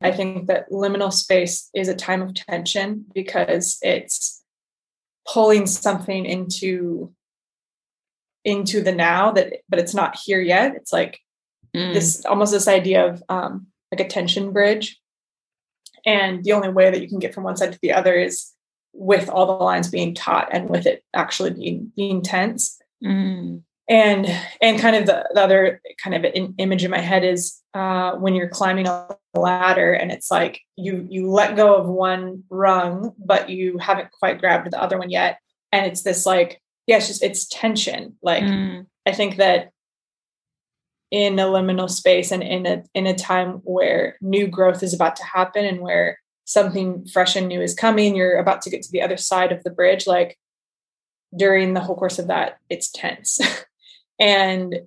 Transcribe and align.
I 0.00 0.12
think 0.12 0.46
that 0.46 0.70
liminal 0.70 1.12
space 1.12 1.68
is 1.74 1.88
a 1.88 1.94
time 1.94 2.22
of 2.22 2.34
tension 2.34 3.04
because 3.14 3.78
it's 3.82 4.42
pulling 5.28 5.66
something 5.66 6.24
into 6.24 7.12
into 8.44 8.82
the 8.82 8.92
now 8.92 9.32
that 9.32 9.52
but 9.68 9.78
it's 9.78 9.94
not 9.94 10.18
here 10.24 10.40
yet. 10.40 10.74
It's 10.74 10.92
like 10.92 11.20
mm. 11.76 11.92
this 11.92 12.24
almost 12.24 12.52
this 12.52 12.68
idea 12.68 13.06
of 13.06 13.22
um 13.28 13.66
like 13.92 14.00
a 14.00 14.08
tension 14.08 14.52
bridge. 14.52 14.98
And 16.06 16.42
the 16.42 16.54
only 16.54 16.70
way 16.70 16.90
that 16.90 17.02
you 17.02 17.08
can 17.08 17.18
get 17.18 17.34
from 17.34 17.44
one 17.44 17.56
side 17.56 17.72
to 17.72 17.78
the 17.82 17.92
other 17.92 18.14
is 18.14 18.52
with 18.94 19.28
all 19.28 19.46
the 19.46 19.64
lines 19.64 19.90
being 19.90 20.14
taut 20.14 20.48
and 20.50 20.70
with 20.70 20.86
it 20.86 21.04
actually 21.14 21.50
being 21.50 21.92
being 21.94 22.22
tense. 22.22 22.80
Mm 23.04 23.62
and 23.90 24.26
and 24.62 24.78
kind 24.78 24.94
of 24.94 25.06
the, 25.06 25.28
the 25.34 25.42
other 25.42 25.82
kind 26.02 26.14
of 26.14 26.32
in, 26.32 26.54
image 26.58 26.84
in 26.84 26.92
my 26.92 27.00
head 27.00 27.24
is 27.24 27.60
uh, 27.74 28.12
when 28.12 28.34
you're 28.34 28.48
climbing 28.48 28.86
a 28.86 29.08
ladder 29.34 29.92
and 29.92 30.12
it's 30.12 30.30
like 30.30 30.60
you 30.76 31.06
you 31.10 31.28
let 31.28 31.56
go 31.56 31.74
of 31.74 31.88
one 31.88 32.44
rung 32.48 33.12
but 33.18 33.50
you 33.50 33.78
haven't 33.78 34.10
quite 34.12 34.38
grabbed 34.40 34.70
the 34.70 34.80
other 34.80 34.96
one 34.96 35.10
yet. 35.10 35.38
And 35.72 35.86
it's 35.86 36.02
this 36.02 36.24
like 36.24 36.62
yeah 36.86 36.98
it's 36.98 37.08
just 37.08 37.22
it's 37.22 37.46
tension. 37.48 38.16
Like 38.22 38.44
mm. 38.44 38.86
i 39.06 39.12
think 39.12 39.36
that 39.36 39.70
in 41.10 41.40
a 41.40 41.46
liminal 41.46 41.90
space 41.90 42.30
and 42.30 42.44
in 42.44 42.66
a 42.66 42.84
in 42.94 43.08
a 43.08 43.14
time 43.14 43.54
where 43.64 44.16
new 44.20 44.46
growth 44.46 44.84
is 44.84 44.94
about 44.94 45.16
to 45.16 45.24
happen 45.24 45.64
and 45.64 45.80
where 45.80 46.20
something 46.44 47.04
fresh 47.06 47.34
and 47.34 47.48
new 47.48 47.60
is 47.60 47.74
coming 47.74 48.14
you're 48.14 48.38
about 48.38 48.62
to 48.62 48.70
get 48.70 48.82
to 48.82 48.92
the 48.92 49.02
other 49.02 49.16
side 49.16 49.50
of 49.50 49.64
the 49.64 49.70
bridge 49.70 50.06
like 50.06 50.38
during 51.36 51.74
the 51.74 51.80
whole 51.80 51.96
course 51.96 52.18
of 52.18 52.28
that 52.28 52.58
it's 52.68 52.90
tense 52.90 53.40
and 54.20 54.82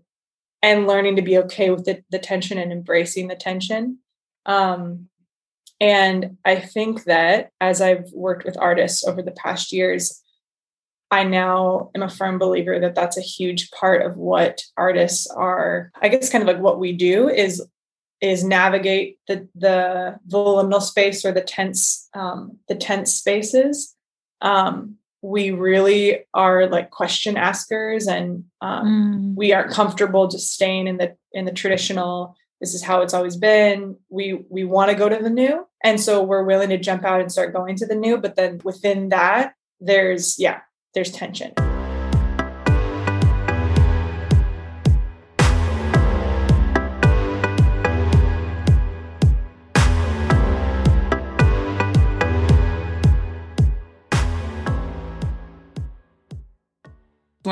and 0.61 0.87
learning 0.87 1.17
to 1.17 1.21
be 1.21 1.37
okay 1.39 1.69
with 1.71 1.83
the, 1.83 2.01
the 2.09 2.19
tension 2.19 2.57
and 2.57 2.71
embracing 2.71 3.27
the 3.27 3.35
tension. 3.35 3.97
Um, 4.45 5.09
and 5.81 6.37
i 6.45 6.55
think 6.55 7.03
that 7.05 7.49
as 7.59 7.81
i've 7.81 8.09
worked 8.13 8.45
with 8.45 8.57
artists 8.57 9.05
over 9.05 9.21
the 9.21 9.31
past 9.31 9.73
years 9.73 10.21
i 11.11 11.23
now 11.23 11.91
am 11.93 12.01
a 12.01 12.09
firm 12.09 12.39
believer 12.39 12.79
that 12.79 12.95
that's 12.95 13.17
a 13.17 13.21
huge 13.21 13.69
part 13.71 14.03
of 14.03 14.17
what 14.17 14.63
artists 14.77 15.27
are. 15.27 15.91
I 16.01 16.09
guess 16.09 16.31
kind 16.31 16.41
of 16.41 16.47
like 16.47 16.63
what 16.63 16.79
we 16.79 16.93
do 16.93 17.29
is 17.29 17.61
is 18.19 18.43
navigate 18.43 19.19
the 19.27 19.47
the, 19.53 20.19
liminal 20.31 20.81
space 20.81 21.23
or 21.23 21.31
the 21.31 21.41
tense 21.41 22.09
um, 22.13 22.57
the 22.67 22.75
tense 22.75 23.13
spaces. 23.13 23.95
Um, 24.41 24.97
we 25.23 25.51
really 25.51 26.19
are 26.33 26.67
like 26.67 26.91
question 26.91 27.37
askers 27.37 28.07
and 28.07 28.43
um, 28.61 29.33
mm. 29.33 29.35
we 29.35 29.53
aren't 29.53 29.71
comfortable 29.71 30.27
just 30.27 30.51
staying 30.51 30.85
in 30.85 30.97
the 30.97 31.15
in 31.31 31.45
the 31.45 31.51
traditional 31.51 32.35
this 32.59 32.73
is 32.73 32.83
how 32.83 33.01
it's 33.01 33.13
always 33.13 33.37
been 33.37 33.95
we 34.09 34.43
we 34.49 34.65
want 34.65 34.91
to 34.91 34.97
go 34.97 35.07
to 35.07 35.17
the 35.17 35.29
new 35.29 35.65
and 35.81 35.99
so 35.99 36.21
we're 36.21 36.43
willing 36.43 36.69
to 36.69 36.77
jump 36.77 37.05
out 37.05 37.21
and 37.21 37.31
start 37.31 37.53
going 37.53 37.77
to 37.77 37.85
the 37.85 37.95
new 37.95 38.17
but 38.17 38.35
then 38.35 38.59
within 38.65 39.09
that 39.09 39.53
there's 39.79 40.37
yeah 40.37 40.59
there's 40.93 41.11
tension 41.11 41.53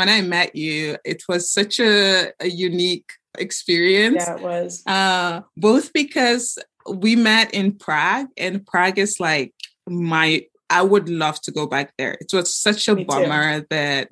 when 0.01 0.09
I 0.09 0.21
met 0.21 0.55
you, 0.55 0.97
it 1.05 1.21
was 1.29 1.51
such 1.51 1.79
a, 1.79 2.31
a 2.39 2.47
unique 2.47 3.11
experience. 3.37 4.23
Yeah, 4.25 4.35
it 4.35 4.41
was. 4.41 4.81
Uh, 4.87 5.41
both 5.55 5.93
because 5.93 6.57
we 6.89 7.15
met 7.15 7.53
in 7.53 7.73
Prague, 7.73 8.25
and 8.35 8.65
Prague 8.65 8.97
is 8.97 9.19
like 9.19 9.53
my. 9.87 10.43
I 10.71 10.81
would 10.81 11.07
love 11.07 11.39
to 11.41 11.51
go 11.51 11.67
back 11.67 11.93
there. 11.99 12.17
It 12.19 12.33
was 12.33 12.51
such 12.51 12.87
a 12.87 12.95
Me 12.95 13.03
bummer 13.03 13.59
too. 13.59 13.67
that 13.69 14.07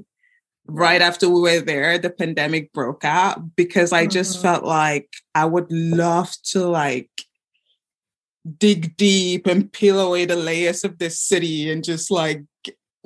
right 0.68 1.02
after 1.02 1.28
we 1.28 1.42
were 1.42 1.62
there, 1.62 1.98
the 1.98 2.12
pandemic 2.12 2.72
broke 2.72 3.04
out 3.04 3.56
because 3.56 3.92
I 3.92 4.06
just 4.06 4.34
mm-hmm. 4.34 4.44
felt 4.44 4.64
like 4.66 5.10
I 5.34 5.46
would 5.46 5.72
love 5.72 6.32
to 6.52 6.68
like 6.68 7.10
dig 8.60 8.96
deep 8.96 9.48
and 9.48 9.72
peel 9.72 10.00
away 10.00 10.26
the 10.26 10.36
layers 10.36 10.84
of 10.84 11.00
this 11.00 11.20
city 11.20 11.72
and 11.72 11.84
just 11.84 12.12
like 12.12 12.44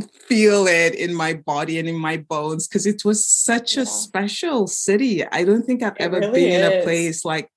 feel 0.03 0.67
it 0.67 0.95
in 0.95 1.13
my 1.13 1.33
body 1.33 1.79
and 1.79 1.87
in 1.87 1.97
my 1.97 2.17
bones 2.17 2.67
because 2.67 2.85
it 2.85 3.03
was 3.05 3.25
such 3.25 3.75
yeah. 3.75 3.83
a 3.83 3.85
special 3.85 4.67
city. 4.67 5.25
I 5.25 5.43
don't 5.43 5.65
think 5.65 5.83
I've 5.83 5.93
it 5.93 6.01
ever 6.01 6.19
really 6.19 6.45
been 6.45 6.61
is. 6.61 6.71
in 6.71 6.79
a 6.79 6.83
place 6.83 7.25
like 7.25 7.49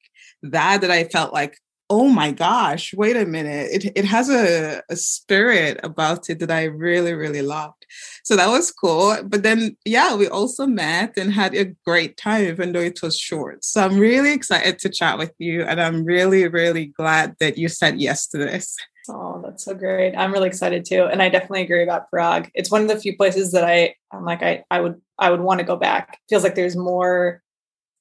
that 0.42 0.80
that 0.80 0.90
I 0.90 1.04
felt 1.04 1.32
like, 1.32 1.58
oh 1.88 2.08
my 2.08 2.32
gosh, 2.32 2.92
wait 2.94 3.16
a 3.16 3.24
minute. 3.24 3.68
It 3.70 3.92
it 3.96 4.04
has 4.04 4.28
a, 4.28 4.82
a 4.90 4.96
spirit 4.96 5.78
about 5.84 6.28
it 6.28 6.40
that 6.40 6.50
I 6.50 6.64
really, 6.64 7.14
really 7.14 7.42
loved. 7.42 7.86
So 8.24 8.34
that 8.36 8.48
was 8.48 8.72
cool. 8.72 9.16
But 9.24 9.42
then 9.42 9.76
yeah, 9.84 10.16
we 10.16 10.28
also 10.28 10.66
met 10.66 11.16
and 11.16 11.32
had 11.32 11.54
a 11.54 11.74
great 11.84 12.16
time, 12.16 12.44
even 12.44 12.72
though 12.72 12.80
it 12.80 13.02
was 13.02 13.18
short. 13.18 13.64
So 13.64 13.84
I'm 13.84 13.98
really 13.98 14.32
excited 14.32 14.78
to 14.80 14.88
chat 14.88 15.18
with 15.18 15.32
you. 15.38 15.62
And 15.62 15.80
I'm 15.80 16.04
really, 16.04 16.48
really 16.48 16.86
glad 16.86 17.36
that 17.40 17.56
you 17.56 17.68
said 17.68 18.00
yes 18.00 18.26
to 18.28 18.38
this. 18.38 18.76
Oh, 19.08 19.40
that's 19.44 19.64
so 19.64 19.74
great. 19.74 20.14
I'm 20.16 20.32
really 20.32 20.48
excited 20.48 20.84
too. 20.84 21.04
And 21.04 21.22
I 21.22 21.28
definitely 21.28 21.62
agree 21.62 21.82
about 21.82 22.10
Prague. 22.10 22.50
It's 22.54 22.70
one 22.70 22.82
of 22.82 22.88
the 22.88 22.98
few 22.98 23.16
places 23.16 23.52
that 23.52 23.64
I 23.64 23.94
I'm 24.12 24.24
like 24.24 24.42
I 24.42 24.64
I 24.70 24.80
would 24.80 25.00
I 25.18 25.30
would 25.30 25.40
want 25.40 25.60
to 25.60 25.66
go 25.66 25.76
back. 25.76 26.18
Feels 26.28 26.42
like 26.42 26.54
there's 26.54 26.76
more 26.76 27.42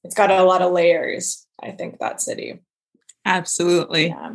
it's 0.04 0.14
got 0.14 0.30
a 0.30 0.44
lot 0.44 0.62
of 0.62 0.72
layers, 0.72 1.46
I 1.62 1.72
think 1.72 1.98
that 1.98 2.20
city. 2.20 2.60
Absolutely. 3.24 4.08
Yeah. 4.08 4.34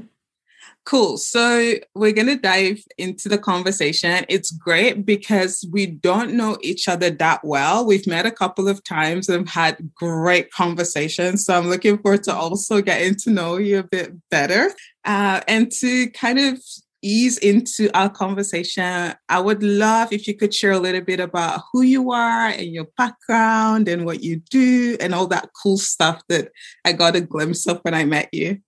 Cool. 0.84 1.18
So 1.18 1.76
we're 1.94 2.12
going 2.12 2.28
to 2.28 2.38
dive 2.38 2.84
into 2.98 3.30
the 3.30 3.38
conversation. 3.38 4.26
It's 4.28 4.50
great 4.50 5.06
because 5.06 5.64
we 5.72 5.86
don't 5.86 6.34
know 6.34 6.58
each 6.62 6.88
other 6.88 7.12
that 7.12 7.42
well. 7.44 7.86
We've 7.86 8.08
met 8.08 8.26
a 8.26 8.32
couple 8.32 8.68
of 8.68 8.84
times 8.84 9.30
and 9.30 9.48
had 9.48 9.78
great 9.94 10.52
conversations. 10.52 11.46
So 11.46 11.56
I'm 11.56 11.68
looking 11.68 12.00
forward 12.00 12.24
to 12.24 12.34
also 12.34 12.82
getting 12.82 13.16
to 13.16 13.30
know 13.30 13.58
you 13.58 13.80
a 13.80 13.84
bit 13.84 14.14
better 14.32 14.72
uh, 15.06 15.42
and 15.48 15.72
to 15.74 16.10
kind 16.10 16.40
of 16.40 16.60
ease 17.04 17.38
into 17.38 17.90
our 17.96 18.10
conversation. 18.10 19.14
I 19.30 19.40
would 19.40 19.62
love 19.62 20.12
if 20.12 20.28
you 20.28 20.36
could 20.36 20.54
share 20.54 20.72
a 20.72 20.80
little 20.80 21.02
bit 21.02 21.20
about 21.20 21.62
who 21.72 21.84
you 21.84 22.12
are 22.12 22.48
and 22.48 22.74
your 22.74 22.88
background 22.98 23.88
and 23.88 24.06
what 24.06 24.24
you 24.24 24.42
do 24.50 24.98
and 25.00 25.14
all 25.14 25.28
that 25.28 25.50
cool 25.62 25.78
stuff 25.78 26.24
that 26.30 26.52
I 26.86 26.94
got 26.94 27.16
a 27.16 27.22
glimpse 27.22 27.68
of 27.68 27.80
when 27.84 27.94
I 27.94 28.06
met 28.06 28.30
you. 28.32 28.60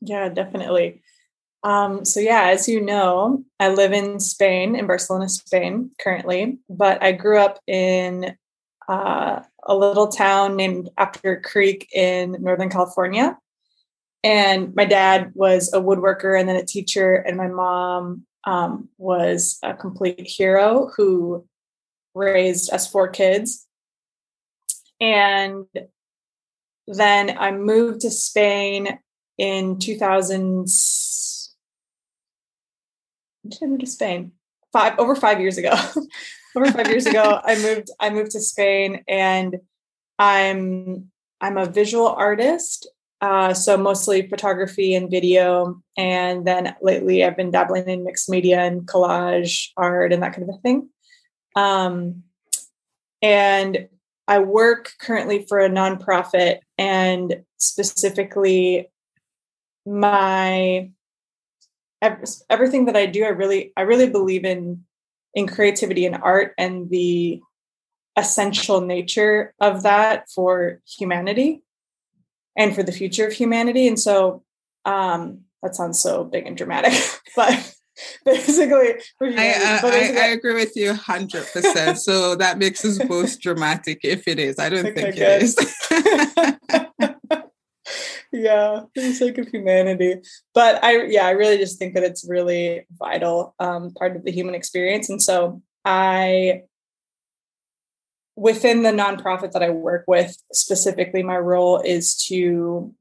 Yeah, 0.00 0.28
definitely. 0.28 1.02
Um, 1.64 2.04
so 2.04 2.20
yeah, 2.20 2.48
as 2.50 2.68
you 2.68 2.80
know, 2.80 3.44
I 3.58 3.68
live 3.68 3.92
in 3.92 4.20
Spain, 4.20 4.76
in 4.76 4.86
Barcelona, 4.86 5.28
Spain, 5.28 5.90
currently. 6.00 6.58
But 6.68 7.02
I 7.02 7.12
grew 7.12 7.38
up 7.38 7.58
in 7.66 8.36
uh, 8.88 9.42
a 9.64 9.76
little 9.76 10.08
town 10.08 10.56
named 10.56 10.90
after 10.96 11.40
creek 11.40 11.88
in 11.92 12.36
Northern 12.40 12.70
California. 12.70 13.36
And 14.24 14.74
my 14.74 14.84
dad 14.84 15.32
was 15.34 15.72
a 15.72 15.80
woodworker 15.80 16.38
and 16.38 16.48
then 16.48 16.56
a 16.56 16.64
teacher, 16.64 17.14
and 17.14 17.36
my 17.36 17.48
mom 17.48 18.26
um, 18.44 18.88
was 18.98 19.58
a 19.62 19.74
complete 19.74 20.26
hero 20.26 20.90
who 20.96 21.44
raised 22.14 22.72
us 22.72 22.90
four 22.90 23.08
kids. 23.08 23.66
And 25.00 25.66
then 26.88 27.36
I 27.38 27.52
moved 27.52 28.00
to 28.00 28.10
Spain 28.10 28.98
in 29.36 29.78
2000 29.78 30.66
did 30.66 30.66
I 30.66 30.66
move 30.66 31.17
to 33.50 33.86
Spain? 33.86 34.32
Five 34.72 34.98
over 34.98 35.14
five 35.16 35.40
years 35.40 35.58
ago. 35.58 35.72
over 36.56 36.70
five 36.72 36.88
years 36.88 37.06
ago, 37.06 37.40
I 37.42 37.56
moved. 37.62 37.90
I 38.00 38.10
moved 38.10 38.32
to 38.32 38.40
Spain, 38.40 39.02
and 39.08 39.56
I'm 40.18 41.10
I'm 41.40 41.56
a 41.56 41.66
visual 41.66 42.08
artist. 42.08 42.88
Uh, 43.20 43.52
so 43.52 43.76
mostly 43.76 44.28
photography 44.28 44.94
and 44.94 45.10
video, 45.10 45.80
and 45.96 46.46
then 46.46 46.74
lately 46.80 47.24
I've 47.24 47.36
been 47.36 47.50
dabbling 47.50 47.88
in 47.88 48.04
mixed 48.04 48.28
media 48.28 48.60
and 48.60 48.86
collage 48.86 49.70
art 49.76 50.12
and 50.12 50.22
that 50.22 50.34
kind 50.34 50.48
of 50.48 50.54
a 50.54 50.58
thing. 50.60 50.88
Um, 51.56 52.22
and 53.20 53.88
I 54.28 54.38
work 54.38 54.92
currently 55.00 55.46
for 55.48 55.58
a 55.58 55.68
nonprofit, 55.68 56.58
and 56.76 57.42
specifically, 57.56 58.88
my 59.84 60.90
everything 62.02 62.86
that 62.86 62.96
I 62.96 63.06
do, 63.06 63.24
I 63.24 63.28
really, 63.28 63.72
I 63.76 63.82
really 63.82 64.08
believe 64.08 64.44
in 64.44 64.84
in 65.34 65.46
creativity 65.46 66.06
and 66.06 66.16
art 66.16 66.54
and 66.58 66.90
the 66.90 67.40
essential 68.16 68.80
nature 68.80 69.54
of 69.60 69.82
that 69.84 70.28
for 70.34 70.80
humanity 70.98 71.62
and 72.56 72.74
for 72.74 72.82
the 72.82 72.92
future 72.92 73.26
of 73.26 73.32
humanity. 73.32 73.86
And 73.86 73.98
so 73.98 74.42
um, 74.84 75.42
that 75.62 75.76
sounds 75.76 76.00
so 76.00 76.24
big 76.24 76.46
and 76.46 76.56
dramatic, 76.56 76.92
but 77.36 77.74
basically, 78.24 78.94
I, 79.22 79.54
uh, 79.54 79.82
but 79.82 79.92
basically 79.92 80.20
I, 80.20 80.24
I, 80.24 80.28
agree 80.28 80.54
with 80.54 80.74
you 80.76 80.92
100%. 80.92 81.96
so 81.98 82.34
that 82.34 82.58
makes 82.58 82.84
us 82.84 82.98
both 83.06 83.40
dramatic 83.40 84.00
if 84.02 84.26
it 84.26 84.38
is. 84.38 84.58
I 84.58 84.68
don't 84.68 84.86
okay, 84.86 84.94
think 84.94 85.14
good. 85.16 85.42
it 85.42 85.42
is. 85.42 86.86
yeah, 88.32 88.80
for 88.80 89.00
the 89.00 89.12
sake 89.12 89.38
of 89.38 89.48
humanity. 89.48 90.16
But 90.54 90.82
I, 90.84 91.04
yeah, 91.04 91.26
I 91.26 91.30
really 91.30 91.56
just 91.56 91.78
think 91.78 91.94
that 91.94 92.04
it's 92.04 92.28
really 92.28 92.86
vital 92.98 93.54
um, 93.58 93.92
part 93.94 94.16
of 94.16 94.24
the 94.24 94.32
human 94.32 94.54
experience. 94.54 95.08
And 95.08 95.22
so 95.22 95.62
I, 95.84 96.62
within 98.36 98.82
the 98.82 98.90
nonprofit 98.90 99.52
that 99.52 99.62
I 99.62 99.70
work 99.70 100.04
with, 100.06 100.36
specifically, 100.52 101.22
my 101.22 101.38
role 101.38 101.80
is 101.80 102.16
to 102.26 102.94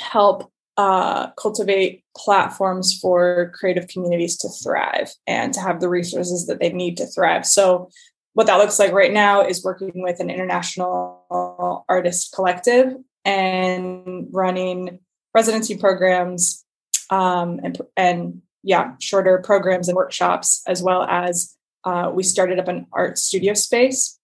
help 0.00 0.50
uh, 0.76 1.30
cultivate 1.32 2.04
platforms 2.16 2.98
for 3.00 3.52
creative 3.54 3.88
communities 3.88 4.36
to 4.38 4.48
thrive 4.62 5.10
and 5.26 5.54
to 5.54 5.60
have 5.60 5.80
the 5.80 5.88
resources 5.88 6.46
that 6.46 6.60
they 6.60 6.70
need 6.70 6.96
to 6.98 7.06
thrive. 7.06 7.46
So, 7.46 7.90
what 8.34 8.46
that 8.48 8.58
looks 8.58 8.78
like 8.78 8.92
right 8.92 9.12
now 9.12 9.40
is 9.40 9.64
working 9.64 9.92
with 9.94 10.20
an 10.20 10.28
international 10.28 11.84
artist 11.88 12.32
collective 12.34 12.94
and 13.26 14.28
running 14.30 15.00
residency 15.34 15.76
programs 15.76 16.64
um, 17.10 17.60
and, 17.62 17.78
and 17.96 18.42
yeah, 18.62 18.94
shorter 19.00 19.38
programs 19.44 19.88
and 19.88 19.96
workshops, 19.96 20.62
as 20.66 20.82
well 20.82 21.02
as 21.02 21.54
uh, 21.84 22.10
we 22.12 22.22
started 22.22 22.58
up 22.58 22.68
an 22.68 22.86
art 22.92 23.18
studio 23.18 23.54
space 23.54 24.18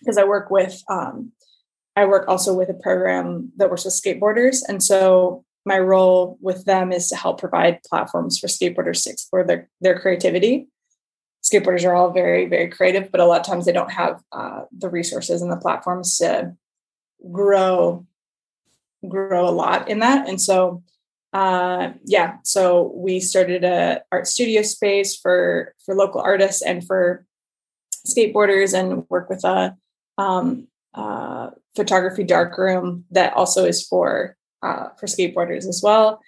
because 0.00 0.18
I 0.18 0.24
work 0.24 0.50
with 0.50 0.82
um, 0.88 1.32
I 1.96 2.06
work 2.06 2.26
also 2.26 2.54
with 2.54 2.68
a 2.68 2.74
program 2.74 3.52
that 3.56 3.70
works 3.70 3.84
with 3.84 3.94
skateboarders, 3.94 4.62
and 4.66 4.82
so 4.82 5.44
my 5.64 5.78
role 5.78 6.36
with 6.40 6.64
them 6.64 6.92
is 6.92 7.08
to 7.08 7.16
help 7.16 7.38
provide 7.38 7.82
platforms 7.88 8.38
for 8.38 8.48
skateboarders 8.48 9.04
to 9.04 9.10
explore 9.10 9.44
their 9.44 9.70
their 9.80 9.98
creativity. 10.00 10.68
Skateboarders 11.44 11.84
are 11.84 11.94
all 11.94 12.10
very 12.10 12.46
very 12.46 12.68
creative, 12.68 13.12
but 13.12 13.20
a 13.20 13.26
lot 13.26 13.40
of 13.40 13.46
times 13.46 13.64
they 13.64 13.72
don't 13.72 13.92
have 13.92 14.20
uh, 14.32 14.62
the 14.76 14.88
resources 14.88 15.40
and 15.40 15.52
the 15.52 15.56
platforms 15.56 16.16
to 16.18 16.56
grow 17.30 18.04
grow 19.08 19.48
a 19.48 19.50
lot 19.50 19.88
in 19.88 20.00
that. 20.00 20.28
And 20.28 20.40
so, 20.40 20.82
uh, 21.32 21.92
yeah, 22.04 22.36
so 22.44 22.92
we 22.94 23.20
started 23.20 23.64
a 23.64 24.02
art 24.12 24.26
studio 24.26 24.62
space 24.62 25.16
for 25.16 25.74
for 25.84 25.94
local 25.94 26.20
artists 26.20 26.62
and 26.62 26.86
for 26.86 27.26
skateboarders, 28.06 28.78
and 28.78 29.04
work 29.08 29.28
with 29.28 29.44
a 29.44 29.76
um, 30.18 30.68
uh, 30.94 31.50
photography 31.74 32.22
darkroom 32.24 33.04
that 33.10 33.32
also 33.34 33.64
is 33.64 33.86
for 33.86 34.36
uh, 34.62 34.88
for 34.98 35.06
skateboarders 35.06 35.66
as 35.66 35.80
well. 35.82 36.20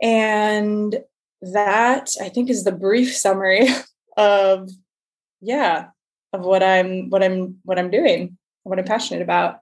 And 0.00 1.02
that 1.42 2.10
I 2.20 2.28
think 2.28 2.50
is 2.50 2.64
the 2.64 2.72
brief 2.72 3.16
summary 3.16 3.68
of 4.16 4.70
yeah 5.40 5.88
of 6.32 6.42
what 6.42 6.62
I'm 6.62 7.10
what 7.10 7.22
I'm 7.22 7.58
what 7.64 7.78
I'm 7.78 7.90
doing, 7.90 8.36
what 8.62 8.78
I'm 8.78 8.84
passionate 8.84 9.22
about. 9.22 9.60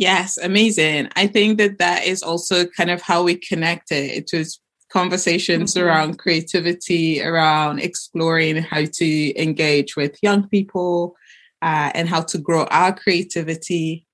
Yes, 0.00 0.38
amazing. 0.38 1.10
I 1.14 1.26
think 1.26 1.58
that 1.58 1.76
that 1.76 2.06
is 2.06 2.22
also 2.22 2.64
kind 2.64 2.88
of 2.88 3.02
how 3.02 3.22
we 3.22 3.34
connected. 3.34 4.10
It 4.10 4.30
was 4.32 4.58
conversations 4.90 5.74
mm-hmm. 5.74 5.86
around 5.86 6.18
creativity, 6.18 7.22
around 7.22 7.80
exploring 7.80 8.56
how 8.62 8.86
to 8.86 9.38
engage 9.38 9.96
with 9.96 10.16
young 10.22 10.48
people 10.48 11.16
uh, 11.60 11.90
and 11.94 12.08
how 12.08 12.22
to 12.22 12.38
grow 12.38 12.64
our 12.70 12.94
creativity. 12.94 14.06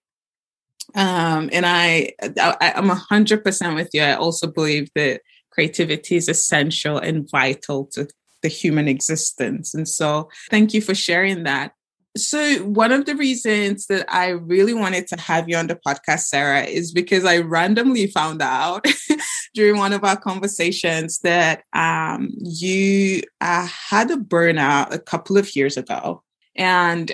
Um, 0.97 1.51
and 1.53 1.65
I, 1.65 2.11
I, 2.21 2.73
I'm 2.75 2.91
a 2.91 2.97
hundred 2.97 3.45
percent 3.45 3.77
with 3.77 3.91
you. 3.93 4.03
I 4.03 4.15
also 4.15 4.49
believe 4.49 4.91
that 4.97 5.21
creativity 5.53 6.17
is 6.17 6.29
essential 6.29 6.99
and 6.99 7.31
vital 7.31 7.87
to 7.93 8.09
the 8.43 8.49
human 8.49 8.89
existence. 8.89 9.73
And 9.73 9.89
so, 9.89 10.31
thank 10.51 10.75
you 10.75 10.81
for 10.81 10.97
sharing 10.97 11.45
that. 11.45 11.76
So, 12.17 12.59
one 12.65 12.93
of 12.93 13.05
the 13.05 13.15
reasons 13.15 13.87
that 13.87 14.07
I 14.09 14.29
really 14.29 14.75
wanted 14.75 15.07
to 15.09 15.21
have 15.21 15.49
you 15.49 15.57
on 15.57 15.67
the 15.67 15.77
podcast, 15.77 16.21
Sarah, 16.21 16.65
is 16.65 16.93
because 16.93 17.25
I 17.25 17.39
randomly 17.39 18.07
found 18.07 18.41
out 18.43 18.87
during 19.55 19.77
one 19.77 19.93
of 19.93 20.03
our 20.03 20.17
conversations 20.17 21.19
that 21.21 21.63
um, 21.73 22.31
you 22.39 23.23
uh, 23.41 23.67
had 23.67 24.11
a 24.11 24.17
burnout 24.17 24.93
a 24.93 24.99
couple 24.99 25.37
of 25.37 25.55
years 25.55 25.77
ago. 25.77 26.23
And 26.57 27.13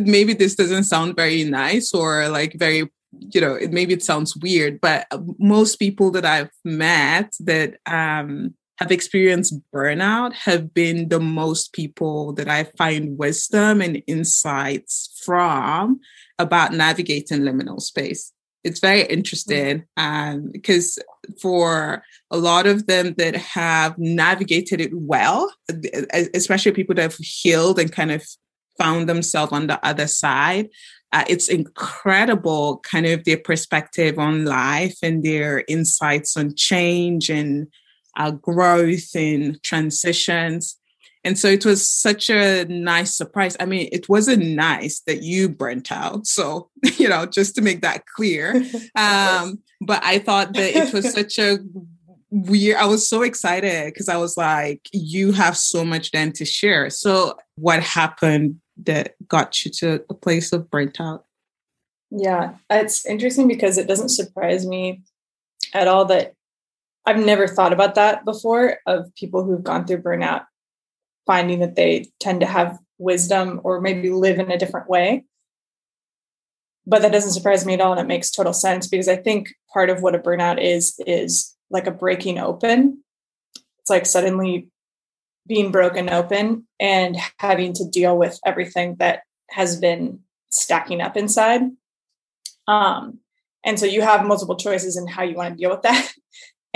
maybe 0.00 0.34
this 0.34 0.54
doesn't 0.54 0.84
sound 0.84 1.16
very 1.16 1.44
nice 1.44 1.92
or 1.92 2.28
like 2.28 2.54
very 2.54 2.90
you 3.32 3.40
know 3.40 3.58
maybe 3.70 3.94
it 3.94 4.02
sounds 4.02 4.36
weird 4.36 4.78
but 4.82 5.06
most 5.38 5.76
people 5.76 6.10
that 6.10 6.26
i've 6.26 6.50
met 6.62 7.32
that 7.40 7.78
um 7.86 8.54
have 8.78 8.92
experienced 8.92 9.58
burnout 9.74 10.32
have 10.32 10.72
been 10.72 11.08
the 11.08 11.18
most 11.18 11.72
people 11.72 12.32
that 12.34 12.48
I 12.48 12.64
find 12.64 13.18
wisdom 13.18 13.80
and 13.80 14.02
insights 14.06 15.20
from 15.24 16.00
about 16.38 16.72
navigating 16.72 17.40
liminal 17.40 17.80
space. 17.80 18.32
It's 18.62 18.80
very 18.80 19.02
interesting 19.02 19.84
um, 19.96 20.50
because 20.52 20.98
for 21.40 22.04
a 22.30 22.36
lot 22.36 22.66
of 22.66 22.86
them 22.86 23.14
that 23.18 23.34
have 23.34 23.98
navigated 23.98 24.80
it 24.80 24.92
well, 24.94 25.52
especially 26.34 26.72
people 26.72 26.94
that 26.96 27.02
have 27.02 27.16
healed 27.16 27.78
and 27.78 27.90
kind 27.90 28.12
of 28.12 28.24
found 28.78 29.08
themselves 29.08 29.52
on 29.52 29.66
the 29.66 29.84
other 29.84 30.06
side, 30.06 30.68
uh, 31.12 31.24
it's 31.28 31.48
incredible 31.48 32.78
kind 32.84 33.06
of 33.06 33.24
their 33.24 33.38
perspective 33.38 34.18
on 34.18 34.44
life 34.44 34.98
and 35.02 35.24
their 35.24 35.64
insights 35.66 36.36
on 36.36 36.54
change 36.54 37.30
and 37.30 37.66
our 38.18 38.32
growth 38.32 39.14
and 39.14 39.62
transitions. 39.62 40.76
And 41.24 41.38
so 41.38 41.48
it 41.48 41.64
was 41.64 41.88
such 41.88 42.30
a 42.30 42.64
nice 42.66 43.14
surprise. 43.14 43.56
I 43.58 43.66
mean, 43.66 43.88
it 43.92 44.08
wasn't 44.08 44.44
nice 44.44 45.00
that 45.06 45.22
you 45.22 45.48
burnt 45.48 45.90
out. 45.90 46.26
So, 46.26 46.70
you 46.96 47.08
know, 47.08 47.26
just 47.26 47.54
to 47.54 47.62
make 47.62 47.82
that 47.82 48.04
clear. 48.06 48.62
Um, 48.96 49.60
but 49.80 50.02
I 50.02 50.18
thought 50.18 50.54
that 50.54 50.76
it 50.76 50.92
was 50.92 51.12
such 51.12 51.38
a 51.38 51.58
weird, 52.30 52.78
I 52.78 52.86
was 52.86 53.08
so 53.08 53.22
excited 53.22 53.92
because 53.92 54.08
I 54.08 54.16
was 54.16 54.36
like, 54.36 54.88
you 54.92 55.30
have 55.32 55.56
so 55.56 55.84
much 55.84 56.10
then 56.10 56.32
to 56.32 56.44
share. 56.44 56.90
So, 56.90 57.38
what 57.54 57.82
happened 57.82 58.56
that 58.84 59.14
got 59.28 59.64
you 59.64 59.70
to 59.72 60.04
a 60.10 60.14
place 60.14 60.52
of 60.52 60.68
burnt 60.68 61.00
out? 61.00 61.26
Yeah, 62.10 62.54
it's 62.70 63.06
interesting 63.06 63.46
because 63.46 63.78
it 63.78 63.86
doesn't 63.86 64.08
surprise 64.08 64.66
me 64.66 65.02
at 65.74 65.86
all 65.86 66.06
that 66.06 66.34
I've 67.08 67.24
never 67.24 67.48
thought 67.48 67.72
about 67.72 67.94
that 67.94 68.26
before 68.26 68.80
of 68.86 69.14
people 69.14 69.42
who've 69.42 69.64
gone 69.64 69.86
through 69.86 70.02
burnout 70.02 70.44
finding 71.26 71.60
that 71.60 71.74
they 71.74 72.10
tend 72.20 72.40
to 72.40 72.46
have 72.46 72.78
wisdom 72.98 73.62
or 73.64 73.80
maybe 73.80 74.10
live 74.10 74.38
in 74.38 74.50
a 74.50 74.58
different 74.58 74.90
way. 74.90 75.24
But 76.86 77.00
that 77.00 77.12
doesn't 77.12 77.32
surprise 77.32 77.64
me 77.64 77.72
at 77.72 77.80
all. 77.80 77.92
And 77.92 78.00
it 78.02 78.06
makes 78.06 78.30
total 78.30 78.52
sense 78.52 78.86
because 78.86 79.08
I 79.08 79.16
think 79.16 79.48
part 79.72 79.88
of 79.88 80.02
what 80.02 80.14
a 80.14 80.18
burnout 80.18 80.60
is, 80.60 81.00
is 81.06 81.56
like 81.70 81.86
a 81.86 81.92
breaking 81.92 82.38
open. 82.38 83.02
It's 83.80 83.88
like 83.88 84.04
suddenly 84.04 84.68
being 85.46 85.72
broken 85.72 86.10
open 86.10 86.66
and 86.78 87.16
having 87.38 87.72
to 87.72 87.88
deal 87.88 88.18
with 88.18 88.38
everything 88.44 88.96
that 88.96 89.20
has 89.48 89.80
been 89.80 90.20
stacking 90.50 91.00
up 91.00 91.16
inside. 91.16 91.62
Um, 92.66 93.20
and 93.64 93.80
so 93.80 93.86
you 93.86 94.02
have 94.02 94.26
multiple 94.26 94.56
choices 94.56 94.98
in 94.98 95.06
how 95.06 95.22
you 95.22 95.36
want 95.36 95.54
to 95.54 95.58
deal 95.58 95.70
with 95.70 95.82
that. 95.82 96.12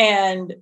And 0.02 0.56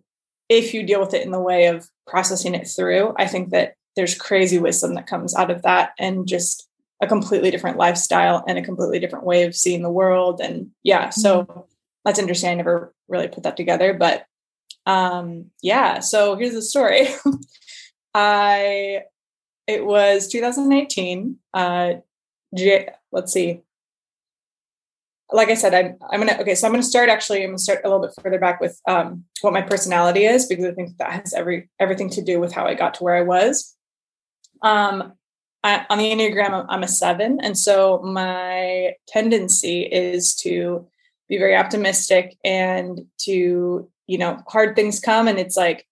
if 0.50 0.74
you 0.74 0.82
deal 0.82 1.00
with 1.00 1.14
it 1.14 1.24
in 1.24 1.30
the 1.30 1.40
way 1.40 1.66
of 1.66 1.88
processing 2.06 2.54
it 2.54 2.68
through, 2.68 3.14
I 3.16 3.26
think 3.26 3.50
that 3.50 3.74
there's 3.96 4.14
crazy 4.14 4.58
wisdom 4.58 4.94
that 4.94 5.06
comes 5.06 5.34
out 5.34 5.50
of 5.50 5.62
that 5.62 5.92
and 5.98 6.28
just 6.28 6.68
a 7.00 7.06
completely 7.06 7.50
different 7.50 7.78
lifestyle 7.78 8.44
and 8.46 8.58
a 8.58 8.62
completely 8.62 8.98
different 8.98 9.24
way 9.24 9.44
of 9.44 9.56
seeing 9.56 9.82
the 9.82 9.90
world. 9.90 10.42
And 10.42 10.72
yeah, 10.82 11.08
so 11.08 11.44
mm-hmm. 11.44 11.60
that's 12.04 12.18
interesting. 12.18 12.50
I 12.50 12.54
never 12.54 12.94
really 13.08 13.28
put 13.28 13.44
that 13.44 13.56
together, 13.56 13.94
but 13.94 14.26
um, 14.84 15.46
yeah, 15.62 16.00
so 16.00 16.36
here's 16.36 16.52
the 16.52 16.60
story. 16.60 17.08
I, 18.14 19.04
it 19.66 19.86
was 19.86 20.28
2018. 20.28 21.38
Uh, 21.54 21.92
J- 22.54 22.90
let's 23.10 23.32
see, 23.32 23.62
like 25.32 25.48
I 25.48 25.54
said, 25.54 25.74
I'm 25.74 25.96
I'm 26.10 26.20
gonna 26.20 26.40
okay. 26.40 26.54
So 26.54 26.66
I'm 26.66 26.72
gonna 26.72 26.82
start 26.82 27.08
actually. 27.08 27.42
I'm 27.42 27.50
gonna 27.50 27.58
start 27.58 27.80
a 27.84 27.88
little 27.88 28.02
bit 28.02 28.14
further 28.22 28.38
back 28.38 28.60
with 28.60 28.80
um, 28.88 29.24
what 29.40 29.52
my 29.52 29.62
personality 29.62 30.24
is 30.24 30.46
because 30.46 30.64
I 30.64 30.72
think 30.72 30.96
that 30.98 31.12
has 31.12 31.34
every 31.34 31.68
everything 31.78 32.10
to 32.10 32.22
do 32.22 32.40
with 32.40 32.52
how 32.52 32.66
I 32.66 32.74
got 32.74 32.94
to 32.94 33.04
where 33.04 33.14
I 33.14 33.22
was. 33.22 33.76
Um, 34.62 35.14
I, 35.62 35.86
on 35.90 35.98
the 35.98 36.10
enneagram, 36.10 36.66
I'm 36.68 36.82
a 36.82 36.88
seven, 36.88 37.38
and 37.40 37.56
so 37.56 38.00
my 38.02 38.94
tendency 39.06 39.82
is 39.82 40.34
to 40.36 40.86
be 41.28 41.38
very 41.38 41.54
optimistic 41.56 42.36
and 42.44 43.02
to 43.20 43.88
you 44.06 44.18
know 44.18 44.42
hard 44.48 44.74
things 44.74 45.00
come, 45.00 45.28
and 45.28 45.38
it's 45.38 45.56
like, 45.56 45.86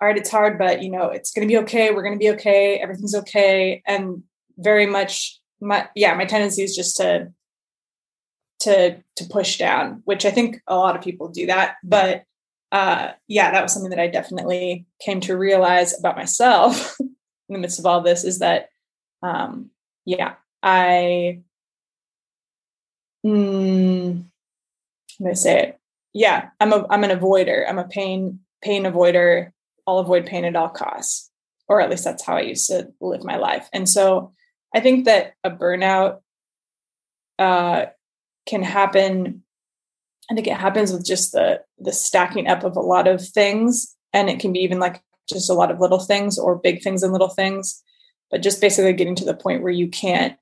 all 0.00 0.08
right, 0.08 0.16
it's 0.16 0.30
hard, 0.30 0.58
but 0.58 0.82
you 0.82 0.90
know 0.90 1.08
it's 1.08 1.32
gonna 1.32 1.46
be 1.46 1.58
okay. 1.58 1.90
We're 1.90 2.04
gonna 2.04 2.16
be 2.16 2.30
okay. 2.30 2.78
Everything's 2.78 3.14
okay, 3.14 3.82
and 3.86 4.22
very 4.56 4.86
much 4.86 5.40
my 5.60 5.88
yeah, 5.94 6.14
my 6.14 6.24
tendency 6.24 6.62
is 6.62 6.74
just 6.74 6.96
to 6.98 7.32
to 8.60 9.02
to 9.16 9.24
push 9.26 9.58
down, 9.58 10.02
which 10.04 10.24
I 10.24 10.30
think 10.30 10.60
a 10.66 10.76
lot 10.76 10.96
of 10.96 11.02
people 11.02 11.28
do 11.28 11.46
that. 11.46 11.76
But 11.82 12.24
uh, 12.72 13.12
yeah, 13.28 13.52
that 13.52 13.62
was 13.62 13.72
something 13.72 13.90
that 13.90 14.00
I 14.00 14.08
definitely 14.08 14.86
came 15.00 15.20
to 15.20 15.36
realize 15.36 15.98
about 15.98 16.16
myself 16.16 16.96
in 17.00 17.14
the 17.48 17.58
midst 17.58 17.78
of 17.78 17.86
all 17.86 18.00
this 18.00 18.24
is 18.24 18.40
that 18.40 18.68
um, 19.22 19.70
yeah, 20.04 20.34
I 20.62 21.40
mm, 23.24 24.24
I'm 25.20 25.24
gonna 25.24 25.36
say 25.36 25.60
it. 25.60 25.80
Yeah, 26.12 26.50
I'm 26.60 26.72
a 26.72 26.86
I'm 26.90 27.04
an 27.04 27.16
avoider. 27.16 27.68
I'm 27.68 27.78
a 27.78 27.88
pain 27.88 28.40
pain 28.62 28.84
avoider. 28.84 29.50
I'll 29.86 29.98
avoid 29.98 30.26
pain 30.26 30.44
at 30.44 30.56
all 30.56 30.68
costs, 30.68 31.30
or 31.68 31.80
at 31.80 31.90
least 31.90 32.04
that's 32.04 32.24
how 32.24 32.36
I 32.36 32.42
used 32.42 32.68
to 32.68 32.92
live 33.00 33.24
my 33.24 33.36
life. 33.36 33.68
And 33.72 33.88
so 33.88 34.32
I 34.74 34.80
think 34.80 35.04
that 35.04 35.34
a 35.44 35.50
burnout 35.50 36.20
uh, 37.38 37.86
can 38.46 38.62
happen. 38.62 39.42
I 40.30 40.34
think 40.34 40.46
it 40.46 40.56
happens 40.56 40.92
with 40.92 41.04
just 41.04 41.32
the 41.32 41.62
the 41.78 41.92
stacking 41.92 42.48
up 42.48 42.64
of 42.64 42.76
a 42.76 42.80
lot 42.80 43.06
of 43.08 43.26
things, 43.26 43.94
and 44.12 44.30
it 44.30 44.40
can 44.40 44.52
be 44.52 44.60
even 44.60 44.78
like 44.78 45.02
just 45.28 45.50
a 45.50 45.54
lot 45.54 45.70
of 45.70 45.80
little 45.80 45.98
things 45.98 46.38
or 46.38 46.56
big 46.56 46.82
things 46.82 47.02
and 47.02 47.12
little 47.12 47.28
things, 47.28 47.82
but 48.30 48.42
just 48.42 48.60
basically 48.60 48.92
getting 48.92 49.14
to 49.16 49.24
the 49.24 49.34
point 49.34 49.62
where 49.62 49.72
you 49.72 49.88
can't 49.88 50.36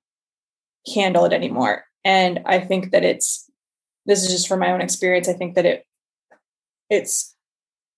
handle 0.92 1.24
it 1.24 1.32
anymore. 1.32 1.84
And 2.04 2.40
I 2.46 2.58
think 2.58 2.90
that 2.90 3.04
it's 3.04 3.48
this 4.06 4.22
is 4.22 4.30
just 4.30 4.48
from 4.48 4.60
my 4.60 4.72
own 4.72 4.80
experience. 4.80 5.28
I 5.28 5.34
think 5.34 5.54
that 5.54 5.66
it 5.66 5.86
it's 6.90 7.36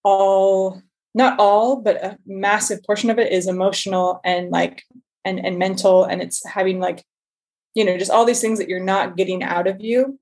all 0.02 0.82
not 1.14 1.38
all, 1.38 1.76
but 1.76 2.02
a 2.04 2.18
massive 2.26 2.82
portion 2.82 3.08
of 3.08 3.18
it 3.18 3.32
is 3.32 3.46
emotional 3.46 4.20
and 4.25 4.50
like 4.50 4.82
and 5.25 5.44
and 5.44 5.58
mental 5.58 6.04
and 6.04 6.20
it's 6.20 6.46
having 6.46 6.80
like 6.80 7.04
you 7.75 7.85
know 7.85 7.99
just 7.99 8.11
all 8.11 8.25
these 8.25 8.40
things 8.40 8.59
that 8.59 8.69
you're 8.69 8.81
not 8.81 9.16
getting 9.16 9.43
out 9.43 9.66
of 9.66 9.81
you. 9.81 10.19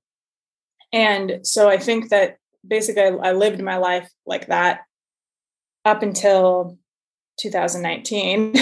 And 0.91 1.39
so 1.43 1.69
i 1.69 1.77
think 1.77 2.09
that 2.09 2.37
basically 2.67 3.03
i, 3.03 3.07
I 3.07 3.31
lived 3.31 3.61
my 3.61 3.77
life 3.77 4.11
like 4.25 4.47
that 4.47 4.81
up 5.85 6.01
until 6.03 6.77
2019 7.39 8.53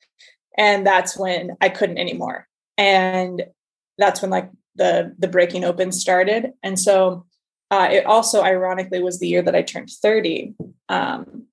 and 0.58 0.86
that's 0.86 1.16
when 1.18 1.56
i 1.60 1.68
couldn't 1.68 1.98
anymore. 1.98 2.46
And 2.76 3.44
that's 3.98 4.22
when 4.22 4.30
like 4.30 4.50
the 4.76 5.14
the 5.18 5.28
breaking 5.28 5.64
open 5.64 5.92
started. 5.92 6.52
And 6.62 6.78
so 6.78 7.26
uh, 7.70 7.88
it 7.90 8.06
also 8.06 8.42
ironically 8.42 9.02
was 9.02 9.18
the 9.18 9.28
year 9.28 9.42
that 9.42 9.54
i 9.54 9.62
turned 9.62 9.90
30 9.90 10.54
um, 10.88 11.46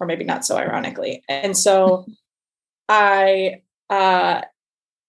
or 0.00 0.06
maybe 0.06 0.24
not 0.24 0.44
so 0.44 0.56
ironically. 0.56 1.22
And 1.28 1.56
so 1.56 2.06
i 2.88 3.62
uh, 3.90 4.42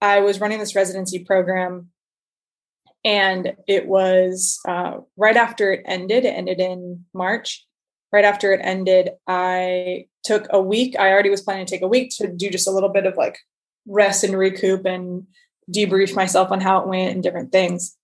I 0.04 0.20
was 0.20 0.42
running 0.42 0.60
this 0.60 0.76
residency 0.76 1.20
program, 1.20 1.88
and 3.06 3.56
it 3.70 3.88
was 3.88 4.60
uh, 4.68 4.98
right 5.16 5.38
after 5.38 5.72
it 5.72 5.84
ended. 5.86 6.26
It 6.26 6.36
ended 6.36 6.60
in 6.60 7.06
March. 7.14 7.66
Right 8.12 8.26
after 8.26 8.52
it 8.52 8.60
ended, 8.62 9.12
I 9.28 10.08
took 10.26 10.48
a 10.50 10.62
week. 10.62 11.00
I 11.00 11.10
already 11.10 11.30
was 11.30 11.42
planning 11.42 11.66
to 11.66 11.72
take 11.72 11.84
a 11.84 11.88
week 11.88 12.12
to 12.18 12.28
do 12.28 12.50
just 12.50 12.68
a 12.68 12.72
little 12.72 12.90
bit 12.90 13.06
of 13.06 13.16
like 13.16 13.38
rest 13.88 14.26
and 14.26 14.38
recoup 14.38 14.86
and 14.86 15.26
debrief 15.74 16.14
myself 16.14 16.52
on 16.52 16.60
how 16.60 16.80
it 16.80 16.88
went 16.88 17.14
and 17.14 17.24
different 17.24 17.54
things. 17.54 17.96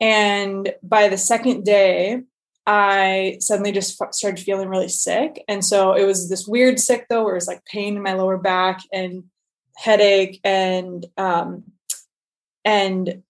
And 0.00 0.74
by 0.82 1.06
the 1.06 1.16
second 1.16 1.64
day, 1.64 2.22
I 2.66 3.36
suddenly 3.38 3.70
just 3.70 3.96
started 4.10 4.40
feeling 4.40 4.68
really 4.68 4.88
sick. 4.88 5.42
And 5.46 5.64
so 5.64 5.92
it 5.92 6.04
was 6.04 6.28
this 6.28 6.48
weird 6.48 6.80
sick 6.80 7.06
though, 7.08 7.22
where 7.22 7.34
it 7.34 7.36
was 7.36 7.46
like 7.46 7.64
pain 7.64 7.96
in 7.96 8.02
my 8.02 8.14
lower 8.14 8.38
back 8.38 8.80
and 8.92 9.22
headache 9.82 10.40
and 10.44 11.06
um 11.16 11.64
and 12.64 13.22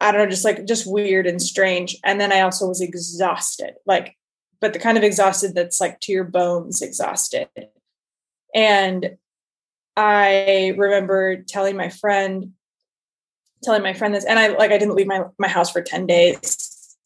I 0.00 0.10
don't 0.10 0.22
know, 0.22 0.30
just 0.30 0.44
like 0.44 0.66
just 0.66 0.90
weird 0.90 1.26
and 1.26 1.40
strange. 1.40 1.96
And 2.04 2.20
then 2.20 2.32
I 2.32 2.40
also 2.40 2.66
was 2.66 2.80
exhausted, 2.80 3.74
like, 3.86 4.16
but 4.60 4.72
the 4.72 4.78
kind 4.78 4.96
of 4.96 5.04
exhausted 5.04 5.54
that's 5.54 5.80
like 5.80 6.00
to 6.00 6.12
your 6.12 6.24
bones 6.24 6.80
exhausted. 6.80 7.48
And 8.54 9.16
I 9.96 10.74
remember 10.76 11.36
telling 11.36 11.76
my 11.76 11.90
friend, 11.90 12.52
telling 13.62 13.82
my 13.82 13.92
friend 13.92 14.14
this, 14.14 14.24
and 14.24 14.38
I 14.38 14.48
like 14.48 14.72
I 14.72 14.78
didn't 14.78 14.94
leave 14.96 15.06
my, 15.06 15.24
my 15.38 15.48
house 15.48 15.70
for 15.70 15.82
10 15.82 16.06
days. 16.06 16.96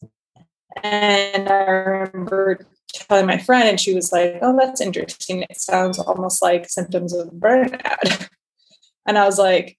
And 0.81 1.49
I 1.49 1.65
remember 1.65 2.65
telling 2.93 3.25
my 3.25 3.37
friend, 3.37 3.67
and 3.67 3.79
she 3.79 3.93
was 3.93 4.11
like, 4.11 4.39
Oh, 4.41 4.57
that's 4.57 4.81
interesting. 4.81 5.43
It 5.43 5.59
sounds 5.59 5.99
almost 5.99 6.41
like 6.41 6.69
symptoms 6.69 7.13
of 7.13 7.27
burnout. 7.27 8.29
And 9.05 9.17
I 9.17 9.25
was 9.25 9.37
like, 9.37 9.77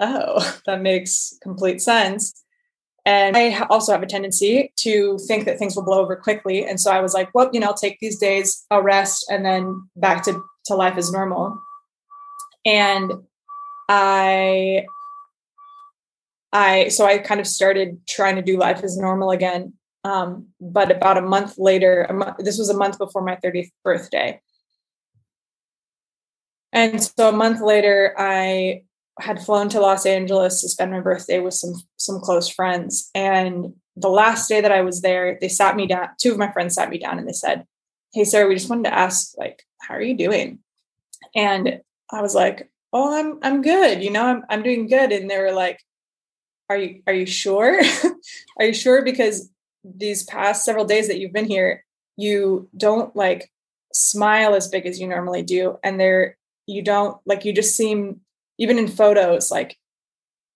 oh, 0.00 0.60
that 0.66 0.80
makes 0.80 1.34
complete 1.42 1.80
sense. 1.80 2.42
And 3.06 3.36
I 3.36 3.60
also 3.70 3.92
have 3.92 4.02
a 4.02 4.06
tendency 4.06 4.72
to 4.80 5.18
think 5.26 5.46
that 5.46 5.58
things 5.58 5.74
will 5.74 5.84
blow 5.84 6.00
over 6.00 6.16
quickly. 6.16 6.66
And 6.66 6.78
so 6.78 6.90
I 6.90 7.00
was 7.00 7.14
like, 7.14 7.30
well, 7.34 7.48
you 7.52 7.58
know, 7.58 7.68
I'll 7.68 7.74
take 7.74 7.98
these 7.98 8.18
days, 8.18 8.66
I'll 8.70 8.82
rest, 8.82 9.26
and 9.30 9.44
then 9.44 9.88
back 9.96 10.22
to, 10.24 10.42
to 10.66 10.74
life 10.74 10.98
as 10.98 11.10
normal. 11.10 11.58
And 12.66 13.12
I, 13.88 14.84
I, 16.52 16.88
so 16.88 17.06
I 17.06 17.18
kind 17.18 17.40
of 17.40 17.46
started 17.46 18.06
trying 18.06 18.36
to 18.36 18.42
do 18.42 18.58
life 18.58 18.84
as 18.84 18.98
normal 18.98 19.30
again. 19.30 19.72
Um, 20.04 20.48
but 20.60 20.90
about 20.90 21.18
a 21.18 21.22
month 21.22 21.58
later, 21.58 22.02
a 22.02 22.42
this 22.42 22.58
was 22.58 22.70
a 22.70 22.76
month 22.76 22.98
before 22.98 23.22
my 23.22 23.36
30th 23.36 23.70
birthday. 23.84 24.40
And 26.72 27.02
so 27.02 27.28
a 27.28 27.32
month 27.32 27.60
later, 27.60 28.14
I 28.16 28.82
had 29.18 29.42
flown 29.42 29.68
to 29.70 29.80
Los 29.80 30.06
Angeles 30.06 30.60
to 30.60 30.68
spend 30.68 30.90
my 30.90 31.00
birthday 31.00 31.38
with 31.40 31.54
some 31.54 31.74
some 31.96 32.20
close 32.20 32.48
friends. 32.48 33.10
And 33.14 33.74
the 33.96 34.08
last 34.08 34.48
day 34.48 34.60
that 34.60 34.72
I 34.72 34.82
was 34.82 35.02
there, 35.02 35.38
they 35.40 35.48
sat 35.48 35.76
me 35.76 35.86
down. 35.86 36.08
Two 36.20 36.32
of 36.32 36.38
my 36.38 36.50
friends 36.52 36.74
sat 36.74 36.90
me 36.90 36.98
down 36.98 37.18
and 37.18 37.28
they 37.28 37.32
said, 37.32 37.66
"Hey, 38.12 38.24
Sarah, 38.24 38.48
we 38.48 38.54
just 38.54 38.70
wanted 38.70 38.84
to 38.84 38.94
ask, 38.94 39.36
like, 39.36 39.64
how 39.80 39.94
are 39.94 40.02
you 40.02 40.16
doing?" 40.16 40.60
And 41.34 41.80
I 42.12 42.22
was 42.22 42.34
like, 42.34 42.70
"Oh, 42.92 43.18
I'm 43.18 43.38
I'm 43.42 43.62
good. 43.62 44.02
You 44.02 44.10
know, 44.10 44.24
I'm 44.26 44.44
I'm 44.48 44.62
doing 44.62 44.86
good." 44.86 45.12
And 45.12 45.30
they 45.30 45.38
were 45.38 45.52
like, 45.52 45.80
"Are 46.70 46.76
you 46.78 47.02
are 47.06 47.14
you 47.14 47.26
sure? 47.26 47.80
are 48.58 48.66
you 48.66 48.74
sure? 48.74 49.02
Because 49.04 49.50
these 49.84 50.24
past 50.24 50.64
several 50.64 50.84
days 50.84 51.08
that 51.08 51.18
you've 51.18 51.32
been 51.32 51.46
here, 51.46 51.84
you 52.16 52.68
don't 52.76 53.14
like 53.16 53.50
smile 53.92 54.54
as 54.54 54.68
big 54.68 54.86
as 54.86 55.00
you 55.00 55.08
normally 55.08 55.42
do, 55.42 55.78
and 55.82 55.98
there 56.00 56.36
you 56.70 56.82
don't 56.82 57.18
like 57.26 57.44
you 57.44 57.52
just 57.52 57.76
seem 57.76 58.20
even 58.58 58.78
in 58.78 58.88
photos 58.88 59.50
like 59.50 59.76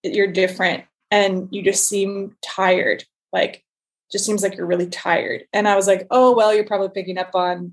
you're 0.02 0.30
different 0.30 0.84
and 1.10 1.48
you 1.50 1.62
just 1.62 1.88
seem 1.88 2.36
tired 2.42 3.04
like 3.32 3.64
just 4.12 4.24
seems 4.24 4.42
like 4.42 4.56
you're 4.56 4.66
really 4.66 4.86
tired. 4.88 5.44
And 5.52 5.66
i 5.66 5.74
was 5.74 5.86
like 5.86 6.06
oh 6.10 6.34
well 6.34 6.54
you're 6.54 6.66
probably 6.66 6.90
picking 6.90 7.18
up 7.18 7.34
on 7.34 7.72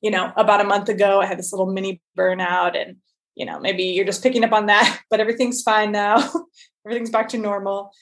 you 0.00 0.10
know 0.10 0.32
about 0.36 0.60
a 0.60 0.64
month 0.64 0.88
ago 0.88 1.20
i 1.20 1.26
had 1.26 1.38
this 1.38 1.52
little 1.52 1.72
mini 1.72 2.02
burnout 2.18 2.76
and 2.76 2.96
you 3.34 3.46
know 3.46 3.58
maybe 3.60 3.84
you're 3.84 4.04
just 4.04 4.22
picking 4.22 4.44
up 4.44 4.52
on 4.52 4.66
that 4.66 5.00
but 5.10 5.20
everything's 5.20 5.62
fine 5.62 5.92
now. 5.92 6.16
Everything's 6.84 7.10
back 7.10 7.28
to 7.28 7.38
normal. 7.38 7.92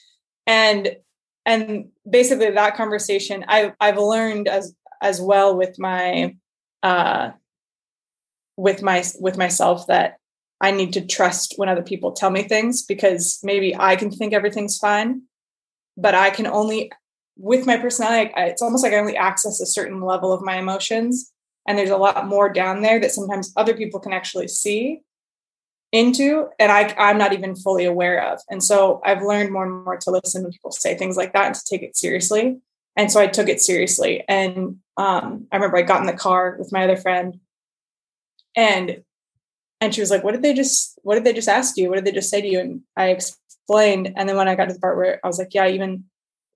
And 0.47 0.97
and 1.45 1.89
basically 2.09 2.51
that 2.51 2.75
conversation 2.75 3.43
i 3.47 3.73
i've 3.79 3.97
learned 3.97 4.47
as 4.47 4.75
as 5.01 5.19
well 5.21 5.55
with 5.55 5.77
my 5.79 6.35
uh 6.83 7.31
with 8.57 8.81
my 8.81 9.03
with 9.19 9.37
myself 9.37 9.87
that 9.87 10.17
I 10.59 10.71
need 10.71 10.93
to 10.93 11.05
trust 11.05 11.55
when 11.57 11.69
other 11.69 11.81
people 11.81 12.11
tell 12.11 12.29
me 12.29 12.43
things 12.43 12.83
because 12.83 13.39
maybe 13.43 13.75
I 13.75 13.95
can 13.95 14.11
think 14.11 14.33
everything's 14.33 14.77
fine, 14.77 15.23
but 15.97 16.13
I 16.13 16.29
can 16.29 16.45
only 16.47 16.91
with 17.37 17.65
my 17.65 17.77
personality. 17.77 18.31
It's 18.37 18.61
almost 18.61 18.83
like 18.83 18.93
I 18.93 18.99
only 18.99 19.17
access 19.17 19.59
a 19.59 19.65
certain 19.65 20.01
level 20.01 20.31
of 20.31 20.43
my 20.43 20.57
emotions, 20.57 21.31
and 21.67 21.77
there's 21.77 21.89
a 21.89 21.97
lot 21.97 22.27
more 22.27 22.49
down 22.51 22.81
there 22.81 22.99
that 22.99 23.11
sometimes 23.11 23.51
other 23.57 23.73
people 23.73 23.99
can 23.99 24.13
actually 24.13 24.47
see 24.47 25.01
into, 25.91 26.47
and 26.59 26.71
I 26.71 26.93
I'm 26.97 27.17
not 27.17 27.33
even 27.33 27.55
fully 27.55 27.85
aware 27.85 28.31
of. 28.31 28.39
And 28.49 28.63
so 28.63 29.01
I've 29.03 29.23
learned 29.23 29.51
more 29.51 29.65
and 29.65 29.83
more 29.83 29.97
to 29.97 30.11
listen 30.11 30.43
when 30.43 30.51
people 30.51 30.71
say 30.71 30.95
things 30.95 31.17
like 31.17 31.33
that 31.33 31.47
and 31.47 31.55
to 31.55 31.65
take 31.69 31.81
it 31.81 31.97
seriously. 31.97 32.59
And 32.95 33.11
so 33.11 33.19
I 33.19 33.27
took 33.27 33.49
it 33.49 33.61
seriously. 33.61 34.23
And 34.27 34.77
um, 34.97 35.47
I 35.51 35.55
remember 35.55 35.77
I 35.77 35.81
got 35.81 36.01
in 36.01 36.07
the 36.07 36.13
car 36.13 36.55
with 36.59 36.71
my 36.71 36.83
other 36.83 36.97
friend 36.97 37.39
and 38.55 39.03
and 39.79 39.93
she 39.93 40.01
was 40.01 40.11
like 40.11 40.23
what 40.23 40.33
did 40.33 40.41
they 40.41 40.53
just 40.53 40.99
what 41.03 41.15
did 41.15 41.23
they 41.23 41.33
just 41.33 41.49
ask 41.49 41.77
you? 41.77 41.89
What 41.89 41.95
did 41.95 42.05
they 42.05 42.11
just 42.11 42.29
say 42.29 42.41
to 42.41 42.47
you? 42.47 42.59
And 42.59 42.81
i 42.95 43.07
explained. 43.07 44.13
And 44.15 44.27
then 44.27 44.37
when 44.37 44.47
i 44.47 44.55
got 44.55 44.67
to 44.67 44.73
the 44.73 44.79
part 44.79 44.97
where 44.97 45.19
i 45.23 45.27
was 45.27 45.39
like 45.39 45.53
yeah 45.53 45.67
even 45.67 46.05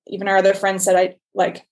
even 0.08 0.28
our 0.28 0.38
other 0.38 0.54
friends 0.54 0.84
said 0.84 0.96
i 0.96 1.16
like 1.34 1.68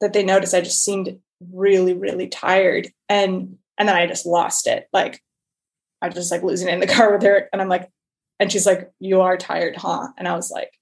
that 0.00 0.12
they 0.12 0.24
noticed 0.24 0.54
i 0.54 0.60
just 0.60 0.84
seemed 0.84 1.18
really 1.52 1.94
really 1.94 2.28
tired. 2.28 2.88
And 3.08 3.58
and 3.78 3.88
then 3.88 3.96
i 3.96 4.06
just 4.06 4.26
lost 4.26 4.66
it. 4.66 4.88
Like 4.92 5.22
i 6.02 6.06
was 6.06 6.14
just 6.14 6.30
like 6.30 6.42
losing 6.42 6.68
it 6.68 6.74
in 6.74 6.80
the 6.80 6.86
car 6.94 7.12
with 7.12 7.22
her. 7.22 7.48
And 7.52 7.60
i'm 7.60 7.68
like 7.68 7.90
and 8.38 8.50
she's 8.50 8.66
like 8.66 8.90
you 8.98 9.20
are 9.20 9.36
tired 9.36 9.76
huh? 9.76 10.08
And 10.16 10.26
i 10.28 10.34
was 10.34 10.50
like 10.50 10.72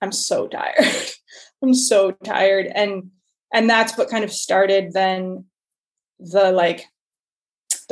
i'm 0.00 0.12
so 0.12 0.48
tired. 0.48 0.74
I'm 1.62 1.74
so 1.74 2.10
tired. 2.10 2.66
And 2.66 3.10
and 3.52 3.70
that's 3.70 3.96
what 3.96 4.10
kind 4.10 4.24
of 4.24 4.32
started 4.32 4.92
then 4.92 5.44
the 6.18 6.50
like 6.50 6.86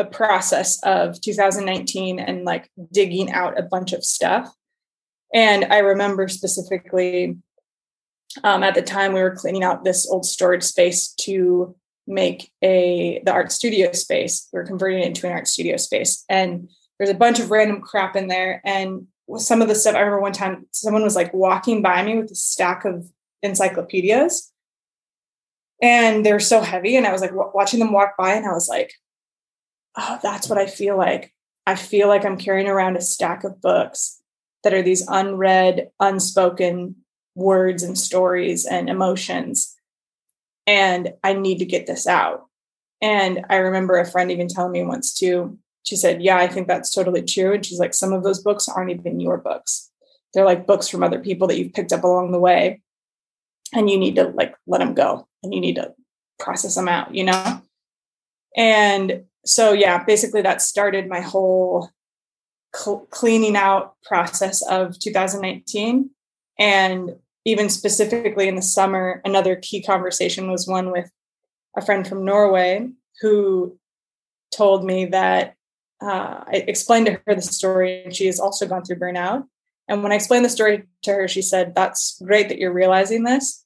the 0.01 0.07
process 0.07 0.83
of 0.83 1.21
2019 1.21 2.19
and 2.19 2.47
like 2.47 2.71
digging 2.91 3.31
out 3.33 3.59
a 3.59 3.63
bunch 3.63 3.93
of 3.93 4.03
stuff. 4.03 4.51
And 5.35 5.67
I 5.67 5.79
remember 5.79 6.27
specifically 6.27 7.37
um, 8.43 8.63
at 8.63 8.75
the 8.75 8.81
time 8.81 9.13
we 9.13 9.21
were 9.21 9.37
cleaning 9.37 9.63
out 9.63 9.85
this 9.85 10.09
old 10.09 10.25
storage 10.25 10.63
space 10.63 11.13
to 11.21 11.77
make 12.07 12.51
a 12.63 13.21
the 13.27 13.33
art 13.33 13.53
studio 13.53 13.93
space. 13.93 14.49
We 14.55 14.61
are 14.61 14.67
converting 14.67 15.01
it 15.01 15.09
into 15.09 15.27
an 15.27 15.35
art 15.35 15.47
studio 15.47 15.77
space, 15.77 16.25
and 16.31 16.71
there's 16.99 17.11
a 17.11 17.15
bunch 17.15 17.39
of 17.39 17.51
random 17.51 17.83
crap 17.83 18.17
in 18.17 18.29
there. 18.29 18.63
And 18.65 19.07
some 19.37 19.61
of 19.61 19.69
the 19.69 19.75
stuff 19.75 19.95
I 19.95 19.99
remember 19.99 20.23
one 20.23 20.33
time 20.33 20.67
someone 20.71 21.03
was 21.03 21.17
like 21.17 21.35
walking 21.35 21.83
by 21.83 22.03
me 22.03 22.17
with 22.17 22.31
a 22.31 22.35
stack 22.35 22.87
of 22.87 23.07
encyclopedias, 23.43 24.51
and 25.83 26.25
they're 26.25 26.41
so 26.41 26.63
heavy. 26.63 26.97
And 26.97 27.07
I 27.07 27.13
was 27.13 27.21
like 27.21 27.31
w- 27.31 27.51
watching 27.53 27.81
them 27.81 27.93
walk 27.93 28.15
by, 28.17 28.33
and 28.33 28.47
I 28.47 28.53
was 28.53 28.69
like, 28.69 28.95
oh, 29.97 30.19
that's 30.23 30.49
what 30.49 30.59
I 30.59 30.67
feel 30.67 30.97
like. 30.97 31.33
I 31.67 31.75
feel 31.75 32.09
like 32.09 32.25
I'm 32.25 32.39
carrying 32.39 32.69
around 32.69 32.97
a 32.97 33.03
stack 33.03 33.45
of 33.45 33.61
books 33.61 34.21
that 34.65 34.75
are 34.75 34.83
these 34.83 35.07
unread, 35.09 35.91
unspoken 36.01 36.97
words 37.35 37.83
and 37.83 37.97
stories 37.97 38.67
and 38.67 38.89
emotions. 38.89 39.77
And 40.67 41.15
I 41.25 41.33
need 41.33 41.59
to 41.59 41.65
get 41.65 41.87
this 41.87 42.07
out. 42.07 42.47
And 43.01 43.45
I 43.49 43.57
remember 43.57 43.99
a 43.99 44.11
friend 44.11 44.31
even 44.31 44.49
telling 44.49 44.73
me 44.73 44.83
once 44.83 45.15
too, 45.15 45.59
she 45.85 45.97
said, 45.97 46.23
Yeah, 46.23 46.37
I 46.37 46.47
think 46.47 46.69
that's 46.69 46.95
totally 46.95 47.23
true. 47.23 47.55
And 47.55 47.65
she's 47.65 47.79
like, 47.79 47.95
Some 47.95 48.13
of 48.13 48.23
those 48.23 48.43
books 48.43 48.69
aren't 48.69 48.91
even 48.91 49.21
your 49.21 49.39
books. 49.39 49.91
They're 50.35 50.45
like 50.45 50.67
books 50.67 50.89
from 50.89 51.03
other 51.03 51.19
people 51.19 51.49
that 51.49 51.59
you've 51.59 51.73
picked 51.73 51.93
up 51.93 52.05
along 52.05 52.33
the 52.33 52.39
way. 52.39 52.83
And 53.73 53.89
you 53.89 53.99
need 53.99 54.17
to 54.17 54.25
like 54.29 54.55
let 54.67 54.79
them 54.79 54.95
go 54.95 55.27
and 55.43 55.55
you 55.55 55.61
need 55.61 55.77
to 55.77 55.95
process 56.39 56.75
them 56.75 56.89
out, 56.89 57.15
you 57.15 57.25
know? 57.25 57.63
And 58.57 59.25
so, 59.45 59.73
yeah, 59.73 60.05
basically 60.05 60.43
that 60.43 60.63
started 60.63 61.09
my 61.09 61.21
whole 61.21 61.91
cl- 62.75 63.07
cleaning 63.11 63.57
out 63.57 63.95
process 64.05 64.63
of 64.63 64.99
2019. 64.99 66.11
And 66.59 67.17
even 67.45 67.69
specifically 67.69 68.49
in 68.49 68.57
the 68.57 68.63
summer, 68.63 69.23
another 69.25 69.57
key 69.57 69.83
conversation 69.83 70.51
was 70.51 70.67
one 70.67 70.91
with 70.91 71.11
a 71.77 71.83
friend 71.83 72.07
from 72.07 72.25
Norway 72.25 72.89
who 73.21 73.79
told 74.55 74.85
me 74.85 75.07
that 75.07 75.55
uh, 76.03 76.45
I 76.47 76.65
explained 76.67 77.07
to 77.07 77.21
her 77.27 77.35
the 77.35 77.43
story, 77.43 78.03
and 78.05 78.15
she 78.15 78.27
has 78.27 78.41
also 78.41 78.67
gone 78.67 78.85
through 78.85 78.97
burnout. 78.97 79.45
And 79.87 80.03
when 80.03 80.13
I 80.13 80.15
explained 80.15 80.45
the 80.45 80.51
story 80.51 80.85
to 81.03 81.13
her, 81.13 81.29
she 81.29 81.43
said, 81.43 81.75
That's 81.75 82.21
great 82.25 82.49
that 82.49 82.59
you're 82.59 82.73
realizing 82.73 83.25
this. 83.25 83.65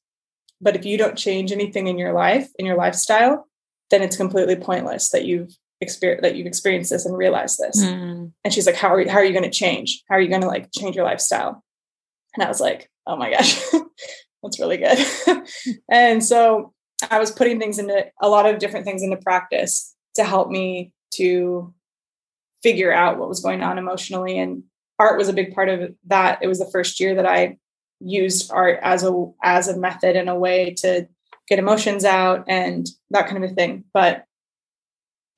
But 0.60 0.74
if 0.74 0.84
you 0.84 0.98
don't 0.98 1.18
change 1.18 1.52
anything 1.52 1.86
in 1.86 1.98
your 1.98 2.12
life, 2.12 2.48
in 2.58 2.66
your 2.66 2.76
lifestyle, 2.76 3.46
then 3.90 4.02
it's 4.02 4.16
completely 4.16 4.56
pointless 4.56 5.10
that 5.10 5.24
you've 5.24 5.56
experienced 5.84 6.22
that 6.22 6.34
you've 6.34 6.46
experienced 6.46 6.90
this 6.90 7.06
and 7.06 7.16
realized 7.16 7.58
this. 7.58 7.84
Mm. 7.84 8.32
And 8.44 8.52
she's 8.52 8.66
like, 8.66 8.74
How 8.74 8.88
are 8.88 9.00
you, 9.00 9.08
how 9.08 9.18
are 9.18 9.24
you 9.24 9.32
going 9.32 9.44
to 9.44 9.50
change? 9.50 10.02
How 10.08 10.16
are 10.16 10.20
you 10.20 10.28
going 10.28 10.40
to 10.40 10.48
like 10.48 10.70
change 10.72 10.96
your 10.96 11.04
lifestyle? 11.04 11.62
And 12.34 12.42
I 12.42 12.48
was 12.48 12.60
like, 12.60 12.90
Oh 13.06 13.16
my 13.16 13.30
gosh, 13.30 13.60
that's 14.42 14.58
really 14.58 14.78
good. 14.78 14.98
and 15.90 16.24
so 16.24 16.72
I 17.10 17.18
was 17.18 17.30
putting 17.30 17.60
things 17.60 17.78
into 17.78 18.06
a 18.20 18.28
lot 18.28 18.46
of 18.46 18.58
different 18.58 18.86
things 18.86 19.02
into 19.02 19.16
practice 19.16 19.94
to 20.16 20.24
help 20.24 20.48
me 20.48 20.92
to 21.14 21.72
figure 22.62 22.92
out 22.92 23.18
what 23.18 23.28
was 23.28 23.40
going 23.40 23.62
on 23.62 23.78
emotionally. 23.78 24.38
And 24.38 24.64
art 24.98 25.18
was 25.18 25.28
a 25.28 25.34
big 25.34 25.54
part 25.54 25.68
of 25.68 25.94
that. 26.06 26.38
It 26.42 26.48
was 26.48 26.58
the 26.58 26.70
first 26.70 26.98
year 26.98 27.14
that 27.16 27.26
I 27.26 27.58
used 28.00 28.50
art 28.52 28.80
as 28.82 29.04
a 29.04 29.32
as 29.42 29.68
a 29.68 29.78
method 29.78 30.16
and 30.16 30.28
a 30.28 30.34
way 30.34 30.74
to 30.78 31.06
get 31.48 31.58
emotions 31.58 32.04
out 32.04 32.44
and 32.48 32.86
that 33.10 33.26
kind 33.28 33.42
of 33.42 33.50
a 33.50 33.54
thing. 33.54 33.84
But 33.92 34.24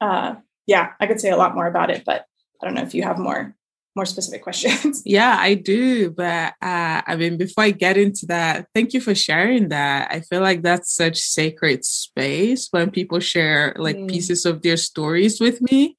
uh 0.01 0.37
yeah, 0.67 0.93
I 1.01 1.07
could 1.07 1.21
say 1.21 1.31
a 1.31 1.37
lot 1.37 1.55
more 1.55 1.67
about 1.67 1.91
it, 1.91 2.05
but 2.05 2.27
I 2.61 2.67
don't 2.67 2.75
know 2.75 2.83
if 2.83 2.95
you 2.95 3.03
have 3.05 3.19
more 3.19 3.55
more 3.95 4.05
specific 4.05 4.43
questions. 4.49 5.03
Yeah, 5.05 5.37
I 5.39 5.55
do. 5.55 6.11
But 6.11 6.55
uh, 6.63 7.03
I 7.07 7.17
mean, 7.17 7.39
before 7.39 7.65
I 7.65 7.71
get 7.71 7.97
into 7.97 8.27
that, 8.27 8.67
thank 8.75 8.93
you 8.93 9.01
for 9.01 9.15
sharing 9.15 9.71
that. 9.71 10.09
I 10.11 10.21
feel 10.21 10.43
like 10.43 10.63
that's 10.63 10.95
such 10.95 11.19
sacred 11.19 11.85
space 11.85 12.69
when 12.71 12.91
people 12.91 13.21
share 13.21 13.75
like 13.79 13.97
mm. 13.97 14.11
pieces 14.11 14.45
of 14.45 14.63
their 14.63 14.77
stories 14.77 15.41
with 15.41 15.63
me. 15.63 15.97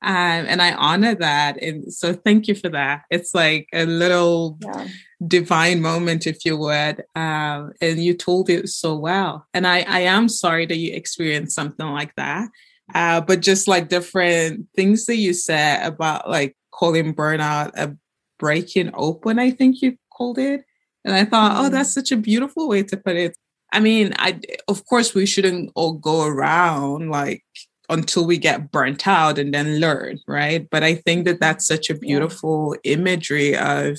Um, 0.00 0.46
and 0.46 0.62
I 0.62 0.74
honor 0.74 1.16
that. 1.16 1.60
And 1.60 1.92
so 1.92 2.12
thank 2.12 2.46
you 2.46 2.54
for 2.54 2.68
that. 2.68 3.02
It's 3.10 3.34
like 3.34 3.68
a 3.72 3.84
little 3.84 4.56
yeah. 4.62 4.86
divine 5.26 5.82
moment, 5.82 6.24
if 6.24 6.44
you 6.44 6.56
would. 6.56 7.02
Um, 7.16 7.72
and 7.80 7.98
you 7.98 8.14
told 8.14 8.48
it 8.48 8.68
so 8.68 8.94
well. 8.94 9.48
And 9.52 9.66
I, 9.66 9.80
I 9.80 10.00
am 10.00 10.28
sorry 10.28 10.66
that 10.66 10.76
you 10.76 10.92
experienced 10.92 11.56
something 11.56 11.86
like 11.86 12.14
that. 12.14 12.48
Uh, 12.94 13.20
but 13.20 13.40
just 13.40 13.68
like 13.68 13.88
different 13.88 14.66
things 14.74 15.06
that 15.06 15.16
you 15.16 15.32
said 15.32 15.86
about 15.86 16.28
like 16.28 16.56
calling 16.70 17.14
burnout 17.14 17.70
a 17.76 17.96
breaking 18.38 18.90
open, 18.94 19.38
I 19.38 19.50
think 19.50 19.82
you 19.82 19.96
called 20.12 20.38
it. 20.38 20.64
And 21.04 21.14
I 21.14 21.24
thought, 21.24 21.52
oh, 21.56 21.64
mm-hmm. 21.64 21.72
that's 21.72 21.92
such 21.92 22.12
a 22.12 22.16
beautiful 22.16 22.68
way 22.68 22.82
to 22.84 22.96
put 22.96 23.16
it. 23.16 23.36
I 23.72 23.80
mean, 23.80 24.14
I 24.18 24.40
of 24.66 24.86
course 24.86 25.14
we 25.14 25.26
shouldn't 25.26 25.70
all 25.74 25.92
go 25.92 26.26
around 26.26 27.10
like 27.10 27.44
until 27.90 28.26
we 28.26 28.38
get 28.38 28.70
burnt 28.70 29.06
out 29.06 29.38
and 29.38 29.52
then 29.52 29.80
learn, 29.80 30.18
right? 30.26 30.68
But 30.70 30.82
I 30.82 30.94
think 30.94 31.24
that 31.24 31.40
that's 31.40 31.66
such 31.66 31.90
a 31.90 31.94
beautiful 31.94 32.76
yeah. 32.84 32.92
imagery 32.92 33.56
of 33.56 33.98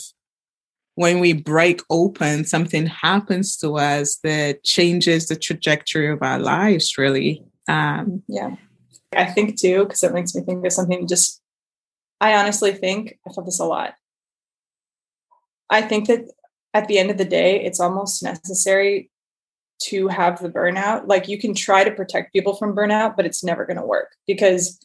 when 0.96 1.20
we 1.20 1.34
break 1.34 1.82
open, 1.90 2.46
something 2.46 2.86
happens 2.86 3.56
to 3.58 3.78
us 3.78 4.18
that 4.24 4.64
changes 4.64 5.28
the 5.28 5.36
trajectory 5.36 6.10
of 6.10 6.22
our 6.22 6.40
lives, 6.40 6.98
really. 6.98 7.42
Um, 7.70 8.22
yeah. 8.28 8.56
I 9.16 9.26
think 9.26 9.60
too, 9.60 9.86
because 9.86 10.04
it 10.04 10.14
makes 10.14 10.36
me 10.36 10.42
think 10.42 10.66
of 10.66 10.72
something 10.74 11.08
just 11.08 11.42
I 12.22 12.34
honestly 12.36 12.74
think 12.74 13.18
I 13.28 13.32
felt 13.32 13.46
this 13.46 13.60
a 13.60 13.66
lot. 13.66 13.96
I 15.70 15.82
think 15.82 16.08
that 16.08 16.26
at 16.74 16.88
the 16.88 17.00
end 17.00 17.12
of 17.12 17.18
the 17.18 17.26
day, 17.26 17.64
it's 17.64 17.80
almost 17.80 18.22
necessary 18.22 19.10
to 19.84 20.08
have 20.10 20.42
the 20.42 20.50
burnout. 20.50 21.08
Like 21.08 21.28
you 21.28 21.40
can 21.40 21.54
try 21.54 21.84
to 21.84 21.92
protect 21.92 22.34
people 22.34 22.56
from 22.56 22.76
burnout, 22.76 23.16
but 23.16 23.26
it's 23.26 23.44
never 23.44 23.66
going 23.66 23.78
to 23.78 23.86
work 23.86 24.16
because 24.28 24.80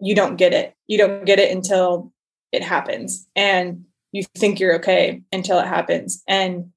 you 0.00 0.14
don't 0.14 0.36
get 0.36 0.52
it. 0.52 0.74
You 0.86 0.98
don't 0.98 1.24
get 1.24 1.38
it 1.38 1.54
until 1.54 2.12
it 2.52 2.62
happens, 2.62 3.28
and 3.36 3.84
you 4.12 4.24
think 4.36 4.60
you're 4.60 4.76
okay 4.76 5.22
until 5.32 5.58
it 5.58 5.66
happens. 5.66 6.22
And 6.26 6.72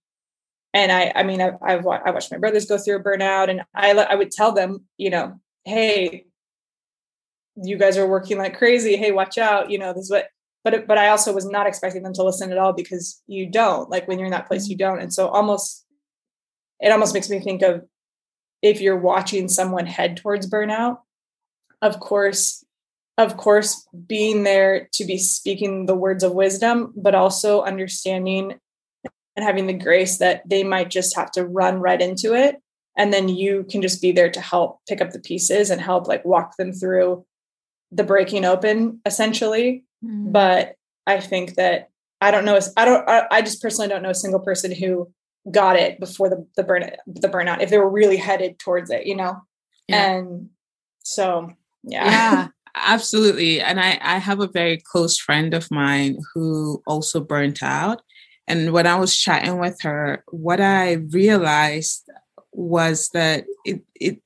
and 0.74 0.92
I, 0.92 1.12
I 1.16 1.24
mean, 1.24 1.42
I've, 1.42 1.56
I've 1.62 1.88
I 1.88 2.12
watched 2.12 2.32
my 2.32 2.38
brothers 2.38 2.66
go 2.66 2.78
through 2.78 2.98
a 2.98 3.04
burnout, 3.04 3.50
and 3.50 3.64
I 3.74 3.92
I 3.92 4.16
would 4.16 4.32
tell 4.32 4.52
them, 4.52 4.86
you 4.98 5.10
know, 5.10 5.40
hey, 5.66 6.26
you 7.62 7.78
guys 7.78 7.98
are 7.98 8.08
working 8.08 8.38
like 8.38 8.58
crazy. 8.58 8.96
Hey, 8.96 9.12
watch 9.12 9.38
out. 9.38 9.70
You 9.70 9.80
know, 9.80 9.94
this 9.94 10.06
is 10.06 10.12
what, 10.12 10.30
but, 10.64 10.88
but 10.88 10.98
I 10.98 11.10
also 11.10 11.34
was 11.34 11.46
not 11.46 11.68
expecting 11.68 12.04
them 12.04 12.14
to 12.14 12.24
listen 12.24 12.52
at 12.52 12.58
all 12.58 12.74
because 12.74 13.22
you 13.28 13.50
don't 13.50 13.90
like 13.90 14.08
when 14.08 14.20
you're 14.20 14.28
in 14.28 14.32
that 14.32 14.48
place, 14.48 14.68
you 14.68 14.78
don't. 14.78 15.00
And 15.00 15.14
so 15.14 15.28
almost, 15.28 15.86
it 16.80 16.92
almost 16.92 17.14
makes 17.14 17.30
me 17.30 17.40
think 17.40 17.62
of 17.62 17.86
if 18.62 18.82
you're 18.82 19.00
watching 19.00 19.48
someone 19.48 19.86
head 19.86 20.18
towards 20.18 20.50
burnout, 20.50 21.00
of 21.82 22.00
course, 22.00 22.64
of 23.18 23.38
course, 23.38 23.88
being 24.06 24.44
there 24.44 24.90
to 24.94 25.06
be 25.06 25.18
speaking 25.18 25.86
the 25.86 25.96
words 25.96 26.24
of 26.24 26.34
wisdom, 26.34 26.94
but 26.96 27.16
also 27.16 27.62
understanding 27.62 28.56
and 29.36 29.46
having 29.46 29.68
the 29.68 29.74
grace 29.74 30.18
that 30.18 30.42
they 30.48 30.64
might 30.64 30.90
just 30.90 31.16
have 31.16 31.32
to 31.32 31.46
run 31.46 31.80
right 31.80 32.02
into 32.02 32.34
it. 32.34 32.58
And 32.96 33.14
then 33.14 33.30
you 33.30 33.66
can 33.70 33.82
just 33.82 34.02
be 34.02 34.12
there 34.12 34.32
to 34.32 34.42
help 34.42 34.80
pick 34.88 35.02
up 35.02 35.12
the 35.12 35.20
pieces 35.20 35.70
and 35.70 35.80
help 35.80 36.08
like 36.08 36.26
walk 36.26 36.58
them 36.58 36.74
through 36.74 37.26
the 37.92 38.04
breaking 38.04 38.46
open 38.46 39.02
essentially. 39.06 39.84
Mm. 40.06 40.32
but 40.32 40.76
i 41.08 41.20
think 41.20 41.56
that 41.56 41.90
i 42.22 42.30
don't 42.30 42.46
know 42.46 42.60
i 42.78 42.86
don't 42.86 43.04
I, 43.10 43.42
just 43.42 43.64
personally 43.64 43.88
don't 43.90 44.04
know 44.04 44.12
a 44.12 44.16
single 44.16 44.40
person 44.40 44.72
who 44.72 45.12
got 45.50 45.76
it 45.76 46.00
before 46.00 46.30
the 46.30 46.46
the 46.56 46.64
burn 46.64 46.92
the 47.08 47.28
burnout 47.28 47.62
if 47.62 47.72
they 47.72 47.80
were 47.80 47.90
really 47.90 48.18
headed 48.18 48.60
towards 48.60 48.92
it 48.92 49.08
you 49.08 49.16
know? 49.16 49.42
Yeah. 49.88 50.18
and 50.18 50.50
so 51.00 51.52
yeah. 51.84 52.06
Yeah 52.06 52.48
absolutely. 52.76 53.62
And 53.62 53.80
i 53.80 53.98
i 54.02 54.18
have 54.18 54.40
a 54.40 54.48
very 54.48 54.78
close 54.78 55.18
friend 55.18 55.54
of 55.54 55.72
mine 55.72 56.18
who 56.34 56.82
also 56.86 57.20
burnt 57.20 57.64
out. 57.64 58.02
And 58.48 58.72
when 58.72 58.88
i 58.88 58.96
was 58.96 59.18
chatting 59.18 59.60
with 59.60 59.82
her 59.82 60.24
what 60.32 60.62
i 60.62 60.94
realized 60.94 62.07
was 62.58 63.10
that 63.10 63.46
it 63.66 63.82
it 63.96 64.20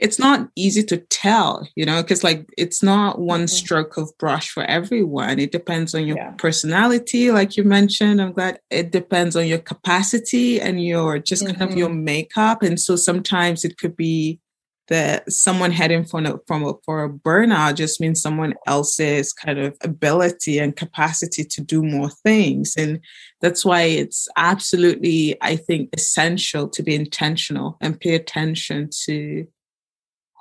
it's 0.00 0.18
not 0.18 0.48
easy 0.56 0.82
to 0.82 0.96
tell, 0.96 1.68
you 1.76 1.84
know, 1.84 2.02
because 2.02 2.24
like 2.24 2.48
it's 2.56 2.82
not 2.82 3.18
one 3.18 3.40
mm-hmm. 3.40 3.46
stroke 3.46 3.96
of 3.96 4.16
brush 4.18 4.50
for 4.50 4.64
everyone. 4.64 5.38
It 5.38 5.52
depends 5.52 5.94
on 5.94 6.06
your 6.06 6.16
yeah. 6.16 6.30
personality, 6.38 7.30
like 7.30 7.56
you 7.56 7.64
mentioned. 7.64 8.20
I'm 8.20 8.32
glad 8.32 8.60
it 8.70 8.90
depends 8.90 9.36
on 9.36 9.46
your 9.46 9.58
capacity 9.58 10.60
and 10.60 10.82
your 10.82 11.18
just 11.18 11.44
mm-hmm. 11.44 11.58
kind 11.58 11.70
of 11.70 11.78
your 11.78 11.88
mm-hmm. 11.90 12.04
makeup. 12.04 12.62
And 12.62 12.80
so 12.80 12.96
sometimes 12.96 13.64
it 13.64 13.78
could 13.78 13.96
be 13.96 14.40
that 14.88 15.30
someone 15.30 15.72
heading 15.72 16.04
from 16.04 16.26
a, 16.26 16.38
from 16.46 16.64
a, 16.64 16.74
for 16.84 17.04
a 17.04 17.10
burnout 17.10 17.74
just 17.74 18.00
means 18.00 18.22
someone 18.22 18.54
else's 18.66 19.32
kind 19.32 19.58
of 19.58 19.76
ability 19.82 20.58
and 20.58 20.76
capacity 20.76 21.44
to 21.44 21.60
do 21.60 21.82
more 21.82 22.08
things 22.08 22.74
and 22.76 23.00
that's 23.40 23.64
why 23.64 23.82
it's 23.82 24.28
absolutely 24.36 25.36
i 25.42 25.56
think 25.56 25.90
essential 25.92 26.68
to 26.68 26.82
be 26.82 26.94
intentional 26.94 27.76
and 27.80 28.00
pay 28.00 28.14
attention 28.14 28.88
to 29.04 29.46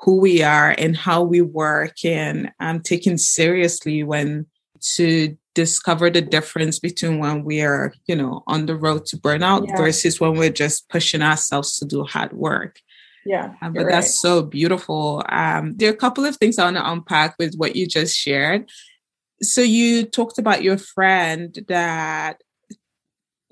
who 0.02 0.20
we 0.20 0.44
are 0.44 0.76
and 0.78 0.96
how 0.96 1.24
we 1.24 1.42
work 1.42 1.94
and 2.04 2.52
um, 2.60 2.82
taking 2.82 3.18
seriously 3.18 4.04
when 4.04 4.46
to 4.96 5.36
discover 5.56 6.10
the 6.10 6.22
difference 6.22 6.80
between 6.80 7.18
when 7.20 7.44
we 7.44 7.62
are 7.62 7.94
you 8.08 8.16
know 8.16 8.44
on 8.48 8.66
the 8.66 8.76
road 8.76 9.06
to 9.06 9.18
burnout 9.18 9.68
yeah. 9.68 9.78
versus 9.78 10.20
when 10.20 10.34
we're 10.34 10.50
just 10.50 10.90
pushing 10.90 11.22
ourselves 11.22 11.78
to 11.78 11.86
do 11.86 12.04
hard 12.04 12.34
work 12.34 12.80
yeah. 13.26 13.56
Um, 13.62 13.74
but 13.74 13.88
that's 13.88 14.08
right. 14.08 14.14
so 14.14 14.44
beautiful. 14.44 15.24
Um, 15.28 15.76
there 15.76 15.90
are 15.90 15.94
a 15.94 15.98
couple 15.98 16.26
of 16.26 16.38
things 16.38 16.60
I 16.60 16.66
want 16.66 16.78
to 16.78 16.92
unpack 16.92 17.36
with 17.40 17.56
what 17.56 17.76
you 17.76 17.88
just 17.88 18.16
shared. 18.16 18.70
So 19.42 19.62
you 19.62 20.06
talked 20.06 20.38
about 20.38 20.64
your 20.64 20.78
friend 20.78 21.58
that 21.68 22.42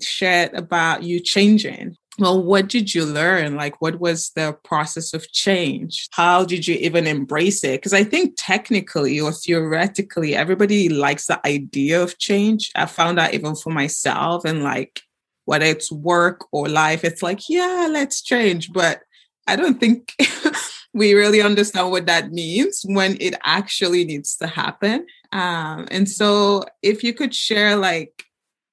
shared 0.05 0.53
about 0.53 1.03
you 1.03 1.19
changing. 1.19 1.97
well, 2.19 2.41
what 2.43 2.67
did 2.67 2.93
you 2.93 3.05
learn? 3.05 3.55
Like, 3.55 3.81
what 3.81 3.99
was 3.99 4.31
the 4.35 4.55
process 4.63 5.13
of 5.13 5.31
change? 5.31 6.07
How 6.11 6.45
did 6.45 6.67
you 6.67 6.75
even 6.75 7.07
embrace 7.07 7.63
it? 7.63 7.79
Because 7.79 7.93
I 7.93 8.03
think 8.03 8.35
technically 8.37 9.19
or 9.19 9.31
theoretically, 9.31 10.35
everybody 10.35 10.89
likes 10.89 11.25
the 11.25 11.45
idea 11.45 12.01
of 12.01 12.19
change. 12.19 12.71
I 12.75 12.85
found 12.85 13.17
that 13.17 13.33
even 13.33 13.55
for 13.55 13.71
myself 13.71 14.45
and 14.45 14.63
like 14.63 15.01
whether 15.45 15.65
it's 15.65 15.91
work 15.91 16.45
or 16.51 16.69
life, 16.69 17.03
it's 17.03 17.23
like, 17.23 17.49
yeah, 17.49 17.87
let's 17.89 18.21
change. 18.21 18.71
But 18.71 19.01
I 19.47 19.55
don't 19.55 19.79
think 19.79 20.15
we 20.93 21.13
really 21.13 21.41
understand 21.41 21.89
what 21.91 22.05
that 22.05 22.31
means 22.31 22.83
when 22.85 23.17
it 23.19 23.33
actually 23.43 24.05
needs 24.05 24.37
to 24.37 24.47
happen. 24.47 25.05
Um, 25.31 25.87
and 25.89 26.07
so 26.07 26.63
if 26.81 27.03
you 27.03 27.13
could 27.13 27.33
share 27.33 27.75
like 27.75 28.23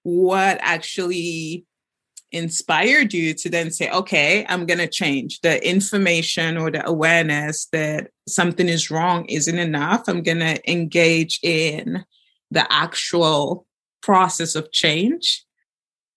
what 0.03 0.59
actually 0.61 1.67
inspired 2.33 3.13
you 3.13 3.35
to 3.35 3.51
then 3.51 3.71
say, 3.71 3.91
okay, 3.91 4.47
I'm 4.49 4.67
going 4.67 4.79
to 4.79 4.87
change. 4.87 5.41
The 5.41 5.67
information 5.69 6.57
or 6.57 6.71
the 6.71 6.87
awareness 6.87 7.67
that 7.73 8.11
something 8.29 8.69
is 8.69 8.91
wrong 8.91 9.25
isn't 9.27 9.59
enough. 9.59 10.05
I'm 10.07 10.23
going 10.23 10.39
to 10.39 10.71
engage 10.71 11.41
in 11.43 12.05
the 12.51 12.73
actual 12.73 13.67
process 14.03 14.55
of 14.55 14.73
change. 14.73 15.45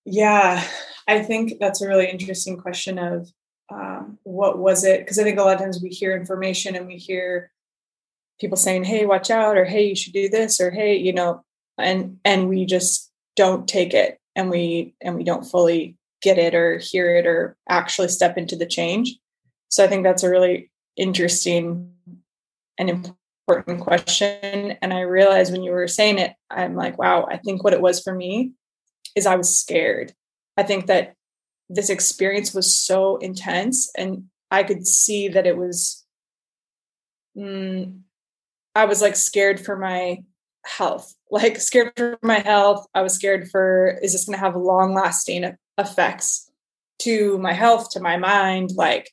Yeah, 0.05 0.63
I 1.07 1.21
think 1.23 1.59
that's 1.59 1.81
a 1.81 1.87
really 1.87 2.09
interesting 2.09 2.57
question 2.57 2.99
of 2.99 3.29
um, 3.71 4.19
what 4.23 4.59
was 4.59 4.83
it? 4.83 4.99
Because 4.99 5.17
I 5.17 5.23
think 5.23 5.39
a 5.39 5.43
lot 5.43 5.55
of 5.55 5.61
times 5.61 5.79
we 5.81 5.89
hear 5.89 6.15
information 6.15 6.75
and 6.75 6.85
we 6.85 6.97
hear 6.97 7.51
people 8.39 8.57
saying, 8.57 8.83
"Hey, 8.83 9.05
watch 9.05 9.29
out," 9.29 9.57
or 9.57 9.65
"Hey, 9.65 9.87
you 9.87 9.95
should 9.95 10.13
do 10.13 10.29
this," 10.29 10.59
or 10.59 10.69
"Hey, 10.69 10.97
you 10.97 11.13
know," 11.13 11.43
and 11.77 12.19
and 12.25 12.49
we 12.49 12.65
just 12.65 13.12
don't 13.35 13.67
take 13.67 13.93
it 13.93 14.19
and 14.35 14.49
we 14.49 14.93
and 15.01 15.15
we 15.15 15.23
don't 15.23 15.45
fully 15.45 15.97
get 16.21 16.37
it 16.37 16.55
or 16.55 16.77
hear 16.77 17.15
it 17.15 17.25
or 17.25 17.57
actually 17.69 18.07
step 18.07 18.37
into 18.37 18.55
the 18.55 18.65
change. 18.65 19.17
So 19.69 19.83
I 19.83 19.87
think 19.87 20.03
that's 20.03 20.23
a 20.23 20.29
really 20.29 20.71
interesting 20.95 21.91
and 22.77 22.89
important 23.47 23.81
question. 23.81 24.77
And 24.81 24.93
I 24.93 25.01
realized 25.01 25.51
when 25.51 25.63
you 25.63 25.71
were 25.71 25.87
saying 25.87 26.19
it, 26.19 26.33
I'm 26.49 26.75
like, 26.75 26.97
wow, 26.97 27.27
I 27.29 27.37
think 27.37 27.63
what 27.63 27.73
it 27.73 27.81
was 27.81 28.01
for 28.01 28.13
me 28.13 28.51
is 29.15 29.25
I 29.25 29.35
was 29.35 29.57
scared. 29.57 30.13
I 30.57 30.63
think 30.63 30.87
that 30.87 31.15
this 31.69 31.89
experience 31.89 32.53
was 32.53 32.73
so 32.73 33.17
intense 33.17 33.91
and 33.97 34.25
I 34.51 34.63
could 34.63 34.87
see 34.87 35.27
that 35.29 35.47
it 35.47 35.57
was, 35.57 36.05
mm, 37.37 37.99
I 38.75 38.85
was 38.85 39.01
like 39.01 39.15
scared 39.15 39.59
for 39.59 39.77
my 39.77 40.23
health, 40.65 41.13
like 41.31 41.59
scared 41.59 41.93
for 41.95 42.17
my 42.21 42.39
health. 42.39 42.85
I 42.93 43.01
was 43.01 43.13
scared 43.13 43.49
for, 43.49 43.97
is 44.01 44.13
this 44.13 44.25
going 44.25 44.37
to 44.37 44.43
have 44.43 44.55
long 44.55 44.93
lasting 44.93 45.55
effects 45.77 46.49
to 46.99 47.37
my 47.39 47.53
health, 47.53 47.91
to 47.91 47.99
my 47.99 48.17
mind? 48.17 48.71
Like, 48.75 49.11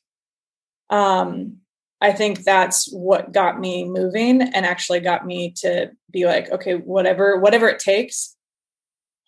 um, 0.89 1.57
I 1.99 2.11
think 2.11 2.43
that's 2.43 2.91
what 2.91 3.31
got 3.31 3.59
me 3.59 3.85
moving 3.85 4.41
and 4.41 4.65
actually 4.65 5.01
got 5.01 5.25
me 5.25 5.53
to 5.57 5.91
be 6.11 6.25
like, 6.25 6.51
okay, 6.51 6.75
whatever, 6.75 7.39
whatever 7.39 7.69
it 7.69 7.79
takes, 7.79 8.35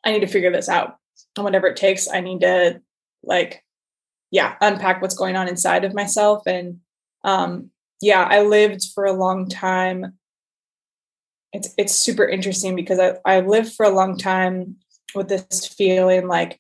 I 0.04 0.12
need 0.12 0.22
to 0.22 0.28
figure 0.28 0.52
this 0.52 0.70
out. 0.70 0.96
And 1.36 1.44
whatever 1.44 1.68
it 1.68 1.78
takes, 1.78 2.10
I 2.10 2.20
need 2.20 2.42
to 2.42 2.82
like 3.24 3.64
yeah 4.34 4.56
unpack 4.62 5.02
what's 5.02 5.16
going 5.16 5.36
on 5.36 5.48
inside 5.48 5.86
of 5.86 5.94
myself 5.94 6.44
and 6.46 6.80
um 7.24 7.70
yeah 8.02 8.24
i 8.24 8.42
lived 8.42 8.84
for 8.94 9.06
a 9.06 9.14
long 9.14 9.48
time 9.48 10.18
it's 11.54 11.74
it's 11.78 11.94
super 11.94 12.28
interesting 12.28 12.76
because 12.76 13.00
i 13.00 13.14
i 13.26 13.40
lived 13.40 13.74
for 13.74 13.86
a 13.86 13.96
long 13.96 14.18
time 14.18 14.76
with 15.16 15.30
this 15.30 15.68
feeling 15.68 16.28
like 16.28 16.60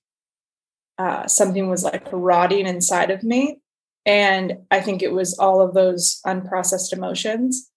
uh, 0.99 1.25
something 1.25 1.69
was 1.69 1.84
like 1.84 2.08
rotting 2.12 2.67
inside 2.67 3.10
of 3.10 3.23
me 3.23 3.58
and 4.06 4.58
i 4.69 4.79
think 4.79 5.01
it 5.01 5.12
was 5.12 5.38
all 5.39 5.60
of 5.60 5.73
those 5.73 6.21
unprocessed 6.25 6.93
emotions 6.93 7.69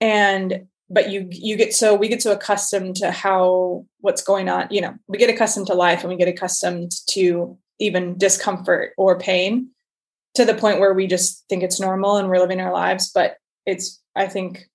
and 0.00 0.66
but 0.90 1.10
you 1.10 1.28
you 1.30 1.56
get 1.56 1.74
so 1.74 1.94
we 1.94 2.08
get 2.08 2.20
so 2.20 2.32
accustomed 2.32 2.96
to 2.96 3.10
how 3.12 3.86
what's 4.00 4.22
going 4.22 4.48
on 4.48 4.66
you 4.70 4.80
know 4.80 4.94
we 5.06 5.16
get 5.16 5.30
accustomed 5.30 5.68
to 5.68 5.74
life 5.74 6.00
and 6.00 6.08
we 6.08 6.16
get 6.16 6.28
accustomed 6.28 6.90
to 7.08 7.56
even 7.78 8.18
discomfort 8.18 8.92
or 8.96 9.18
pain 9.18 9.70
to 10.34 10.44
the 10.44 10.54
point 10.54 10.80
where 10.80 10.94
we 10.94 11.06
just 11.06 11.44
think 11.48 11.62
it's 11.62 11.80
normal 11.80 12.16
and 12.16 12.28
we're 12.28 12.38
living 12.38 12.60
our 12.60 12.72
lives. 12.72 13.10
But 13.12 13.36
it's, 13.66 14.00
I 14.14 14.26
think, 14.26 14.68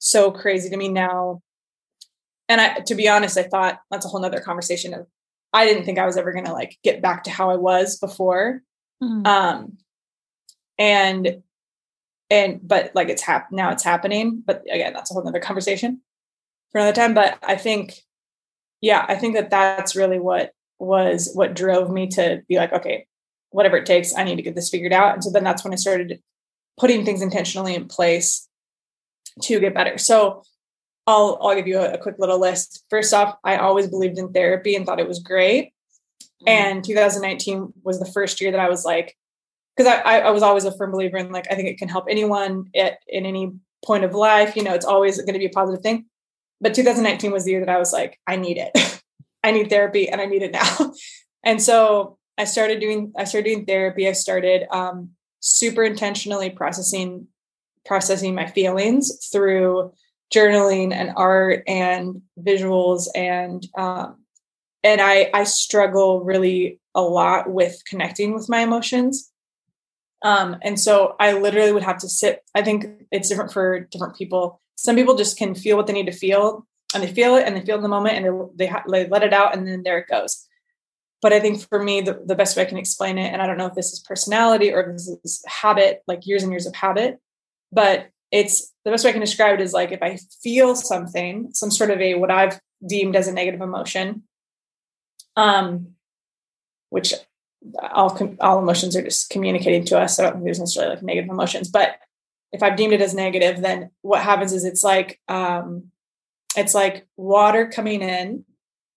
so 0.00 0.32
crazy 0.32 0.68
to 0.68 0.76
me 0.76 0.88
now. 0.88 1.42
And 2.48 2.60
I, 2.60 2.80
to 2.80 2.96
be 2.96 3.08
honest, 3.08 3.38
I 3.38 3.44
thought 3.44 3.78
that's 3.92 4.04
a 4.04 4.08
whole 4.08 4.20
nother 4.20 4.40
conversation 4.40 4.92
of, 4.92 5.06
I 5.52 5.64
didn't 5.64 5.84
think 5.84 5.98
I 5.98 6.06
was 6.06 6.16
ever 6.16 6.32
going 6.32 6.46
to 6.46 6.52
like 6.52 6.76
get 6.82 7.00
back 7.00 7.22
to 7.24 7.30
how 7.30 7.50
I 7.50 7.56
was 7.56 7.96
before. 7.98 8.62
Mm. 9.00 9.26
Um, 9.26 9.78
and, 10.78 11.42
and, 12.28 12.60
but 12.62 12.92
like 12.94 13.08
it's 13.08 13.22
hap 13.22 13.52
now 13.52 13.70
it's 13.70 13.84
happening. 13.84 14.42
But 14.44 14.62
again, 14.70 14.92
that's 14.92 15.10
a 15.10 15.14
whole 15.14 15.22
nother 15.22 15.38
conversation 15.38 16.00
for 16.72 16.80
another 16.80 16.94
time. 16.94 17.14
But 17.14 17.38
I 17.42 17.54
think, 17.54 18.00
yeah, 18.80 19.04
I 19.08 19.14
think 19.14 19.34
that 19.34 19.50
that's 19.50 19.94
really 19.94 20.18
what 20.18 20.52
was 20.78 21.30
what 21.34 21.54
drove 21.54 21.90
me 21.90 22.08
to 22.08 22.42
be 22.48 22.56
like, 22.56 22.72
okay, 22.72 23.06
whatever 23.50 23.76
it 23.76 23.86
takes, 23.86 24.16
I 24.16 24.24
need 24.24 24.36
to 24.36 24.42
get 24.42 24.54
this 24.54 24.70
figured 24.70 24.92
out. 24.92 25.14
And 25.14 25.22
so 25.22 25.30
then 25.30 25.44
that's 25.44 25.62
when 25.62 25.72
I 25.72 25.76
started 25.76 26.20
putting 26.78 27.04
things 27.04 27.22
intentionally 27.22 27.74
in 27.74 27.86
place 27.86 28.48
to 29.42 29.60
get 29.60 29.74
better. 29.74 29.98
So 29.98 30.42
I'll 31.06 31.38
I'll 31.40 31.54
give 31.54 31.66
you 31.66 31.78
a, 31.78 31.94
a 31.94 31.98
quick 31.98 32.16
little 32.18 32.38
list. 32.38 32.84
First 32.90 33.12
off, 33.14 33.36
I 33.44 33.56
always 33.56 33.88
believed 33.88 34.18
in 34.18 34.32
therapy 34.32 34.74
and 34.74 34.86
thought 34.86 35.00
it 35.00 35.08
was 35.08 35.20
great. 35.20 35.72
Mm-hmm. 36.46 36.48
And 36.48 36.84
2019 36.84 37.72
was 37.82 37.98
the 37.98 38.06
first 38.06 38.40
year 38.40 38.50
that 38.50 38.60
I 38.60 38.68
was 38.68 38.84
like, 38.84 39.16
because 39.76 39.92
I, 39.92 40.20
I 40.20 40.30
was 40.30 40.42
always 40.42 40.64
a 40.64 40.76
firm 40.76 40.92
believer 40.92 41.16
in 41.16 41.32
like 41.32 41.46
I 41.50 41.54
think 41.54 41.68
it 41.68 41.78
can 41.78 41.88
help 41.88 42.06
anyone 42.08 42.66
at 42.74 42.98
in 43.08 43.26
any 43.26 43.52
point 43.84 44.04
of 44.04 44.14
life. 44.14 44.56
You 44.56 44.62
know, 44.62 44.74
it's 44.74 44.86
always 44.86 45.16
going 45.18 45.34
to 45.34 45.38
be 45.38 45.46
a 45.46 45.50
positive 45.50 45.82
thing. 45.82 46.06
But 46.60 46.74
2019 46.74 47.32
was 47.32 47.44
the 47.44 47.52
year 47.52 47.60
that 47.64 47.74
I 47.74 47.78
was 47.78 47.92
like, 47.92 48.18
I 48.26 48.36
need 48.36 48.58
it. 48.58 48.72
I 49.42 49.52
need 49.52 49.70
therapy 49.70 50.08
and 50.08 50.20
I 50.20 50.26
need 50.26 50.42
it 50.42 50.52
now. 50.52 50.92
and 51.44 51.62
so 51.62 52.18
I 52.36 52.44
started 52.44 52.80
doing 52.80 53.12
I 53.16 53.24
started 53.24 53.48
doing 53.48 53.66
therapy. 53.66 54.08
I 54.08 54.12
started 54.12 54.66
um, 54.70 55.10
super 55.40 55.82
intentionally 55.82 56.50
processing 56.50 57.26
processing 57.84 58.34
my 58.34 58.46
feelings 58.46 59.28
through 59.30 59.92
journaling 60.32 60.92
and 60.92 61.12
art 61.16 61.64
and 61.66 62.22
visuals 62.38 63.08
and 63.14 63.66
um, 63.76 64.16
and 64.84 65.00
I 65.00 65.30
I 65.34 65.44
struggle 65.44 66.22
really 66.24 66.80
a 66.94 67.02
lot 67.02 67.50
with 67.50 67.82
connecting 67.86 68.34
with 68.34 68.48
my 68.48 68.60
emotions. 68.60 69.30
Um, 70.22 70.56
and 70.62 70.78
so 70.78 71.16
I 71.18 71.32
literally 71.32 71.72
would 71.72 71.82
have 71.82 71.98
to 71.98 72.08
sit. 72.08 72.42
I 72.54 72.62
think 72.62 72.86
it's 73.10 73.28
different 73.28 73.52
for 73.52 73.80
different 73.80 74.16
people. 74.16 74.60
Some 74.76 74.96
people 74.96 75.16
just 75.16 75.38
can 75.38 75.54
feel 75.54 75.76
what 75.76 75.86
they 75.86 75.92
need 75.92 76.06
to 76.06 76.12
feel 76.12 76.66
and 76.94 77.02
they 77.02 77.12
feel 77.12 77.36
it 77.36 77.46
and 77.46 77.56
they 77.56 77.64
feel 77.64 77.76
in 77.76 77.82
the 77.82 77.88
moment 77.88 78.16
and 78.16 78.50
they, 78.58 78.66
they, 78.66 78.72
they 78.90 79.08
let 79.08 79.22
it 79.22 79.32
out 79.32 79.56
and 79.56 79.66
then 79.66 79.82
there 79.82 79.98
it 79.98 80.08
goes 80.08 80.46
but 81.22 81.32
i 81.32 81.40
think 81.40 81.60
for 81.68 81.82
me 81.82 82.00
the, 82.00 82.22
the 82.26 82.34
best 82.34 82.56
way 82.56 82.62
i 82.62 82.66
can 82.66 82.78
explain 82.78 83.18
it 83.18 83.32
and 83.32 83.40
i 83.40 83.46
don't 83.46 83.58
know 83.58 83.66
if 83.66 83.74
this 83.74 83.92
is 83.92 84.00
personality 84.00 84.72
or 84.72 84.92
this 84.92 85.08
is 85.24 85.42
habit 85.46 86.02
like 86.06 86.26
years 86.26 86.42
and 86.42 86.52
years 86.52 86.66
of 86.66 86.74
habit 86.74 87.18
but 87.72 88.10
it's 88.30 88.72
the 88.84 88.90
best 88.90 89.04
way 89.04 89.10
i 89.10 89.12
can 89.12 89.20
describe 89.20 89.54
it 89.54 89.62
is 89.62 89.72
like 89.72 89.92
if 89.92 90.02
i 90.02 90.18
feel 90.42 90.74
something 90.74 91.48
some 91.52 91.70
sort 91.70 91.90
of 91.90 92.00
a 92.00 92.14
what 92.14 92.30
i've 92.30 92.60
deemed 92.86 93.16
as 93.16 93.28
a 93.28 93.32
negative 93.32 93.60
emotion 93.60 94.22
um 95.36 95.88
which 96.90 97.14
all 97.92 98.18
all 98.40 98.58
emotions 98.58 98.96
are 98.96 99.02
just 99.02 99.30
communicating 99.30 99.84
to 99.84 99.98
us 99.98 100.16
so 100.16 100.38
there's 100.42 100.58
necessarily 100.58 100.94
like 100.94 101.02
negative 101.02 101.30
emotions 101.30 101.68
but 101.68 101.98
if 102.52 102.62
i've 102.62 102.76
deemed 102.76 102.92
it 102.92 103.02
as 103.02 103.14
negative 103.14 103.60
then 103.60 103.90
what 104.02 104.22
happens 104.22 104.52
is 104.52 104.64
it's 104.64 104.82
like 104.82 105.20
um 105.28 105.90
it's 106.56 106.74
like 106.74 107.06
water 107.16 107.68
coming 107.68 108.02
in 108.02 108.44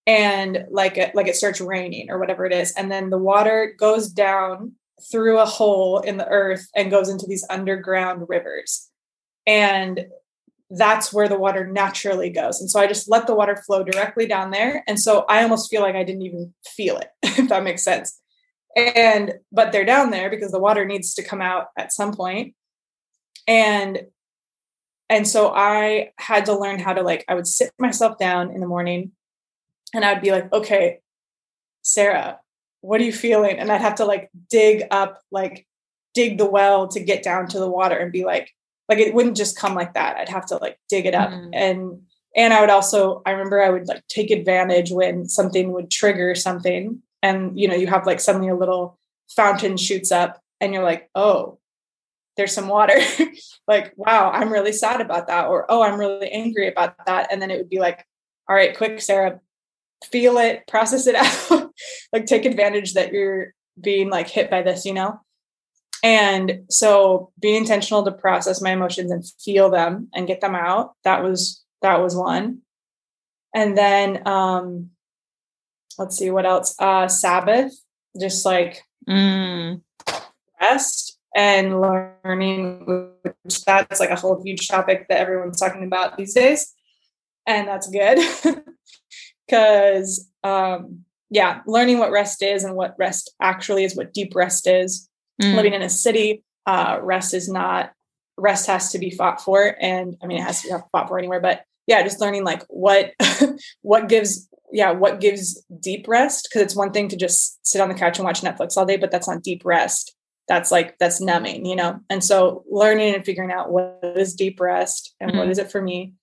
and 0.05 0.65
like 0.69 0.97
it, 0.97 1.15
like 1.15 1.27
it 1.27 1.36
starts 1.36 1.62
raining 1.62 2.09
or 2.09 2.19
whatever 2.19 2.45
it 2.45 2.53
is 2.53 2.71
and 2.73 2.91
then 2.91 3.09
the 3.09 3.17
water 3.17 3.73
goes 3.77 4.09
down 4.09 4.73
through 5.11 5.39
a 5.39 5.45
hole 5.45 5.99
in 5.99 6.17
the 6.17 6.27
earth 6.27 6.67
and 6.75 6.91
goes 6.91 7.09
into 7.09 7.25
these 7.27 7.45
underground 7.49 8.25
rivers. 8.27 8.89
And 9.45 10.07
that's 10.69 11.13
where 11.13 11.27
the 11.27 11.37
water 11.37 11.67
naturally 11.67 12.29
goes. 12.29 12.59
And 12.59 12.69
so 12.69 12.79
i 12.79 12.87
just 12.87 13.09
let 13.09 13.27
the 13.27 13.35
water 13.35 13.55
flow 13.55 13.83
directly 13.83 14.25
down 14.25 14.51
there. 14.51 14.83
And 14.87 14.99
so 14.99 15.25
i 15.29 15.43
almost 15.43 15.69
feel 15.69 15.81
like 15.81 15.95
i 15.95 16.03
didn't 16.03 16.23
even 16.23 16.53
feel 16.65 16.97
it 16.97 17.09
if 17.23 17.49
that 17.49 17.63
makes 17.63 17.83
sense. 17.83 18.19
And 18.75 19.35
but 19.51 19.71
they're 19.71 19.85
down 19.85 20.09
there 20.09 20.29
because 20.29 20.51
the 20.51 20.59
water 20.59 20.85
needs 20.85 21.13
to 21.15 21.23
come 21.23 21.41
out 21.41 21.67
at 21.77 21.93
some 21.93 22.13
point. 22.13 22.55
and 23.47 24.07
and 25.09 25.27
so 25.27 25.53
I 25.53 26.11
had 26.17 26.45
to 26.45 26.57
learn 26.57 26.79
how 26.79 26.93
to 26.93 27.03
like, 27.03 27.23
I 27.27 27.35
would 27.35 27.45
sit 27.45 27.71
myself 27.77 28.17
down 28.17 28.51
in 28.51 28.61
the 28.61 28.67
morning 28.67 29.11
and 29.93 30.03
I'd 30.03 30.21
be 30.21 30.31
like, 30.31 30.51
okay, 30.51 31.01
Sarah, 31.83 32.39
what 32.84 33.02
are 33.02 33.06
you 33.06 33.13
feeling? 33.13 33.58
And 33.58 33.72
I'd 33.72 33.82
have 33.82 33.96
to 33.96 34.06
like 34.06 34.30
dig 34.50 34.84
up, 34.91 35.22
like 35.32 35.65
dig 36.13 36.38
the 36.38 36.46
well 36.46 36.88
to 36.89 37.00
get 37.00 37.24
down 37.24 37.48
to 37.48 37.60
the 37.60 37.69
water 37.69 37.98
and 37.98 38.12
be 38.12 38.26
like, 38.26 38.52
like 38.89 39.00
it 39.00 39.13
wouldn't 39.13 39.38
just 39.38 39.58
come 39.58 39.74
like 39.74 39.93
that. 39.93 40.17
I'd 40.17 40.30
have 40.30 40.46
to 40.48 40.58
like 40.58 40.78
dig 40.89 41.06
it 41.06 41.15
up. 41.15 41.32
Mm. 41.32 41.50
And 41.54 42.02
and 42.36 42.54
I 42.54 42.62
would 42.62 42.69
also, 42.69 43.22
I 43.26 43.32
remember 43.32 43.62
I 43.62 43.69
would 43.69 43.88
like 43.88 44.06
take 44.08 44.32
advantage 44.32 44.91
when 44.91 45.28
something 45.30 45.72
would 45.72 45.91
trigger 45.91 46.34
something 46.34 47.02
and 47.24 47.58
you 47.60 47.67
know 47.67 47.74
you 47.74 47.88
have 47.88 48.06
like 48.06 48.19
suddenly 48.19 48.50
a 48.50 48.56
little 48.56 49.00
fountain 49.30 49.78
shoots 49.78 50.12
up 50.12 50.39
and 50.62 50.74
you're 50.74 50.84
like 50.84 51.10
oh 51.15 51.58
there's 52.38 52.54
some 52.54 52.67
water 52.67 53.00
like 53.67 53.93
wow 53.96 54.30
i'm 54.32 54.52
really 54.52 54.74
sad 54.74 55.02
about 55.02 55.28
that 55.28 55.48
or 55.48 55.65
oh 55.69 55.82
i'm 55.82 56.00
really 56.00 56.30
angry 56.30 56.67
about 56.67 56.93
that 57.08 57.32
and 57.32 57.41
then 57.41 57.50
it 57.50 57.58
would 57.58 57.69
be 57.69 57.80
like 57.80 58.06
all 58.48 58.56
right 58.56 58.78
quick 58.78 59.02
sarah 59.02 59.39
feel 60.06 60.38
it 60.38 60.67
process 60.67 61.08
it 61.08 61.15
out 61.52 61.72
like 62.12 62.26
take 62.26 62.46
advantage 62.46 62.93
that 62.93 63.13
you're 63.13 63.54
being 63.80 64.10
like 64.10 64.30
hit 64.30 64.50
by 64.50 64.62
this 64.62 64.86
you 64.86 64.93
know? 64.93 65.19
And 66.04 66.65
so 66.69 67.32
being 67.39 67.56
intentional 67.56 68.04
to 68.04 68.12
process 68.12 68.62
my 68.62 68.72
emotions 68.72 69.10
and 69.10 69.24
feel 69.43 69.69
them 69.69 70.10
and 70.13 70.28
get 70.28 70.41
them 70.41 70.56
out 70.56 70.93
that 71.04 71.24
was 71.24 71.63
that 71.82 72.02
was 72.02 72.15
one. 72.15 72.60
And 73.54 73.78
then 73.78 74.28
um 74.28 74.89
let's 75.98 76.17
see 76.17 76.30
what 76.30 76.46
else? 76.46 76.76
Uh 76.80 77.08
sabbath 77.08 77.74
just 78.19 78.46
like 78.46 78.84
mm. 79.10 79.82
rest 80.60 81.17
and 81.36 81.82
learning 81.82 83.12
which 83.43 83.63
that's 83.65 84.00
like 84.00 84.12
a 84.12 84.15
whole 84.15 84.41
huge 84.43 84.67
topic 84.67 85.08
that 85.08 85.19
everyone's 85.19 85.60
talking 85.60 85.84
about 85.84 86.17
these 86.17 86.34
days. 86.34 86.74
And 87.48 87.67
that's 87.67 87.89
good 87.89 88.19
because 89.48 90.30
um 90.43 91.06
yeah 91.34 91.62
learning 91.67 91.98
what 91.98 92.12
rest 92.12 92.41
is 92.41 92.63
and 92.63 92.76
what 92.76 92.96
rest 92.98 93.34
actually 93.41 93.84
is 93.84 93.96
what 93.96 94.13
deep 94.13 94.36
rest 94.36 94.67
is 94.67 95.10
mm. 95.41 95.56
living 95.56 95.74
in 95.74 95.82
a 95.82 95.89
city 95.89 96.43
uh 96.65 97.00
rest 97.02 97.34
is 97.34 97.50
not 97.50 97.91
rest 98.38 98.67
has 98.67 98.91
to 98.91 99.00
be 99.00 99.10
fought 99.10 99.41
for 99.41 99.76
and 99.80 100.15
i 100.24 100.28
mean 100.28 100.38
it 100.38 100.43
has 100.43 100.62
to 100.62 100.67
be 100.67 100.76
fought 100.91 101.08
for 101.08 101.19
anywhere 101.19 101.41
but 101.41 101.63
yeah 101.88 102.02
just 102.02 102.22
learning 102.22 102.43
like 102.43 102.63
what 102.69 103.13
what 103.82 104.08
gives 104.08 104.48
yeah, 104.74 104.91
what 104.91 105.22
gives 105.22 105.63
deep 105.80 106.08
rest? 106.08 106.50
Because 106.50 106.63
it's 106.63 106.76
one 106.76 106.91
thing 106.91 107.08
to 107.10 107.15
just 107.15 107.65
sit 107.65 107.80
on 107.80 107.89
the 107.89 107.96
couch 107.96 108.17
and 108.17 108.26
watch 108.26 108.41
Netflix 108.41 108.76
all 108.76 108.88
day, 108.88 108.98
but 108.98 109.12
that's 109.12 109.28
not 109.28 109.43
deep 109.43 109.62
rest. 109.63 110.15
That's 110.48 110.72
like 110.72 110.98
that's 110.98 111.22
numbing, 111.22 111.65
you 111.65 111.76
know. 111.76 112.00
And 112.10 112.24
so 112.24 112.65
learning 112.69 113.13
and 113.13 113.24
figuring 113.24 113.52
out 113.52 113.72
what 113.72 114.00
is 114.04 114.34
deep 114.34 114.60
rest 114.60 115.13
and 115.19 115.30
mm-hmm. 115.30 115.39
what 115.39 115.50
is 115.50 115.60
it 115.60 115.72
for 115.72 115.80
me. 115.80 116.13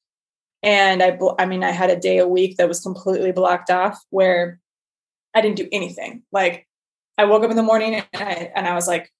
And 0.64 1.00
I, 1.00 1.16
I 1.38 1.46
mean, 1.46 1.62
I 1.62 1.70
had 1.70 1.90
a 1.90 1.98
day 1.98 2.18
a 2.18 2.26
week 2.26 2.56
that 2.56 2.68
was 2.68 2.80
completely 2.80 3.30
blocked 3.30 3.70
off 3.70 3.98
where 4.10 4.58
I 5.34 5.40
didn't 5.40 5.56
do 5.56 5.68
anything. 5.72 6.22
Like 6.32 6.66
I 7.18 7.24
woke 7.24 7.44
up 7.44 7.50
in 7.50 7.56
the 7.56 7.62
morning 7.62 7.96
and 7.96 8.06
I, 8.14 8.50
and 8.54 8.66
I 8.66 8.74
was 8.74 8.88
like, 8.88 9.12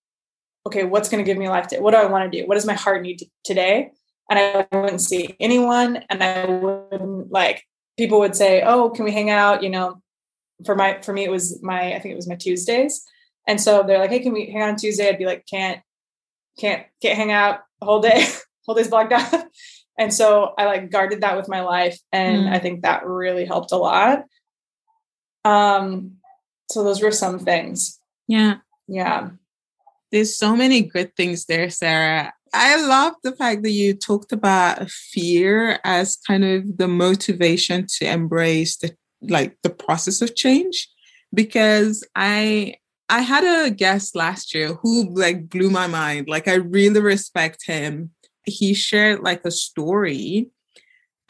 okay, 0.66 0.84
what's 0.84 1.08
going 1.08 1.22
to 1.22 1.28
give 1.28 1.38
me 1.38 1.48
life 1.48 1.68
today? 1.68 1.80
What 1.80 1.92
do 1.92 1.98
I 1.98 2.06
want 2.06 2.30
to 2.30 2.40
do? 2.40 2.46
What 2.46 2.54
does 2.54 2.66
my 2.66 2.74
heart 2.74 3.02
need 3.02 3.22
today? 3.44 3.90
And 4.28 4.38
I 4.38 4.76
wouldn't 4.76 5.00
see 5.00 5.36
anyone 5.40 6.04
and 6.08 6.22
I 6.22 6.46
wouldn't 6.46 7.32
like 7.32 7.64
people 8.00 8.20
would 8.20 8.34
say, 8.34 8.62
"Oh, 8.62 8.90
can 8.90 9.04
we 9.04 9.12
hang 9.12 9.30
out?" 9.30 9.62
You 9.62 9.70
know, 9.70 10.00
for 10.64 10.74
my 10.74 11.00
for 11.02 11.12
me 11.12 11.24
it 11.24 11.30
was 11.30 11.62
my 11.62 11.94
I 11.94 11.98
think 11.98 12.12
it 12.12 12.16
was 12.16 12.28
my 12.28 12.36
Tuesdays, 12.36 13.04
and 13.46 13.60
so 13.60 13.82
they're 13.82 13.98
like, 13.98 14.10
"Hey, 14.10 14.20
can 14.20 14.32
we 14.32 14.50
hang 14.50 14.62
out 14.62 14.70
on 14.70 14.76
Tuesday?" 14.76 15.08
I'd 15.08 15.18
be 15.18 15.26
like, 15.26 15.44
"Can't, 15.46 15.80
can't, 16.58 16.86
can't 17.02 17.18
hang 17.18 17.32
out 17.32 17.60
whole 17.82 18.00
day, 18.00 18.26
whole 18.66 18.74
day's 18.74 18.88
blocked 18.88 19.12
out." 19.12 19.44
And 19.98 20.14
so 20.14 20.54
I 20.56 20.64
like 20.64 20.90
guarded 20.90 21.20
that 21.20 21.36
with 21.36 21.46
my 21.46 21.60
life, 21.60 21.98
and 22.10 22.46
mm. 22.46 22.50
I 22.50 22.58
think 22.58 22.82
that 22.82 23.04
really 23.04 23.44
helped 23.44 23.70
a 23.70 23.76
lot. 23.76 24.24
Um, 25.44 26.16
so 26.70 26.85
those 26.85 27.03
were 27.03 27.12
some 27.12 27.38
things. 27.38 27.98
Yeah, 28.29 28.57
yeah. 28.87 29.31
There's 30.12 30.37
so 30.37 30.57
many 30.57 30.83
good 30.83 31.14
things 31.16 31.46
there, 31.46 31.70
Sarah. 31.70 32.33
I 32.53 32.85
love 32.85 33.14
the 33.22 33.33
fact 33.33 33.62
that 33.62 33.70
you 33.70 33.94
talked 33.94 34.33
about 34.33 34.90
fear 34.90 35.79
as 35.85 36.16
kind 36.26 36.44
of 36.44 36.79
the 36.79 36.88
motivation 36.88 37.87
to 37.98 38.11
embrace 38.11 38.76
the 38.76 38.94
like 39.22 39.57
the 39.62 39.70
process 39.70 40.22
of 40.22 40.35
change 40.35 40.88
because 41.33 42.07
I 42.16 42.76
I 43.09 43.20
had 43.20 43.44
a 43.44 43.70
guest 43.70 44.16
last 44.16 44.55
year 44.55 44.74
who 44.74 45.14
like 45.14 45.48
blew 45.48 45.70
my 45.70 45.87
mind. 45.87 46.29
Like 46.29 46.48
I 46.48 46.55
really 46.55 47.00
respect 47.00 47.66
him. 47.66 48.11
He 48.46 48.74
shared 48.74 49.20
like 49.20 49.44
a 49.44 49.50
story 49.50 50.50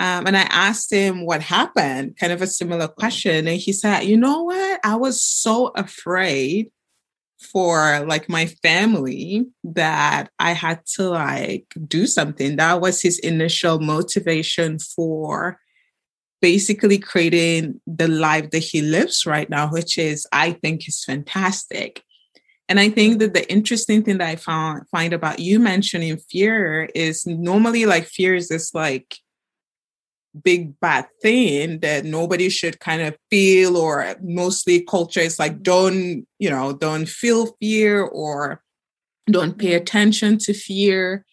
um, 0.00 0.26
and 0.26 0.34
I 0.34 0.46
asked 0.48 0.90
him 0.90 1.26
what 1.26 1.42
happened, 1.42 2.16
kind 2.18 2.32
of 2.32 2.40
a 2.40 2.46
similar 2.46 2.88
question. 2.88 3.46
And 3.46 3.58
he 3.58 3.70
said, 3.70 4.04
You 4.04 4.16
know 4.16 4.44
what? 4.44 4.80
I 4.82 4.96
was 4.96 5.22
so 5.22 5.68
afraid 5.76 6.70
for 7.38 8.06
like 8.06 8.26
my 8.26 8.46
family 8.46 9.46
that 9.62 10.30
I 10.38 10.52
had 10.52 10.80
to 10.94 11.10
like 11.10 11.66
do 11.86 12.06
something. 12.06 12.56
That 12.56 12.80
was 12.80 13.02
his 13.02 13.18
initial 13.18 13.78
motivation 13.78 14.78
for 14.78 15.58
basically 16.40 16.98
creating 16.98 17.82
the 17.86 18.08
life 18.08 18.50
that 18.52 18.60
he 18.60 18.80
lives 18.80 19.26
right 19.26 19.50
now, 19.50 19.68
which 19.68 19.98
is, 19.98 20.26
I 20.32 20.52
think, 20.52 20.88
is 20.88 21.04
fantastic. 21.04 22.02
And 22.70 22.80
I 22.80 22.88
think 22.88 23.18
that 23.18 23.34
the 23.34 23.50
interesting 23.52 24.02
thing 24.02 24.16
that 24.16 24.28
I 24.28 24.36
found 24.36 24.88
find 24.88 25.12
about 25.12 25.40
you 25.40 25.58
mentioning 25.60 26.16
fear 26.16 26.88
is 26.94 27.26
normally 27.26 27.84
like 27.84 28.06
fear 28.06 28.34
is 28.34 28.48
this 28.48 28.72
like 28.72 29.18
big 30.42 30.78
bad 30.80 31.06
thing 31.22 31.80
that 31.80 32.04
nobody 32.04 32.48
should 32.48 32.80
kind 32.80 33.02
of 33.02 33.16
feel 33.30 33.76
or 33.76 34.14
mostly 34.22 34.82
culture 34.82 35.20
is 35.20 35.38
like 35.38 35.62
don't 35.62 36.26
you 36.38 36.48
know 36.50 36.72
don't 36.72 37.08
feel 37.08 37.56
fear 37.60 38.02
or 38.02 38.62
don't 39.26 39.58
pay 39.58 39.74
attention 39.74 40.38
to 40.38 40.52
fear. 40.52 41.24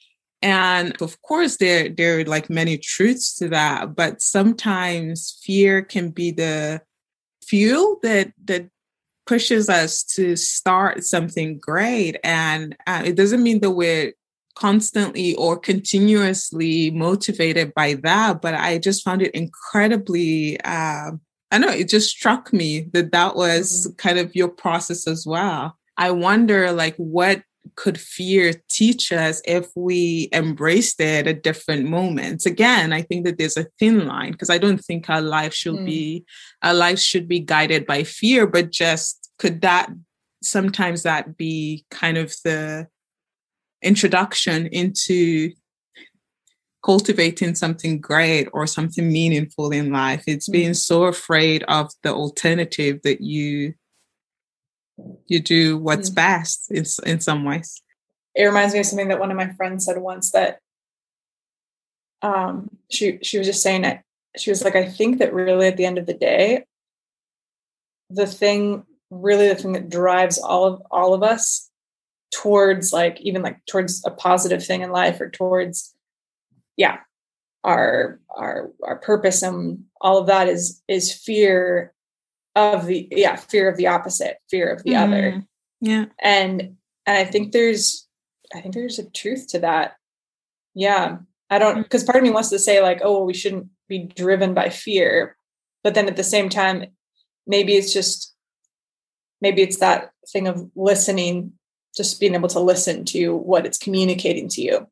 And 0.42 1.00
of 1.02 1.22
course 1.22 1.58
there 1.58 1.90
there 1.90 2.20
are 2.20 2.26
like 2.26 2.50
many 2.50 2.78
truths 2.78 3.36
to 3.38 3.50
that 3.50 3.96
but 3.96 4.22
sometimes 4.22 5.40
fear 5.44 5.82
can 5.82 6.10
be 6.12 6.32
the 6.32 6.82
fuel 7.44 8.00
that 8.04 8.34
that 8.46 8.70
pushes 9.28 9.70
us 9.70 10.04
to 10.04 10.36
start 10.36 11.04
something 11.04 11.60
great. 11.60 12.18
And 12.24 12.76
uh, 12.88 13.04
it 13.06 13.16
doesn't 13.16 13.44
mean 13.44 13.60
that 13.60 13.72
we're 13.72 14.14
constantly 14.58 15.36
or 15.36 15.56
continuously 15.56 16.90
motivated 16.90 17.72
by 17.76 17.94
that 17.94 18.42
but 18.42 18.56
i 18.56 18.80
just 18.80 19.04
found 19.04 19.22
it 19.22 19.30
incredibly 19.36 20.60
uh, 20.62 21.12
i 21.52 21.58
know 21.60 21.70
it 21.70 21.88
just 21.88 22.10
struck 22.10 22.52
me 22.52 22.90
that 22.92 23.12
that 23.12 23.36
was 23.36 23.86
mm-hmm. 23.86 23.96
kind 23.98 24.18
of 24.18 24.36
your 24.36 24.48
process 24.48 25.08
as 25.08 25.28
well 25.28 25.78
i 25.98 26.10
wonder 26.10 26.72
like 26.72 26.96
what 26.98 27.44
could 27.76 28.00
fear 28.00 28.54
teach 28.70 29.12
us 29.12 29.42
if 29.46 29.68
we 29.76 30.28
embraced 30.34 31.00
it 31.00 31.28
at 31.28 31.44
different 31.44 31.86
moments 31.86 32.48
again 32.48 32.92
i 32.94 33.02
think 33.04 33.26
that 33.26 33.38
there's 33.38 33.58
a 33.58 33.68
thin 33.78 34.08
line 34.08 34.32
because 34.32 34.50
i 34.50 34.58
don't 34.58 34.84
think 34.84 35.08
our 35.08 35.22
life 35.22 35.54
should 35.54 35.76
mm. 35.76 35.86
be 35.86 36.26
our 36.64 36.74
life 36.74 36.98
should 36.98 37.28
be 37.28 37.40
guided 37.40 37.86
by 37.86 38.04
fear 38.04 38.48
but 38.48 38.72
just 38.72 39.30
could 39.38 39.62
that 39.62 39.92
sometimes 40.42 41.04
that 41.04 41.38
be 41.38 41.86
kind 41.92 42.18
of 42.18 42.34
the 42.44 42.88
introduction 43.88 44.68
into 44.68 45.52
cultivating 46.84 47.56
something 47.56 48.00
great 48.00 48.48
or 48.54 48.68
something 48.68 49.12
meaningful 49.12 49.72
in 49.72 49.92
life. 49.92 50.24
It's 50.28 50.50
mm. 50.50 50.54
being 50.54 50.74
so 50.74 51.06
afraid 51.06 51.64
of 51.68 51.92
the 52.04 52.14
alternative 52.14 53.02
that 53.04 53.22
you 53.22 53.74
you 55.28 55.40
do 55.40 55.78
what's 55.78 56.10
mm. 56.10 56.16
best 56.16 56.72
in 56.72 56.86
in 57.06 57.20
some 57.20 57.44
ways. 57.44 57.82
It 58.36 58.46
reminds 58.46 58.74
me 58.74 58.80
of 58.80 58.86
something 58.86 59.10
that 59.10 59.20
one 59.20 59.32
of 59.32 59.38
my 59.38 59.52
friends 59.54 59.86
said 59.86 59.98
once 59.98 60.32
that 60.32 60.60
um 62.22 62.70
she 62.90 63.20
she 63.22 63.38
was 63.38 63.48
just 63.48 63.62
saying 63.62 63.84
it 63.84 64.02
she 64.38 64.50
was 64.50 64.64
like 64.64 64.76
I 64.76 64.86
think 64.90 65.20
that 65.20 65.34
really 65.34 65.68
at 65.68 65.78
the 65.78 65.86
end 65.86 65.98
of 65.98 66.06
the 66.06 66.14
day 66.14 66.66
the 68.10 68.26
thing 68.26 68.84
really 69.12 69.48
the 69.50 69.56
thing 69.56 69.74
that 69.74 69.90
drives 69.90 70.38
all 70.38 70.66
of 70.66 70.82
all 70.90 71.14
of 71.14 71.22
us 71.22 71.67
towards 72.32 72.92
like 72.92 73.20
even 73.22 73.42
like 73.42 73.60
towards 73.66 74.04
a 74.06 74.12
positive 74.12 74.66
thing 74.66 74.82
in 74.82 74.92
life 74.92 75.20
or 75.22 75.30
towards 75.30 75.96
yeah 76.76 76.98
our 77.64 78.20
our 78.36 78.72
our 78.84 78.98
purpose 78.98 79.42
and 79.42 79.84
all 80.02 80.18
of 80.18 80.28
that 80.28 80.48
is 80.48 80.82
is 80.88 81.14
fear 81.14 81.94
of 82.56 82.86
the 82.86 83.08
yeah 83.12 83.36
fear 83.36 83.70
of 83.70 83.78
the 83.78 83.88
opposite 83.88 84.38
fear 84.50 84.72
of 84.72 84.84
the 84.84 84.92
mm 84.92 85.04
other. 85.04 85.44
Yeah. 85.80 86.06
And 86.20 86.62
and 87.06 87.18
i 87.18 87.24
think 87.24 87.52
there's 87.52 88.08
i 88.54 88.62
think 88.62 88.74
there's 88.74 89.00
a 89.00 89.10
truth 89.10 89.48
to 89.50 89.60
that. 89.60 89.96
Yeah. 90.74 91.18
I 91.50 91.60
don't 91.60 91.84
because 91.84 92.04
mm. 92.04 92.08
part 92.08 92.18
of 92.18 92.24
me 92.24 92.32
wants 92.32 92.50
to 92.50 92.60
say 92.60 92.82
like 92.82 93.02
oh 93.04 93.14
well, 93.14 93.26
we 93.26 93.34
shouldn't 93.34 93.68
be 93.88 94.00
driven 94.00 94.54
by 94.54 94.70
fear. 94.70 95.38
But 95.84 95.94
then 95.94 96.08
at 96.08 96.18
the 96.18 96.24
same 96.24 96.50
time 96.50 96.86
maybe 97.46 97.76
it's 97.76 97.94
just 97.94 98.34
maybe 99.40 99.62
it's 99.62 99.78
that 99.78 100.12
thing 100.32 100.48
of 100.48 100.70
listening 100.76 101.54
just 101.98 102.20
being 102.20 102.36
able 102.36 102.48
to 102.50 102.60
listen 102.60 103.04
to 103.06 103.36
what 103.36 103.66
it's 103.66 103.78
communicating 103.78 104.48
to 104.50 104.62
you. 104.62 104.88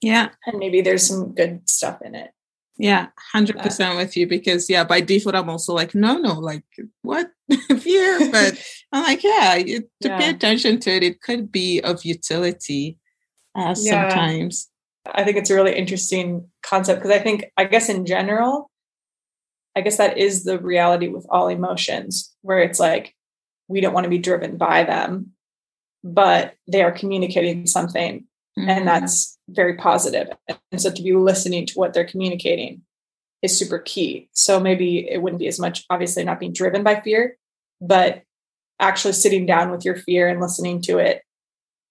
Yeah. 0.00 0.28
And 0.46 0.58
maybe 0.58 0.80
there's 0.80 1.06
some 1.06 1.34
good 1.34 1.68
stuff 1.68 2.00
in 2.02 2.14
it. 2.14 2.30
Yeah, 2.78 3.08
100% 3.34 3.96
with 3.98 4.16
you 4.16 4.26
because, 4.26 4.70
yeah, 4.70 4.84
by 4.84 5.02
default, 5.02 5.34
I'm 5.34 5.50
also 5.50 5.74
like, 5.74 5.94
no, 5.94 6.16
no, 6.16 6.38
like, 6.38 6.64
what? 7.02 7.30
Fear. 7.78 8.30
But 8.32 8.58
I'm 8.90 9.02
like, 9.02 9.22
yeah, 9.22 9.58
to 9.58 9.84
yeah. 10.00 10.18
pay 10.18 10.30
attention 10.30 10.80
to 10.80 10.90
it, 10.90 11.02
it 11.02 11.20
could 11.20 11.52
be 11.52 11.82
of 11.82 12.06
utility 12.06 12.98
uh, 13.54 13.74
yeah. 13.78 14.08
sometimes. 14.08 14.70
I 15.04 15.24
think 15.24 15.36
it's 15.36 15.50
a 15.50 15.54
really 15.54 15.76
interesting 15.76 16.48
concept 16.62 17.00
because 17.02 17.14
I 17.14 17.22
think, 17.22 17.52
I 17.58 17.64
guess 17.64 17.90
in 17.90 18.06
general, 18.06 18.70
I 19.76 19.82
guess 19.82 19.98
that 19.98 20.16
is 20.16 20.44
the 20.44 20.58
reality 20.58 21.08
with 21.08 21.26
all 21.28 21.48
emotions, 21.48 22.34
where 22.40 22.60
it's 22.60 22.80
like 22.80 23.14
we 23.68 23.82
don't 23.82 23.94
want 23.94 24.04
to 24.04 24.10
be 24.10 24.18
driven 24.18 24.56
by 24.56 24.84
them 24.84 25.32
but 26.02 26.54
they 26.66 26.82
are 26.82 26.92
communicating 26.92 27.66
something 27.66 28.24
mm-hmm. 28.58 28.68
and 28.68 28.86
that's 28.88 29.38
very 29.48 29.76
positive. 29.76 30.28
And 30.72 30.80
so 30.80 30.90
to 30.90 31.02
be 31.02 31.12
listening 31.14 31.66
to 31.66 31.74
what 31.74 31.92
they're 31.92 32.04
communicating 32.04 32.82
is 33.42 33.58
super 33.58 33.78
key. 33.78 34.28
So 34.32 34.60
maybe 34.60 35.08
it 35.10 35.22
wouldn't 35.22 35.40
be 35.40 35.48
as 35.48 35.58
much 35.58 35.84
obviously 35.90 36.24
not 36.24 36.40
being 36.40 36.52
driven 36.52 36.82
by 36.82 37.00
fear 37.00 37.36
but 37.80 38.22
actually 38.78 39.12
sitting 39.12 39.46
down 39.46 39.70
with 39.70 39.84
your 39.84 39.96
fear 39.96 40.28
and 40.28 40.40
listening 40.40 40.80
to 40.82 40.98
it 40.98 41.22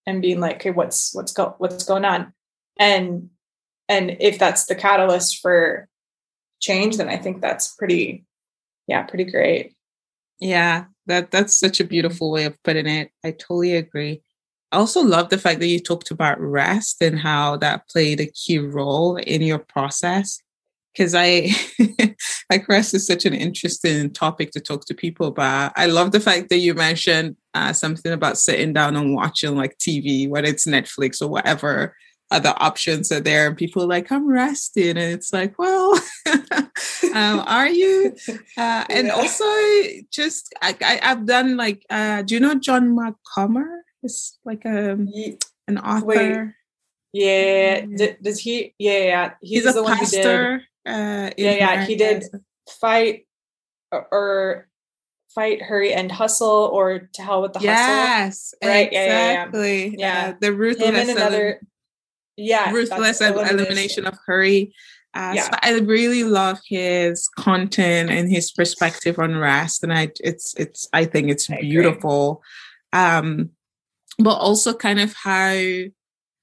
and 0.05 0.21
being 0.21 0.39
like 0.39 0.57
okay 0.57 0.71
what's 0.71 1.13
what's 1.13 1.33
go 1.33 1.55
what's 1.57 1.83
going 1.83 2.05
on? 2.05 2.33
And 2.77 3.29
and 3.87 4.17
if 4.19 4.39
that's 4.39 4.65
the 4.65 4.75
catalyst 4.75 5.41
for 5.41 5.87
change 6.61 6.97
then 6.97 7.07
i 7.07 7.15
think 7.15 7.39
that's 7.39 7.73
pretty 7.75 8.25
yeah 8.87 9.03
pretty 9.03 9.25
great. 9.25 9.75
Yeah 10.39 10.85
that 11.09 11.31
that's 11.31 11.59
such 11.59 11.79
a 11.79 11.83
beautiful 11.83 12.31
way 12.31 12.45
of 12.45 12.61
putting 12.63 12.87
it. 12.87 13.11
I 13.23 13.31
totally 13.31 13.75
agree. 13.75 14.21
I 14.71 14.77
also 14.77 15.01
love 15.01 15.29
the 15.29 15.37
fact 15.37 15.59
that 15.59 15.67
you 15.67 15.79
talked 15.79 16.11
about 16.11 16.39
rest 16.39 17.01
and 17.01 17.19
how 17.19 17.57
that 17.57 17.89
played 17.89 18.21
a 18.21 18.27
key 18.27 18.59
role 18.59 19.17
in 19.17 19.41
your 19.41 19.59
process. 19.59 20.41
Because 20.93 21.13
I 21.15 21.49
like 22.49 22.67
rest 22.67 22.93
is 22.93 23.05
such 23.05 23.25
an 23.25 23.33
interesting 23.33 24.11
topic 24.11 24.51
to 24.51 24.59
talk 24.59 24.85
to 24.85 24.93
people 24.93 25.27
about. 25.27 25.73
I 25.75 25.87
love 25.87 26.11
the 26.11 26.19
fact 26.19 26.49
that 26.49 26.57
you 26.57 26.73
mentioned 26.73 27.35
uh, 27.53 27.73
something 27.73 28.11
about 28.11 28.37
sitting 28.37 28.73
down 28.73 28.95
and 28.95 29.15
watching 29.15 29.55
like 29.55 29.77
TV, 29.77 30.29
whether 30.29 30.47
it's 30.47 30.65
Netflix 30.65 31.21
or 31.21 31.27
whatever 31.27 31.95
other 32.31 32.53
options 32.57 33.11
are 33.11 33.19
there. 33.19 33.47
And 33.47 33.57
people 33.57 33.83
are 33.83 33.87
like, 33.87 34.11
I'm 34.11 34.27
resting. 34.27 34.89
And 34.89 34.99
it's 34.99 35.33
like, 35.33 35.57
well, 35.57 35.99
um, 37.13 37.43
are 37.45 37.67
you? 37.67 38.15
Uh, 38.57 38.83
and 38.89 39.07
yeah. 39.07 39.13
also 39.13 39.45
just, 40.11 40.53
I, 40.61 40.99
have 41.01 41.25
done 41.25 41.55
like, 41.55 41.85
uh, 41.89 42.23
do 42.23 42.33
you 42.33 42.41
know 42.41 42.55
John 42.55 42.93
Mark 42.93 43.15
Comer? 43.33 43.83
It's 44.03 44.37
like 44.43 44.65
a, 44.65 44.93
um, 44.93 45.07
an 45.67 45.77
author. 45.77 46.05
Wait. 46.05 46.53
Yeah. 47.13 47.85
Does 48.21 48.39
he? 48.39 48.73
Yeah, 48.77 48.97
yeah. 48.97 49.31
He's, 49.41 49.63
He's 49.63 49.75
a 49.75 49.83
pastor. 49.83 50.63
Uh, 50.85 51.31
yeah, 51.37 51.51
yeah. 51.51 51.85
He 51.85 51.95
did 51.95 52.25
fight 52.81 53.27
or, 53.91 54.07
or, 54.11 54.69
fight, 55.33 55.61
hurry, 55.61 55.93
and 55.93 56.11
hustle, 56.11 56.69
or 56.73 57.07
to 57.13 57.21
hell 57.21 57.41
with 57.41 57.53
the 57.53 57.59
yes, 57.61 58.51
hustle. 58.61 58.69
Right. 58.69 58.87
Exactly. 58.91 59.83
Yeah. 59.83 59.95
yeah, 59.97 60.23
yeah. 60.25 60.29
Uh, 60.29 60.33
the 60.41 60.53
ruthless. 60.53 60.89
Him 60.89 60.95
and 60.95 61.09
another. 61.11 61.61
Yeah. 62.39 62.71
Ruthless 62.71 63.21
elimination. 63.21 63.55
elimination 63.55 64.07
of 64.07 64.17
hurry. 64.25 64.73
Uh, 65.13 65.33
yeah. 65.35 65.43
So 65.43 65.49
I 65.63 65.79
really 65.79 66.23
love 66.23 66.59
his 66.67 67.27
content 67.37 68.11
and 68.11 68.29
his 68.29 68.51
perspective 68.51 69.17
on 69.17 69.35
rest, 69.35 69.83
and 69.83 69.91
I 69.91 70.11
it's 70.19 70.53
it's 70.55 70.87
I 70.93 71.05
think 71.05 71.29
it's 71.29 71.49
I 71.49 71.61
beautiful. 71.61 72.43
Um, 72.93 73.51
but 74.19 74.35
also 74.35 74.73
kind 74.73 74.99
of 74.99 75.13
how 75.13 75.49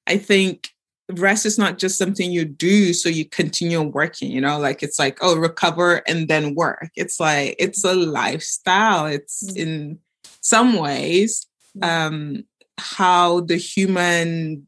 I 0.06 0.18
think 0.18 0.70
rest 1.12 1.46
is 1.46 1.58
not 1.58 1.78
just 1.78 1.98
something 1.98 2.32
you 2.32 2.44
do 2.44 2.92
so 2.92 3.08
you 3.08 3.24
continue 3.24 3.80
working 3.80 4.28
you 4.28 4.40
know 4.40 4.58
like 4.58 4.82
it's 4.82 4.98
like 4.98 5.18
oh 5.20 5.36
recover 5.36 6.02
and 6.08 6.26
then 6.26 6.52
work 6.56 6.90
it's 6.96 7.20
like 7.20 7.54
it's 7.60 7.84
a 7.84 7.94
lifestyle 7.94 9.06
it's 9.06 9.44
mm-hmm. 9.44 9.62
in 9.62 9.98
some 10.40 10.74
ways 10.74 11.46
mm-hmm. 11.78 11.88
um 11.88 12.44
how 12.78 13.38
the 13.38 13.56
human 13.56 14.66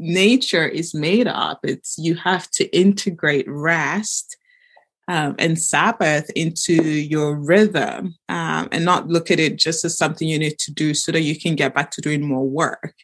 nature 0.00 0.66
is 0.66 0.94
made 0.94 1.26
up 1.26 1.60
it's 1.62 1.96
you 1.98 2.14
have 2.14 2.50
to 2.50 2.64
integrate 2.76 3.48
rest 3.48 4.36
um, 5.08 5.34
and 5.40 5.58
Sabbath 5.58 6.30
into 6.36 6.84
your 6.84 7.34
rhythm 7.34 8.14
um, 8.28 8.68
and 8.70 8.84
not 8.84 9.08
look 9.08 9.30
at 9.32 9.40
it 9.40 9.56
just 9.56 9.84
as 9.84 9.98
something 9.98 10.28
you 10.28 10.38
need 10.38 10.56
to 10.60 10.72
do 10.72 10.94
so 10.94 11.10
that 11.10 11.22
you 11.22 11.38
can 11.38 11.56
get 11.56 11.74
back 11.74 11.90
to 11.92 12.00
doing 12.00 12.24
more 12.24 12.48
work 12.48 12.94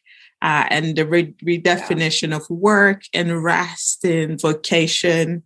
uh, 0.42 0.66
and 0.70 0.96
the 0.96 1.06
re- 1.06 1.34
redefinition 1.44 2.30
yeah. 2.30 2.36
of 2.36 2.48
work 2.50 3.02
and 3.12 3.42
rest 3.42 4.04
and 4.04 4.40
vocation. 4.40 5.42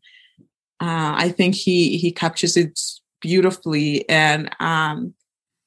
Uh, 0.80 1.14
I 1.16 1.28
think 1.30 1.54
he 1.54 1.98
he 1.98 2.10
captures 2.10 2.56
it 2.56 2.78
beautifully, 3.20 4.08
and 4.08 4.54
um, 4.60 5.14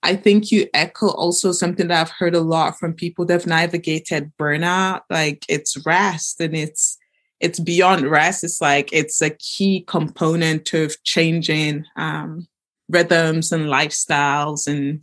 I 0.03 0.17
think 0.17 0.51
you 0.51 0.67
echo 0.73 1.07
also 1.07 1.53
something 1.53 1.87
that 1.87 2.01
I've 2.01 2.11
heard 2.11 2.35
a 2.35 2.41
lot 2.41 2.77
from 2.77 2.93
people 2.93 3.25
that've 3.25 3.47
navigated 3.47 4.33
burnout. 4.37 5.01
Like 5.09 5.45
it's 5.47 5.85
rest, 5.85 6.41
and 6.41 6.53
it's 6.55 6.97
it's 7.39 7.59
beyond 7.59 8.09
rest. 8.09 8.43
It's 8.43 8.61
like 8.61 8.91
it's 8.91 9.21
a 9.21 9.29
key 9.29 9.85
component 9.87 10.73
of 10.73 11.01
changing 11.03 11.85
um, 11.95 12.47
rhythms 12.89 13.53
and 13.53 13.65
lifestyles, 13.65 14.67
and 14.67 15.01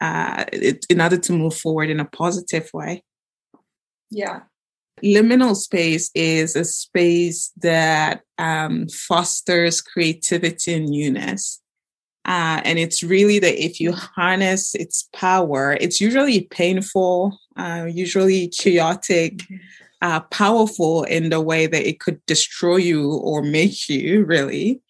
uh, 0.00 0.44
it, 0.52 0.84
in 0.90 1.00
order 1.00 1.18
to 1.18 1.32
move 1.32 1.56
forward 1.56 1.88
in 1.88 2.00
a 2.00 2.04
positive 2.04 2.68
way. 2.74 3.04
Yeah. 4.10 4.40
Liminal 5.02 5.56
space 5.56 6.10
is 6.14 6.56
a 6.56 6.64
space 6.64 7.52
that 7.58 8.22
um, 8.36 8.88
fosters 8.88 9.80
creativity 9.80 10.74
and 10.74 10.90
newness. 10.90 11.59
Uh, 12.24 12.60
and 12.64 12.78
it's 12.78 13.02
really 13.02 13.38
that 13.38 13.62
if 13.62 13.80
you 13.80 13.92
harness 13.92 14.74
its 14.74 15.08
power, 15.12 15.76
it's 15.80 16.00
usually 16.00 16.42
painful, 16.42 17.38
uh, 17.56 17.86
usually 17.90 18.48
chaotic, 18.48 19.38
mm-hmm. 19.38 19.56
uh, 20.02 20.20
powerful 20.20 21.04
in 21.04 21.30
the 21.30 21.40
way 21.40 21.66
that 21.66 21.88
it 21.88 21.98
could 22.00 22.24
destroy 22.26 22.76
you 22.76 23.14
or 23.14 23.42
make 23.42 23.88
you, 23.88 24.24
really. 24.24 24.80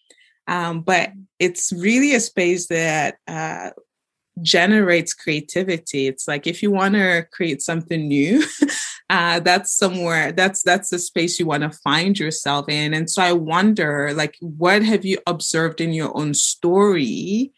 Um, 0.48 0.80
but 0.82 1.12
it's 1.38 1.72
really 1.72 2.14
a 2.14 2.20
space 2.20 2.66
that 2.66 3.18
uh, 3.28 3.70
generates 4.42 5.14
creativity. 5.14 6.06
It's 6.06 6.26
like 6.28 6.46
if 6.46 6.62
you 6.62 6.70
want 6.70 6.94
to 6.94 7.26
create 7.30 7.62
something 7.62 8.08
new, 8.08 8.44
uh, 9.10 9.40
that's 9.40 9.72
somewhere 9.72 10.32
that's 10.32 10.62
that's 10.62 10.90
the 10.90 10.98
space 10.98 11.38
you 11.38 11.46
want 11.46 11.62
to 11.62 11.70
find 11.70 12.18
yourself 12.18 12.68
in. 12.68 12.94
And 12.94 13.10
so 13.10 13.22
I 13.22 13.32
wonder, 13.32 14.12
like, 14.14 14.36
what 14.40 14.82
have 14.82 15.04
you 15.04 15.18
observed 15.26 15.80
in 15.80 15.92
your 15.92 16.16
own 16.16 16.34
story 16.34 17.52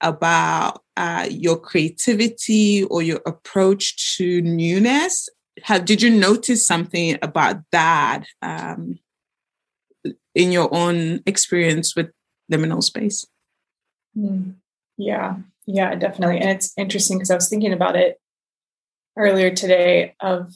about 0.00 0.82
uh, 0.96 1.26
your 1.30 1.58
creativity 1.58 2.84
or 2.84 3.02
your 3.02 3.20
approach 3.26 4.16
to 4.16 4.40
newness? 4.42 5.28
Have 5.62 5.84
did 5.84 6.02
you 6.02 6.10
notice 6.10 6.66
something 6.66 7.18
about 7.20 7.56
that 7.72 8.24
um, 8.42 8.98
in 10.34 10.52
your 10.52 10.72
own 10.72 11.20
experience 11.26 11.96
with 11.96 12.10
liminal 12.50 12.82
space? 12.82 13.26
Mm, 14.16 14.54
yeah, 14.96 15.36
yeah, 15.68 15.94
definitely. 15.96 16.38
And 16.38 16.48
it's 16.48 16.72
interesting 16.78 17.18
because 17.18 17.30
I 17.30 17.34
was 17.34 17.50
thinking 17.50 17.74
about 17.74 17.94
it 17.94 18.18
earlier 19.18 19.54
today 19.54 20.14
of 20.18 20.54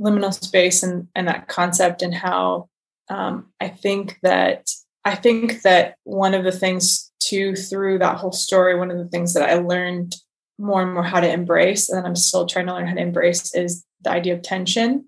liminal 0.00 0.34
space 0.34 0.82
and, 0.82 1.08
and 1.14 1.26
that 1.28 1.48
concept 1.48 2.02
and 2.02 2.12
how 2.12 2.68
um, 3.08 3.46
I 3.58 3.68
think 3.68 4.18
that 4.22 4.68
I 5.06 5.14
think 5.14 5.62
that 5.62 5.94
one 6.04 6.34
of 6.34 6.44
the 6.44 6.52
things 6.52 7.10
too 7.20 7.56
through 7.56 8.00
that 8.00 8.18
whole 8.18 8.32
story, 8.32 8.76
one 8.76 8.90
of 8.90 8.98
the 8.98 9.08
things 9.08 9.32
that 9.32 9.48
I 9.48 9.54
learned 9.54 10.16
more 10.58 10.82
and 10.82 10.92
more 10.92 11.04
how 11.04 11.20
to 11.20 11.32
embrace, 11.32 11.88
and 11.88 12.06
I'm 12.06 12.14
still 12.14 12.44
trying 12.44 12.66
to 12.66 12.74
learn 12.74 12.86
how 12.86 12.94
to 12.94 13.00
embrace, 13.00 13.54
is 13.54 13.82
the 14.02 14.10
idea 14.10 14.34
of 14.34 14.42
tension. 14.42 15.06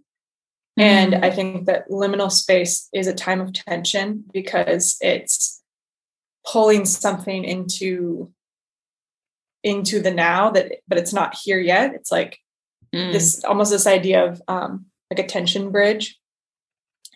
Mm-hmm. 0.79 0.81
And 0.81 1.15
I 1.17 1.31
think 1.31 1.67
that 1.67 1.91
liminal 1.91 2.33
space 2.33 2.89
is 2.95 3.07
a 3.07 3.13
time 3.13 3.43
of 3.43 3.53
tension 3.53 4.25
because 4.33 4.97
it's 5.03 5.63
pulling 6.51 6.87
something 6.87 7.45
into 7.45 8.33
into 9.63 10.01
the 10.01 10.11
now 10.11 10.51
that 10.51 10.73
but 10.89 10.99
it's 10.99 11.13
not 11.13 11.35
here 11.35 11.61
yet 11.61 11.95
it's 11.95 12.11
like 12.11 12.39
mm. 12.95 13.13
this 13.13 13.43
almost 13.45 13.71
this 13.71 13.87
idea 13.87 14.25
of 14.25 14.43
um, 14.49 14.87
like 15.11 15.21
a 15.21 15.27
tension 15.27 15.71
bridge 15.71 16.19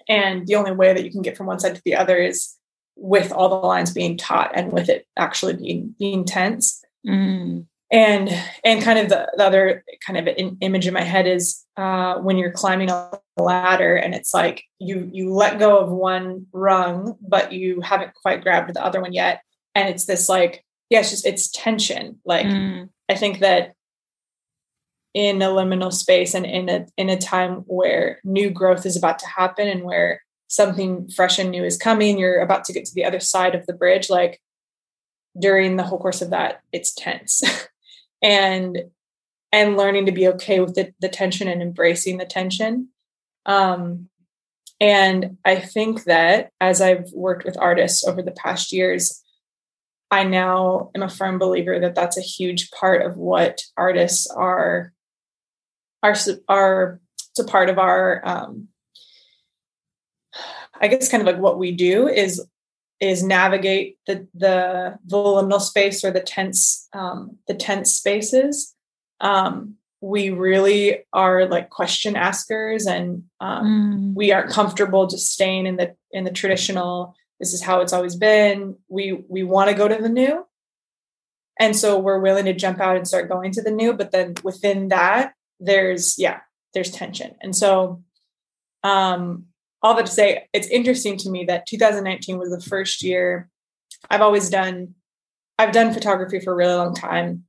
and 0.08 0.46
the 0.46 0.54
only 0.54 0.72
way 0.72 0.92
that 0.92 1.04
you 1.04 1.10
can 1.10 1.22
get 1.22 1.36
from 1.36 1.46
one 1.46 1.58
side 1.58 1.74
to 1.74 1.82
the 1.84 1.94
other 1.94 2.16
is 2.16 2.54
with 2.96 3.32
all 3.32 3.48
the 3.48 3.66
lines 3.66 3.92
being 3.92 4.16
taut 4.16 4.50
and 4.54 4.72
with 4.72 4.88
it 4.88 5.06
actually 5.16 5.54
being 5.54 5.94
being 5.98 6.24
tense 6.24 6.82
mm. 7.06 7.64
and 7.90 8.42
and 8.64 8.82
kind 8.82 8.98
of 8.98 9.08
the, 9.08 9.30
the 9.36 9.44
other 9.44 9.84
kind 10.04 10.18
of 10.18 10.34
in, 10.36 10.56
image 10.60 10.86
in 10.86 10.94
my 10.94 11.02
head 11.02 11.26
is 11.26 11.64
uh, 11.76 12.14
when 12.16 12.38
you're 12.38 12.52
climbing 12.52 12.90
a 12.90 13.10
ladder 13.36 13.96
and 13.96 14.14
it's 14.14 14.32
like 14.32 14.64
you 14.78 15.10
you 15.12 15.32
let 15.32 15.58
go 15.58 15.78
of 15.78 15.90
one 15.90 16.46
rung 16.52 17.16
but 17.20 17.52
you 17.52 17.80
haven't 17.82 18.14
quite 18.14 18.42
grabbed 18.42 18.72
the 18.72 18.84
other 18.84 19.00
one 19.00 19.12
yet 19.12 19.42
and 19.74 19.88
it's 19.88 20.06
this 20.06 20.28
like 20.28 20.64
yeah, 20.90 21.00
it's 21.00 21.10
just 21.10 21.26
it's 21.26 21.50
tension. 21.50 22.20
Like 22.24 22.46
mm. 22.46 22.88
I 23.08 23.14
think 23.14 23.40
that 23.40 23.74
in 25.14 25.40
a 25.40 25.46
liminal 25.46 25.92
space 25.92 26.34
and 26.34 26.44
in 26.44 26.68
a 26.68 26.86
in 26.96 27.08
a 27.08 27.16
time 27.16 27.64
where 27.66 28.20
new 28.24 28.50
growth 28.50 28.84
is 28.86 28.96
about 28.96 29.18
to 29.20 29.26
happen 29.26 29.66
and 29.66 29.82
where 29.82 30.22
something 30.48 31.08
fresh 31.08 31.38
and 31.38 31.50
new 31.50 31.64
is 31.64 31.76
coming, 31.76 32.18
you're 32.18 32.40
about 32.40 32.64
to 32.64 32.72
get 32.72 32.84
to 32.84 32.94
the 32.94 33.04
other 33.04 33.20
side 33.20 33.54
of 33.54 33.66
the 33.66 33.72
bridge. 33.72 34.08
Like 34.10 34.40
during 35.38 35.76
the 35.76 35.82
whole 35.82 35.98
course 35.98 36.22
of 36.22 36.30
that, 36.30 36.60
it's 36.72 36.94
tense. 36.94 37.42
and 38.22 38.78
and 39.52 39.76
learning 39.76 40.06
to 40.06 40.12
be 40.12 40.28
okay 40.28 40.60
with 40.60 40.74
the, 40.74 40.92
the 41.00 41.08
tension 41.08 41.48
and 41.48 41.62
embracing 41.62 42.18
the 42.18 42.26
tension. 42.26 42.88
Um, 43.46 44.08
and 44.80 45.38
I 45.44 45.56
think 45.56 46.04
that 46.04 46.50
as 46.60 46.82
I've 46.82 47.10
worked 47.12 47.44
with 47.44 47.56
artists 47.58 48.06
over 48.06 48.22
the 48.22 48.32
past 48.32 48.72
years, 48.72 49.22
I 50.10 50.24
now 50.24 50.90
am 50.94 51.02
a 51.02 51.08
firm 51.08 51.38
believer 51.38 51.78
that 51.80 51.94
that's 51.94 52.16
a 52.16 52.22
huge 52.22 52.70
part 52.70 53.04
of 53.04 53.16
what 53.16 53.62
artists 53.76 54.26
are 54.28 54.92
are 56.02 56.14
are 56.48 57.00
it's 57.30 57.38
a 57.38 57.44
part 57.44 57.68
of 57.68 57.78
our 57.78 58.22
um 58.24 58.68
I 60.80 60.88
guess 60.88 61.10
kind 61.10 61.20
of 61.20 61.26
like 61.26 61.42
what 61.42 61.58
we 61.58 61.72
do 61.72 62.08
is 62.08 62.44
is 63.00 63.22
navigate 63.22 63.98
the 64.06 64.26
the, 64.34 64.98
liminal 65.10 65.60
space 65.60 66.04
or 66.04 66.10
the 66.10 66.20
tense 66.20 66.88
um, 66.92 67.36
the 67.46 67.54
tense 67.54 67.92
spaces. 67.92 68.74
Um, 69.20 69.76
we 70.00 70.30
really 70.30 71.04
are 71.12 71.46
like 71.46 71.70
question 71.70 72.16
askers, 72.16 72.86
and 72.86 73.24
um, 73.40 73.66
mm. 73.66 74.14
we 74.14 74.32
aren't 74.32 74.50
comfortable 74.50 75.06
just 75.06 75.32
staying 75.32 75.66
in 75.66 75.76
the 75.76 75.94
in 76.12 76.24
the 76.24 76.30
traditional. 76.30 77.14
This 77.40 77.52
is 77.52 77.62
how 77.62 77.80
it's 77.80 77.92
always 77.92 78.16
been. 78.16 78.76
We 78.88 79.24
we 79.28 79.42
want 79.42 79.70
to 79.70 79.76
go 79.76 79.88
to 79.88 79.96
the 79.96 80.08
new, 80.08 80.46
and 81.60 81.76
so 81.76 81.98
we're 81.98 82.20
willing 82.20 82.46
to 82.46 82.54
jump 82.54 82.80
out 82.80 82.96
and 82.96 83.06
start 83.06 83.28
going 83.28 83.52
to 83.52 83.62
the 83.62 83.70
new. 83.70 83.92
But 83.92 84.10
then 84.10 84.34
within 84.42 84.88
that, 84.88 85.34
there's 85.60 86.18
yeah, 86.18 86.40
there's 86.74 86.90
tension, 86.90 87.34
and 87.42 87.54
so 87.54 88.02
um, 88.82 89.46
all 89.82 89.94
that 89.94 90.06
to 90.06 90.12
say, 90.12 90.48
it's 90.52 90.68
interesting 90.68 91.16
to 91.18 91.30
me 91.30 91.44
that 91.44 91.66
2019 91.66 92.38
was 92.38 92.50
the 92.50 92.60
first 92.60 93.02
year 93.02 93.50
I've 94.10 94.22
always 94.22 94.50
done. 94.50 94.94
I've 95.58 95.72
done 95.72 95.92
photography 95.92 96.40
for 96.40 96.52
a 96.52 96.56
really 96.56 96.74
long 96.74 96.94
time, 96.94 97.44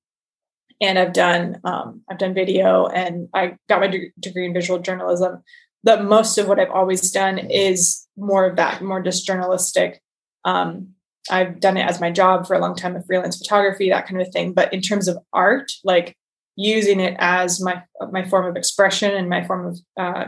and 0.82 0.98
I've 0.98 1.14
done 1.14 1.60
um, 1.64 2.02
I've 2.10 2.18
done 2.18 2.34
video, 2.34 2.88
and 2.88 3.30
I 3.34 3.58
got 3.70 3.82
my 3.82 3.88
de- 3.88 4.12
degree 4.20 4.46
in 4.46 4.54
visual 4.54 4.80
journalism. 4.80 5.44
But 5.84 6.04
most 6.04 6.38
of 6.38 6.48
what 6.48 6.60
I've 6.60 6.72
always 6.72 7.12
done 7.12 7.38
is 7.38 8.07
more 8.18 8.46
of 8.46 8.56
that, 8.58 8.82
more 8.82 9.02
just 9.02 9.26
journalistic. 9.26 10.02
Um, 10.44 10.90
I've 11.30 11.60
done 11.60 11.78
it 11.78 11.88
as 11.88 12.02
my 12.02 12.12
job 12.12 12.48
for 12.48 12.56
a 12.56 12.60
long 12.60 12.76
time 12.76 12.96
of 12.96 13.06
freelance 13.06 13.38
photography, 13.38 13.90
that 13.90 14.08
kind 14.08 14.22
of 14.22 14.30
thing. 14.30 14.54
But 14.54 14.74
in 14.74 14.82
terms 14.82 15.08
of 15.08 15.18
art, 15.34 15.72
like 15.84 16.18
using 16.58 17.00
it 17.00 17.16
as 17.20 17.62
my 17.62 17.84
my 18.12 18.28
form 18.28 18.46
of 18.46 18.58
expression 18.58 19.14
and 19.14 19.30
my 19.30 19.46
form 19.46 19.68
of 19.68 19.80
uh, 19.98 20.26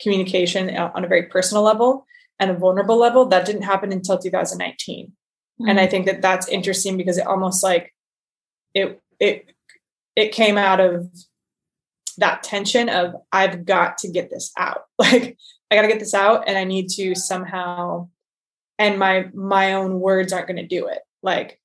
communication 0.00 0.76
on 0.76 1.04
a 1.04 1.08
very 1.08 1.24
personal 1.24 1.62
level 1.62 2.06
and 2.38 2.50
a 2.50 2.54
vulnerable 2.54 2.98
level 2.98 3.26
that 3.26 3.46
didn't 3.46 3.62
happen 3.62 3.92
until 3.92 4.18
2019 4.18 5.06
mm-hmm. 5.06 5.68
and 5.68 5.80
i 5.80 5.86
think 5.86 6.06
that 6.06 6.20
that's 6.20 6.48
interesting 6.48 6.96
because 6.96 7.18
it 7.18 7.26
almost 7.26 7.62
like 7.62 7.94
it 8.74 9.00
it 9.18 9.50
it 10.16 10.32
came 10.32 10.58
out 10.58 10.80
of 10.80 11.08
that 12.18 12.42
tension 12.42 12.88
of 12.88 13.14
i've 13.32 13.64
got 13.64 13.96
to 13.96 14.08
get 14.08 14.28
this 14.28 14.52
out 14.58 14.82
like 14.98 15.38
i 15.72 15.74
got 15.74 15.82
to 15.82 15.88
get 15.88 15.98
this 15.98 16.14
out 16.14 16.44
and 16.46 16.56
i 16.56 16.64
need 16.64 16.88
to 16.88 17.14
somehow 17.14 18.08
and 18.78 18.98
my 18.98 19.28
my 19.34 19.72
own 19.72 19.98
words 20.00 20.32
aren't 20.32 20.46
going 20.46 20.56
to 20.56 20.66
do 20.66 20.86
it 20.86 21.00
like 21.22 21.58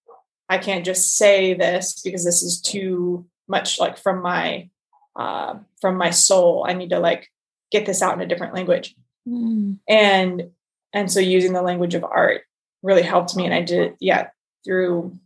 i 0.49 0.57
can't 0.57 0.85
just 0.85 1.17
say 1.17 1.53
this 1.53 2.01
because 2.01 2.25
this 2.25 2.41
is 2.41 2.61
too 2.61 3.25
much 3.47 3.79
like 3.79 3.97
from 3.97 4.21
my 4.21 4.69
uh 5.15 5.55
from 5.81 5.97
my 5.97 6.09
soul 6.09 6.65
i 6.67 6.73
need 6.73 6.89
to 6.89 6.99
like 6.99 7.29
get 7.71 7.85
this 7.85 8.01
out 8.01 8.13
in 8.13 8.21
a 8.21 8.27
different 8.27 8.53
language. 8.53 8.95
Mm. 9.27 9.79
And 9.87 10.51
and 10.93 11.11
so 11.11 11.19
using 11.19 11.53
the 11.53 11.61
language 11.61 11.95
of 11.95 12.03
art 12.03 12.41
really 12.81 13.01
helped 13.01 13.35
me. 13.35 13.45
And 13.45 13.53
I 13.53 13.61
did, 13.61 13.95
yeah, 13.99 14.29
through 14.63 15.17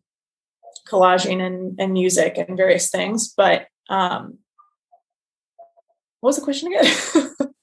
collaging 0.88 1.41
and, 1.41 1.79
and 1.79 1.93
music 1.93 2.38
and 2.38 2.57
various 2.57 2.89
things. 2.89 3.34
But 3.36 3.67
um 3.89 4.39
what 6.19 6.29
was 6.29 6.36
the 6.38 6.43
question 6.43 6.73
again? 6.73 6.93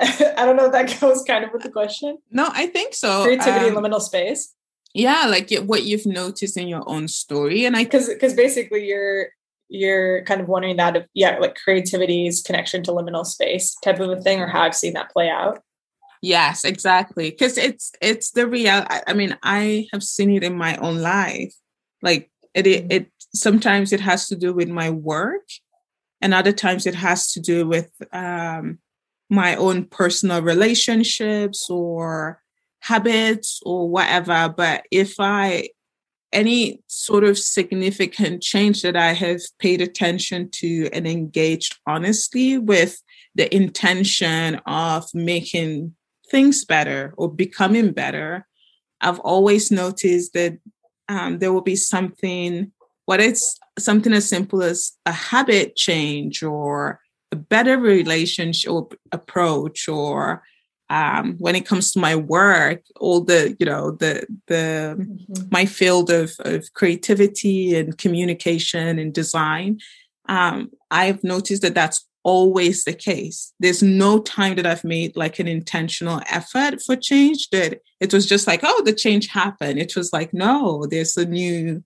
I 0.36 0.44
don't 0.44 0.56
know 0.56 0.66
if 0.66 0.72
that 0.72 1.00
goes 1.00 1.22
kind 1.24 1.44
of 1.44 1.52
with 1.52 1.62
the 1.62 1.70
question. 1.70 2.18
No, 2.30 2.48
I 2.52 2.66
think 2.66 2.94
so. 2.94 3.24
Creativity 3.24 3.70
um, 3.70 3.76
liminal 3.76 4.00
space. 4.00 4.54
Yeah, 4.94 5.26
like 5.28 5.52
what 5.60 5.84
you've 5.84 6.06
noticed 6.06 6.56
in 6.56 6.68
your 6.68 6.88
own 6.88 7.08
story, 7.08 7.64
and 7.64 7.76
I 7.76 7.84
because 7.84 8.08
because 8.08 8.34
basically 8.34 8.86
you're 8.86 9.28
you're 9.68 10.24
kind 10.24 10.40
of 10.40 10.48
wondering 10.48 10.76
that 10.76 10.96
if 10.96 11.06
yeah 11.14 11.38
like 11.38 11.56
creativity's 11.56 12.42
connection 12.42 12.82
to 12.82 12.90
liminal 12.90 13.24
space 13.24 13.76
type 13.84 14.00
of 14.00 14.10
a 14.10 14.20
thing 14.20 14.40
or 14.40 14.46
how 14.46 14.62
i've 14.62 14.74
seen 14.74 14.94
that 14.94 15.10
play 15.10 15.28
out 15.28 15.62
yes 16.22 16.64
exactly 16.64 17.30
because 17.30 17.58
it's 17.58 17.92
it's 18.00 18.30
the 18.32 18.46
real 18.46 18.84
i 19.06 19.12
mean 19.12 19.36
i 19.42 19.86
have 19.92 20.02
seen 20.02 20.30
it 20.30 20.42
in 20.42 20.56
my 20.56 20.76
own 20.78 20.98
life 20.98 21.54
like 22.02 22.30
it, 22.54 22.66
it 22.66 22.82
mm-hmm. 22.82 22.92
it 22.92 23.12
sometimes 23.34 23.92
it 23.92 24.00
has 24.00 24.26
to 24.26 24.36
do 24.36 24.52
with 24.52 24.68
my 24.68 24.90
work 24.90 25.46
and 26.20 26.34
other 26.34 26.52
times 26.52 26.86
it 26.86 26.94
has 26.94 27.32
to 27.32 27.40
do 27.40 27.66
with 27.66 27.90
um 28.12 28.78
my 29.30 29.56
own 29.56 29.84
personal 29.84 30.42
relationships 30.42 31.68
or 31.68 32.42
habits 32.80 33.60
or 33.64 33.88
whatever. 33.88 34.52
But 34.56 34.84
if 34.90 35.14
i 35.18 35.68
any 36.32 36.82
sort 36.88 37.24
of 37.24 37.38
significant 37.38 38.42
change 38.42 38.82
that 38.82 38.96
I 38.96 39.12
have 39.12 39.40
paid 39.58 39.80
attention 39.80 40.50
to 40.56 40.88
and 40.92 41.06
engaged 41.06 41.78
honestly 41.86 42.58
with 42.58 43.02
the 43.34 43.54
intention 43.54 44.56
of 44.66 45.06
making 45.14 45.94
things 46.30 46.64
better 46.64 47.14
or 47.16 47.32
becoming 47.32 47.92
better, 47.92 48.46
I've 49.00 49.20
always 49.20 49.70
noticed 49.70 50.34
that 50.34 50.58
um, 51.08 51.38
there 51.38 51.52
will 51.52 51.62
be 51.62 51.76
something, 51.76 52.72
what 53.06 53.20
it's 53.20 53.58
something 53.78 54.12
as 54.12 54.28
simple 54.28 54.62
as 54.62 54.92
a 55.06 55.12
habit 55.12 55.76
change 55.76 56.42
or 56.42 57.00
a 57.32 57.36
better 57.36 57.78
relationship 57.78 58.94
approach 59.12 59.88
or 59.88 60.42
um, 60.90 61.36
when 61.38 61.54
it 61.54 61.66
comes 61.66 61.92
to 61.92 61.98
my 61.98 62.16
work, 62.16 62.82
all 62.98 63.20
the 63.20 63.54
you 63.58 63.66
know 63.66 63.90
the 63.90 64.26
the 64.46 64.96
mm-hmm. 64.98 65.42
my 65.50 65.66
field 65.66 66.10
of 66.10 66.32
of 66.40 66.72
creativity 66.72 67.76
and 67.76 67.98
communication 67.98 68.98
and 68.98 69.12
design, 69.12 69.80
um, 70.28 70.70
I've 70.90 71.22
noticed 71.22 71.62
that 71.62 71.74
that's 71.74 72.06
always 72.22 72.84
the 72.84 72.94
case. 72.94 73.52
There's 73.60 73.82
no 73.82 74.18
time 74.20 74.56
that 74.56 74.66
I've 74.66 74.84
made 74.84 75.16
like 75.16 75.38
an 75.38 75.48
intentional 75.48 76.22
effort 76.30 76.80
for 76.82 76.96
change. 76.96 77.50
That 77.50 77.80
it 78.00 78.14
was 78.14 78.26
just 78.26 78.46
like, 78.46 78.60
oh, 78.62 78.82
the 78.82 78.94
change 78.94 79.28
happened. 79.28 79.78
It 79.78 79.94
was 79.94 80.12
like, 80.12 80.32
no, 80.32 80.86
there's 80.86 81.18
a 81.18 81.26
new 81.26 81.84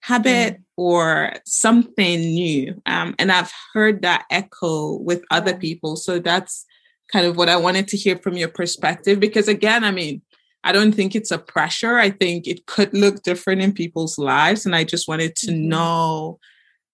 habit 0.00 0.58
mm. 0.58 0.62
Or 0.82 1.32
something 1.44 2.20
new. 2.20 2.80
Um, 2.86 3.14
and 3.18 3.30
I've 3.30 3.52
heard 3.72 4.02
that 4.02 4.24
echo 4.30 4.96
with 4.96 5.22
other 5.30 5.56
people. 5.56 5.96
So 5.96 6.18
that's 6.18 6.66
kind 7.12 7.26
of 7.26 7.36
what 7.36 7.48
I 7.48 7.56
wanted 7.56 7.88
to 7.88 7.96
hear 7.96 8.16
from 8.16 8.36
your 8.36 8.48
perspective. 8.48 9.20
Because 9.20 9.46
again, 9.46 9.84
I 9.84 9.90
mean, 9.90 10.22
I 10.64 10.72
don't 10.72 10.92
think 10.92 11.14
it's 11.14 11.30
a 11.30 11.38
pressure. 11.38 11.98
I 11.98 12.10
think 12.10 12.46
it 12.46 12.66
could 12.66 12.92
look 12.94 13.22
different 13.22 13.62
in 13.62 13.72
people's 13.72 14.18
lives. 14.18 14.66
And 14.66 14.74
I 14.74 14.84
just 14.84 15.08
wanted 15.08 15.36
to 15.36 15.48
mm-hmm. 15.48 15.68
know 15.68 16.38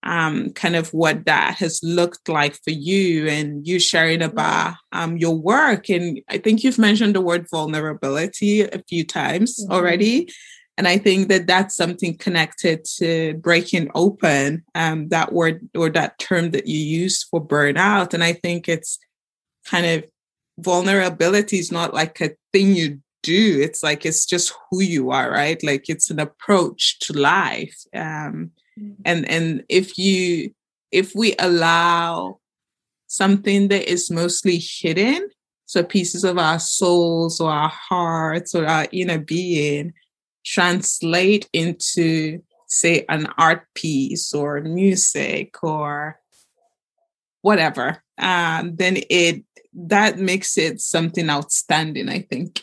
um, 0.03 0.51
kind 0.53 0.77
of 0.77 0.93
what 0.95 1.25
that 1.25 1.57
has 1.57 1.81
looked 1.83 2.29
like 2.29 2.55
for 2.63 2.71
you 2.71 3.27
and 3.27 3.67
you 3.67 3.79
sharing 3.79 4.23
about 4.23 4.75
um, 4.93 5.17
your 5.17 5.35
work. 5.35 5.89
And 5.91 6.21
I 6.29 6.39
think 6.39 6.63
you've 6.63 6.79
mentioned 6.79 7.15
the 7.15 7.21
word 7.21 7.47
vulnerability 7.51 8.63
a 8.63 8.83
few 8.89 9.05
times 9.05 9.59
mm-hmm. 9.59 9.73
already. 9.73 10.29
And 10.79 10.87
I 10.87 10.97
think 10.97 11.29
that 11.29 11.49
that's 11.49 11.75
something 11.75 12.17
connected 12.17 12.85
to 12.99 13.35
breaking 13.35 13.91
open, 13.97 14.65
um, 14.77 15.09
that 15.09 15.33
word 15.33 15.69
or 15.77 15.91
that 15.91 16.21
term 16.21 16.53
that 16.53 16.69
you 16.69 16.79
use 16.79 17.25
for 17.25 17.45
burnout. 17.45 18.15
And 18.15 18.23
I 18.23 18.33
think 18.33 18.69
it's 18.69 19.01
kind 19.67 19.85
of 19.85 20.05
vulnerability 20.59 21.59
is 21.59 21.73
not 21.73 21.95
like 21.95 22.21
a 22.21 22.31
thing 22.53 22.75
you 22.75 23.01
do 23.23 23.59
it's 23.61 23.83
like 23.83 24.07
it's 24.07 24.25
just 24.25 24.55
who 24.71 24.81
you 24.81 25.11
are 25.11 25.31
right 25.31 25.63
like 25.65 25.89
it's 25.89 26.09
an 26.11 26.21
approach 26.21 26.99
to 27.01 27.13
life 27.13 27.77
um 27.95 28.51
mm-hmm. 28.79 28.93
and 29.05 29.29
and 29.29 29.65
if 29.69 29.99
you 29.99 30.53
if 30.93 31.15
we 31.15 31.35
allow 31.39 32.39
something 33.09 33.69
that 33.69 33.91
is 33.91 34.11
mostly 34.11 34.59
hidden 34.59 35.29
so 35.67 35.83
pieces 35.83 36.25
of 36.25 36.39
our 36.39 36.59
souls 36.59 37.41
or 37.41 37.51
our 37.51 37.73
hearts 37.89 38.55
or 38.55 38.67
our 38.67 38.87
inner 38.93 39.19
being 39.19 39.93
translate 40.49 41.49
into 41.53 42.41
say 42.67 43.05
an 43.09 43.27
art 43.37 43.63
piece 43.75 44.33
or 44.33 44.61
music 44.61 45.63
or 45.63 46.19
whatever 47.43 48.03
um, 48.19 48.75
then 48.77 48.97
it 49.11 49.45
that 49.75 50.19
makes 50.19 50.57
it 50.59 50.81
something 50.81 51.29
outstanding 51.31 52.09
i 52.09 52.21
think. 52.21 52.61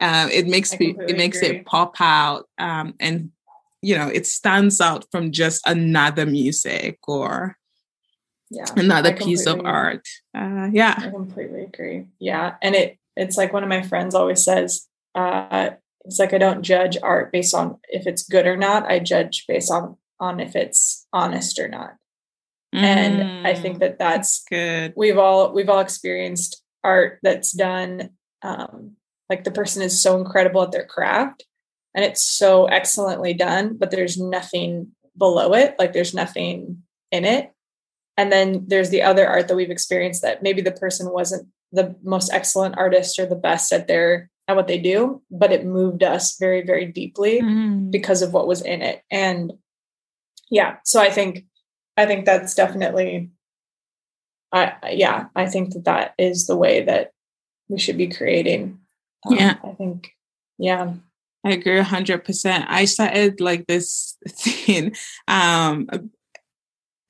Um, 0.00 0.30
it 0.32 0.46
makes 0.46 0.72
it 0.72 1.16
makes 1.16 1.42
agree. 1.42 1.58
it 1.58 1.66
pop 1.66 1.94
out 2.00 2.46
um, 2.58 2.94
and 2.98 3.30
you 3.82 3.96
know 3.96 4.08
it 4.08 4.26
stands 4.26 4.80
out 4.80 5.04
from 5.12 5.30
just 5.30 5.66
another 5.66 6.26
music 6.26 6.98
or 7.06 7.56
yeah 8.50 8.66
another 8.76 9.14
piece 9.14 9.46
of 9.46 9.60
art. 9.64 10.06
Uh, 10.36 10.68
yeah. 10.72 10.94
I 10.98 11.10
completely 11.10 11.64
agree. 11.64 12.06
Yeah 12.18 12.54
and 12.62 12.74
it 12.74 12.98
it's 13.16 13.36
like 13.36 13.52
one 13.52 13.62
of 13.62 13.68
my 13.68 13.82
friends 13.82 14.14
always 14.14 14.42
says 14.42 14.88
uh, 15.14 15.70
it's 16.04 16.18
like 16.18 16.32
i 16.32 16.38
don't 16.38 16.62
judge 16.62 16.96
art 17.02 17.32
based 17.32 17.54
on 17.54 17.78
if 17.88 18.06
it's 18.06 18.28
good 18.28 18.46
or 18.46 18.56
not 18.56 18.84
i 18.86 18.98
judge 18.98 19.44
based 19.46 19.70
on 19.70 19.96
on 20.18 20.40
if 20.40 20.54
it's 20.54 21.06
honest 21.12 21.58
or 21.58 21.68
not 21.68 21.94
Mm, 22.74 22.82
and 22.82 23.46
I 23.46 23.54
think 23.54 23.80
that 23.80 23.98
that's, 23.98 24.44
good. 24.48 24.92
We've 24.96 25.18
all 25.18 25.52
we've 25.52 25.68
all 25.68 25.80
experienced 25.80 26.62
art 26.84 27.18
that's 27.22 27.52
done 27.52 28.10
um, 28.42 28.96
like 29.28 29.44
the 29.44 29.50
person 29.50 29.82
is 29.82 30.00
so 30.00 30.16
incredible 30.18 30.62
at 30.62 30.72
their 30.72 30.86
craft 30.86 31.44
and 31.94 32.04
it's 32.04 32.22
so 32.22 32.66
excellently 32.66 33.34
done, 33.34 33.76
but 33.76 33.90
there's 33.90 34.18
nothing 34.18 34.88
below 35.16 35.52
it. 35.54 35.76
Like 35.78 35.92
there's 35.92 36.14
nothing 36.14 36.82
in 37.10 37.24
it. 37.24 37.52
And 38.16 38.30
then 38.30 38.64
there's 38.66 38.90
the 38.90 39.02
other 39.02 39.26
art 39.26 39.48
that 39.48 39.56
we've 39.56 39.70
experienced 39.70 40.22
that 40.22 40.42
maybe 40.42 40.62
the 40.62 40.72
person 40.72 41.12
wasn't 41.12 41.48
the 41.72 41.96
most 42.02 42.32
excellent 42.32 42.76
artist 42.78 43.18
or 43.18 43.26
the 43.26 43.36
best 43.36 43.72
at 43.72 43.88
their 43.88 44.30
at 44.50 44.56
what 44.56 44.66
they 44.66 44.78
do, 44.78 45.22
but 45.30 45.52
it 45.52 45.64
moved 45.64 46.02
us 46.02 46.36
very, 46.38 46.62
very 46.62 46.86
deeply 46.86 47.40
mm. 47.40 47.90
because 47.90 48.20
of 48.20 48.32
what 48.32 48.48
was 48.48 48.62
in 48.62 48.82
it. 48.82 49.02
And 49.10 49.52
yeah, 50.50 50.76
so 50.84 51.00
I 51.00 51.10
think 51.10 51.44
I 51.96 52.06
think 52.06 52.24
that's 52.26 52.54
definitely 52.54 53.30
I 54.52 54.74
yeah, 54.90 55.26
I 55.36 55.46
think 55.46 55.72
that 55.74 55.84
that 55.84 56.14
is 56.18 56.46
the 56.46 56.56
way 56.56 56.82
that 56.84 57.12
we 57.68 57.78
should 57.78 57.96
be 57.96 58.08
creating. 58.08 58.80
Um, 59.24 59.36
yeah. 59.36 59.54
I 59.62 59.72
think 59.72 60.10
yeah. 60.58 60.94
I 61.44 61.52
agree 61.52 61.80
100%. 61.80 62.66
I 62.68 62.84
started 62.84 63.40
like 63.40 63.66
this 63.66 64.16
thing 64.28 64.96
um 65.28 65.88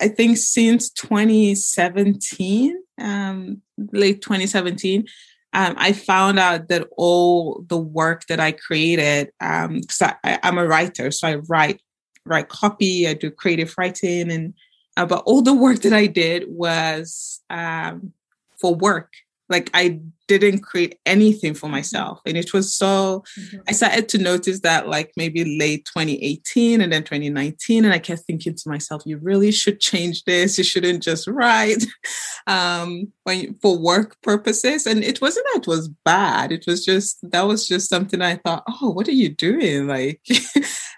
I 0.03 0.09
think 0.09 0.37
since 0.37 0.91
2017, 0.91 2.77
um 2.99 3.63
late 3.93 4.21
2017, 4.21 5.07
um, 5.53 5.75
I 5.77 5.93
found 5.93 6.39
out 6.39 6.69
that 6.69 6.89
all 6.97 7.65
the 7.69 7.79
work 7.79 8.27
that 8.27 8.39
I 8.39 8.53
created, 8.53 9.31
because 9.39 10.03
um, 10.03 10.15
I, 10.23 10.39
am 10.43 10.59
a 10.59 10.67
writer, 10.67 11.11
so 11.11 11.29
I 11.29 11.35
write 11.49 11.81
write 12.27 12.49
copy, 12.49 13.09
I 13.09 13.15
do 13.15 13.31
creative 13.31 13.75
writing, 13.77 14.31
and 14.31 14.55
uh, 14.97 15.07
but 15.07 15.23
all 15.27 15.43
the 15.43 15.55
work 15.55 15.81
that 15.81 15.93
I 15.93 16.07
did 16.07 16.45
was 16.49 17.41
um, 17.51 18.13
for 18.61 18.75
work. 18.75 19.13
Like 19.49 19.71
I 19.75 20.01
didn't 20.39 20.61
create 20.61 20.99
anything 21.07 21.55
for 21.55 21.67
mm-hmm. 21.67 21.77
myself. 21.77 22.21
And 22.27 22.37
it 22.37 22.53
was 22.53 22.75
so, 22.75 23.25
mm-hmm. 23.39 23.59
I 23.69 23.73
started 23.73 24.09
to 24.11 24.19
notice 24.19 24.61
that 24.61 24.89
like 24.89 25.13
maybe 25.17 25.59
late 25.59 25.85
2018 25.87 26.81
and 26.81 26.93
then 26.93 27.03
2019. 27.03 27.85
And 27.85 27.93
I 27.93 27.99
kept 27.99 28.23
thinking 28.23 28.55
to 28.55 28.69
myself, 28.69 29.03
you 29.07 29.19
really 29.19 29.53
should 29.53 29.81
change 29.81 30.25
this. 30.25 30.59
You 30.59 30.65
shouldn't 30.65 31.03
just 31.03 31.27
write 31.27 31.85
um, 32.47 33.13
when, 33.25 33.55
for 33.55 33.79
work 33.79 34.17
purposes. 34.23 34.87
And 34.87 35.03
it 35.05 35.21
wasn't 35.21 35.47
that 35.53 35.63
it 35.63 35.67
was 35.67 35.89
bad. 36.05 36.53
It 36.53 36.65
was 36.67 36.85
just, 36.85 37.19
that 37.31 37.43
was 37.43 37.67
just 37.67 37.89
something 37.89 38.23
I 38.23 38.37
thought, 38.37 38.65
oh, 38.69 38.91
what 38.91 39.09
are 39.09 39.13
you 39.13 39.29
doing? 39.29 39.87
Like, 39.87 40.21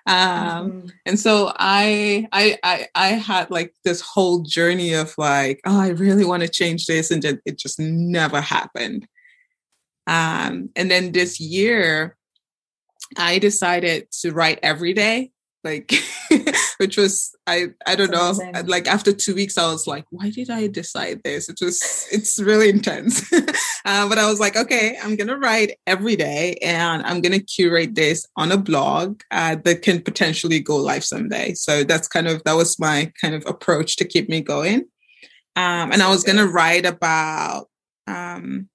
um 0.06 0.14
mm-hmm. 0.14 0.86
and 1.06 1.18
so 1.18 1.52
I, 1.56 2.26
I 2.32 2.58
i 2.64 2.88
i 2.94 3.08
had 3.08 3.50
like 3.50 3.72
this 3.84 4.00
whole 4.00 4.40
journey 4.40 4.94
of 4.94 5.14
like 5.16 5.60
oh 5.64 5.80
i 5.80 5.88
really 5.88 6.24
want 6.24 6.42
to 6.42 6.48
change 6.48 6.86
this 6.86 7.10
and 7.10 7.24
it 7.24 7.58
just 7.58 7.78
never 7.78 8.40
happened 8.40 9.06
um 10.06 10.68
and 10.76 10.90
then 10.90 11.12
this 11.12 11.40
year 11.40 12.16
i 13.16 13.38
decided 13.38 14.06
to 14.10 14.32
write 14.32 14.58
every 14.62 14.92
day 14.92 15.30
like 15.64 15.92
which 16.78 16.96
was 16.96 17.34
i 17.46 17.66
i 17.86 17.94
don't 17.94 18.10
That's 18.10 18.38
know 18.38 18.44
amazing. 18.48 18.66
like 18.68 18.88
after 18.88 19.12
two 19.12 19.34
weeks 19.34 19.56
i 19.56 19.70
was 19.70 19.86
like 19.86 20.04
why 20.10 20.30
did 20.30 20.50
i 20.50 20.66
decide 20.66 21.20
this? 21.22 21.48
It 21.48 21.58
was 21.62 22.08
it's 22.10 22.40
really 22.40 22.68
intense. 22.68 23.22
Uh, 23.84 24.08
but 24.08 24.16
i 24.16 24.30
was 24.30 24.38
like 24.38 24.56
okay 24.56 24.96
i'm 25.02 25.16
gonna 25.16 25.36
write 25.36 25.76
every 25.88 26.14
day 26.14 26.56
and 26.62 27.02
i'm 27.04 27.20
gonna 27.20 27.40
curate 27.40 27.96
this 27.96 28.24
on 28.36 28.52
a 28.52 28.56
blog 28.56 29.20
uh, 29.32 29.56
that 29.64 29.82
can 29.82 30.00
potentially 30.00 30.60
go 30.60 30.76
live 30.76 31.02
someday. 31.02 31.52
So 31.54 31.82
that's 31.82 32.06
kind 32.06 32.28
of 32.28 32.44
that 32.44 32.54
was 32.54 32.78
my 32.78 33.10
kind 33.20 33.34
of 33.34 33.42
approach 33.44 33.96
to 33.96 34.04
keep 34.04 34.28
me 34.28 34.40
going. 34.40 34.84
Um, 35.56 35.90
and 35.90 36.00
i 36.00 36.08
was 36.10 36.22
gonna 36.22 36.46
write 36.46 36.86
about 36.86 37.66
um, 38.06 38.68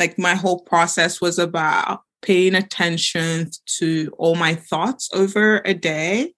like 0.00 0.18
my 0.18 0.34
whole 0.34 0.60
process 0.60 1.20
was 1.20 1.38
about 1.38 2.02
paying 2.22 2.54
attention 2.54 3.50
to 3.78 4.12
all 4.18 4.34
my 4.34 4.54
thoughts 4.54 5.08
over 5.14 5.62
a 5.64 5.74
day. 5.74 6.32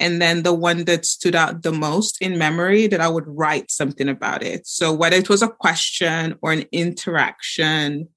And 0.00 0.22
then 0.22 0.44
the 0.44 0.54
one 0.54 0.84
that 0.84 1.04
stood 1.04 1.34
out 1.34 1.62
the 1.62 1.72
most 1.72 2.22
in 2.22 2.38
memory 2.38 2.86
that 2.86 3.00
I 3.00 3.08
would 3.08 3.24
write 3.26 3.70
something 3.70 4.08
about 4.08 4.44
it. 4.44 4.66
So 4.66 4.92
whether 4.92 5.16
it 5.16 5.28
was 5.28 5.42
a 5.42 5.48
question 5.48 6.36
or 6.40 6.52
an 6.52 6.66
interaction 6.70 8.08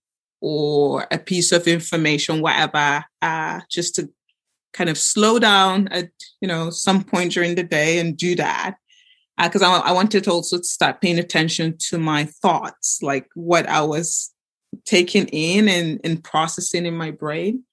or 0.41 1.07
a 1.09 1.17
piece 1.17 1.51
of 1.51 1.67
information, 1.67 2.41
whatever, 2.41 3.03
uh, 3.21 3.61
just 3.69 3.95
to 3.95 4.09
kind 4.73 4.89
of 4.89 4.97
slow 4.97 5.39
down 5.39 5.87
at, 5.87 6.09
you 6.39 6.47
know, 6.47 6.69
some 6.69 7.03
point 7.03 7.31
during 7.31 7.55
the 7.55 7.63
day 7.63 7.97
and 7.97 8.15
do 8.15 8.35
that. 8.35 8.75
Because 9.41 9.63
uh, 9.63 9.71
I, 9.71 9.89
I 9.89 9.91
wanted 9.91 10.27
also 10.27 10.57
to 10.57 10.63
start 10.63 11.01
paying 11.01 11.17
attention 11.17 11.77
to 11.89 11.97
my 11.97 12.25
thoughts, 12.25 12.99
like 13.01 13.27
what 13.33 13.67
I 13.67 13.81
was 13.81 14.31
taking 14.85 15.27
in 15.27 15.67
and, 15.67 15.99
and 16.03 16.23
processing 16.23 16.85
in 16.85 16.95
my 16.95 17.11
brain 17.11 17.63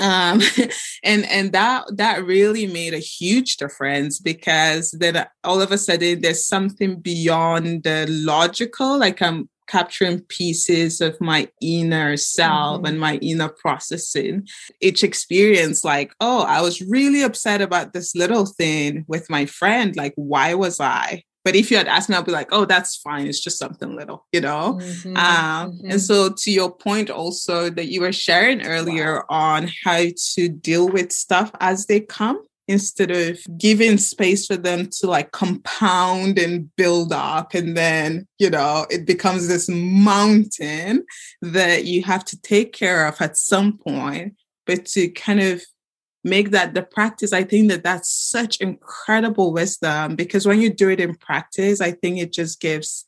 um 0.00 0.40
and 1.04 1.24
and 1.26 1.52
that 1.52 1.84
that 1.96 2.24
really 2.24 2.66
made 2.66 2.94
a 2.94 2.98
huge 2.98 3.56
difference 3.56 4.18
because 4.18 4.90
then 4.92 5.26
all 5.44 5.60
of 5.60 5.70
a 5.70 5.78
sudden 5.78 6.20
there's 6.20 6.46
something 6.46 6.98
beyond 6.98 7.82
the 7.82 8.06
logical 8.08 8.98
like 8.98 9.20
i'm 9.20 9.48
capturing 9.68 10.20
pieces 10.22 11.00
of 11.00 11.18
my 11.20 11.48
inner 11.60 12.16
self 12.16 12.78
mm-hmm. 12.78 12.86
and 12.86 13.00
my 13.00 13.16
inner 13.16 13.48
processing 13.48 14.46
each 14.80 15.04
experience 15.04 15.84
like 15.84 16.14
oh 16.20 16.42
i 16.42 16.60
was 16.60 16.80
really 16.80 17.22
upset 17.22 17.60
about 17.60 17.92
this 17.92 18.14
little 18.14 18.46
thing 18.46 19.04
with 19.08 19.28
my 19.30 19.46
friend 19.46 19.94
like 19.94 20.14
why 20.16 20.54
was 20.54 20.80
i 20.80 21.22
but 21.44 21.56
if 21.56 21.70
you 21.70 21.76
had 21.76 21.88
asked 21.88 22.08
me, 22.08 22.16
I'd 22.16 22.24
be 22.24 22.32
like, 22.32 22.48
oh, 22.52 22.64
that's 22.64 22.96
fine. 22.96 23.26
It's 23.26 23.40
just 23.40 23.58
something 23.58 23.96
little, 23.96 24.26
you 24.32 24.40
know? 24.40 24.78
Mm-hmm, 24.80 25.16
um, 25.16 25.72
mm-hmm. 25.72 25.90
And 25.90 26.00
so, 26.00 26.30
to 26.30 26.50
your 26.50 26.70
point 26.70 27.10
also 27.10 27.68
that 27.70 27.90
you 27.90 28.00
were 28.00 28.12
sharing 28.12 28.62
earlier 28.62 29.24
wow. 29.28 29.54
on 29.54 29.70
how 29.84 30.04
to 30.34 30.48
deal 30.48 30.88
with 30.88 31.12
stuff 31.12 31.50
as 31.60 31.86
they 31.86 32.00
come 32.00 32.42
instead 32.68 33.10
of 33.10 33.38
giving 33.58 33.98
space 33.98 34.46
for 34.46 34.56
them 34.56 34.88
to 34.88 35.06
like 35.06 35.32
compound 35.32 36.38
and 36.38 36.74
build 36.76 37.12
up. 37.12 37.54
And 37.54 37.76
then, 37.76 38.26
you 38.38 38.50
know, 38.50 38.86
it 38.88 39.06
becomes 39.06 39.48
this 39.48 39.68
mountain 39.68 41.04
that 41.42 41.84
you 41.84 42.02
have 42.04 42.24
to 42.26 42.40
take 42.40 42.72
care 42.72 43.06
of 43.06 43.20
at 43.20 43.36
some 43.36 43.78
point, 43.78 44.36
but 44.64 44.86
to 44.86 45.08
kind 45.08 45.40
of 45.40 45.62
make 46.24 46.50
that 46.50 46.74
the 46.74 46.82
practice 46.82 47.32
i 47.32 47.42
think 47.42 47.68
that 47.68 47.82
that's 47.82 48.10
such 48.10 48.60
incredible 48.60 49.52
wisdom 49.52 50.14
because 50.16 50.46
when 50.46 50.60
you 50.60 50.72
do 50.72 50.88
it 50.88 51.00
in 51.00 51.14
practice 51.16 51.80
i 51.80 51.90
think 51.90 52.18
it 52.18 52.32
just 52.32 52.60
gives 52.60 53.04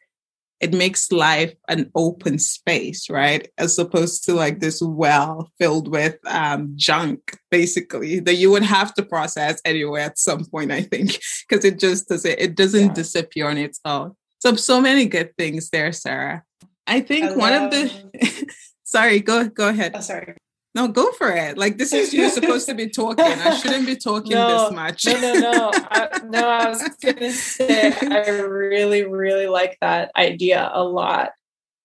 it 0.60 0.72
makes 0.72 1.12
life 1.12 1.52
an 1.68 1.90
open 1.94 2.38
space 2.38 3.10
right 3.10 3.48
as 3.58 3.78
opposed 3.78 4.24
to 4.24 4.34
like 4.34 4.60
this 4.60 4.80
well 4.80 5.50
filled 5.58 5.88
with 5.88 6.16
um, 6.26 6.72
junk 6.74 7.38
basically 7.50 8.20
that 8.20 8.36
you 8.36 8.50
would 8.50 8.62
have 8.62 8.94
to 8.94 9.02
process 9.02 9.60
anyway 9.64 10.02
at 10.02 10.18
some 10.18 10.44
point 10.44 10.72
i 10.72 10.80
think 10.80 11.18
because 11.48 11.64
it 11.64 11.78
just 11.78 12.08
doesn't 12.08 12.38
it 12.38 12.54
doesn't 12.54 12.88
yeah. 12.88 12.94
disappear 12.94 13.48
on 13.48 13.58
its 13.58 13.80
own 13.84 14.12
so 14.38 14.54
so 14.54 14.80
many 14.80 15.06
good 15.06 15.36
things 15.36 15.70
there 15.70 15.92
sarah 15.92 16.42
i 16.86 17.00
think 17.00 17.26
Hello. 17.26 17.38
one 17.38 17.52
of 17.52 17.70
the 17.70 18.54
sorry 18.84 19.20
go 19.20 19.48
go 19.48 19.68
ahead 19.68 19.92
oh, 19.94 20.00
sorry 20.00 20.34
no, 20.74 20.88
go 20.88 21.12
for 21.12 21.30
it. 21.30 21.56
Like 21.56 21.78
this 21.78 21.92
is 21.92 22.12
you're 22.12 22.30
supposed 22.30 22.66
to 22.68 22.74
be 22.74 22.88
talking. 22.88 23.24
I 23.24 23.56
shouldn't 23.56 23.86
be 23.86 23.94
talking 23.96 24.32
no, 24.32 24.64
this 24.64 24.72
much. 24.74 25.06
no, 25.06 25.20
no, 25.20 25.34
no. 25.34 25.70
I, 25.74 26.20
no, 26.24 26.48
I 26.48 26.68
was 26.68 26.82
gonna 27.00 27.30
say 27.30 27.92
I 27.92 28.30
really, 28.40 29.04
really 29.04 29.46
like 29.46 29.78
that 29.80 30.10
idea 30.16 30.68
a 30.72 30.82
lot. 30.82 31.30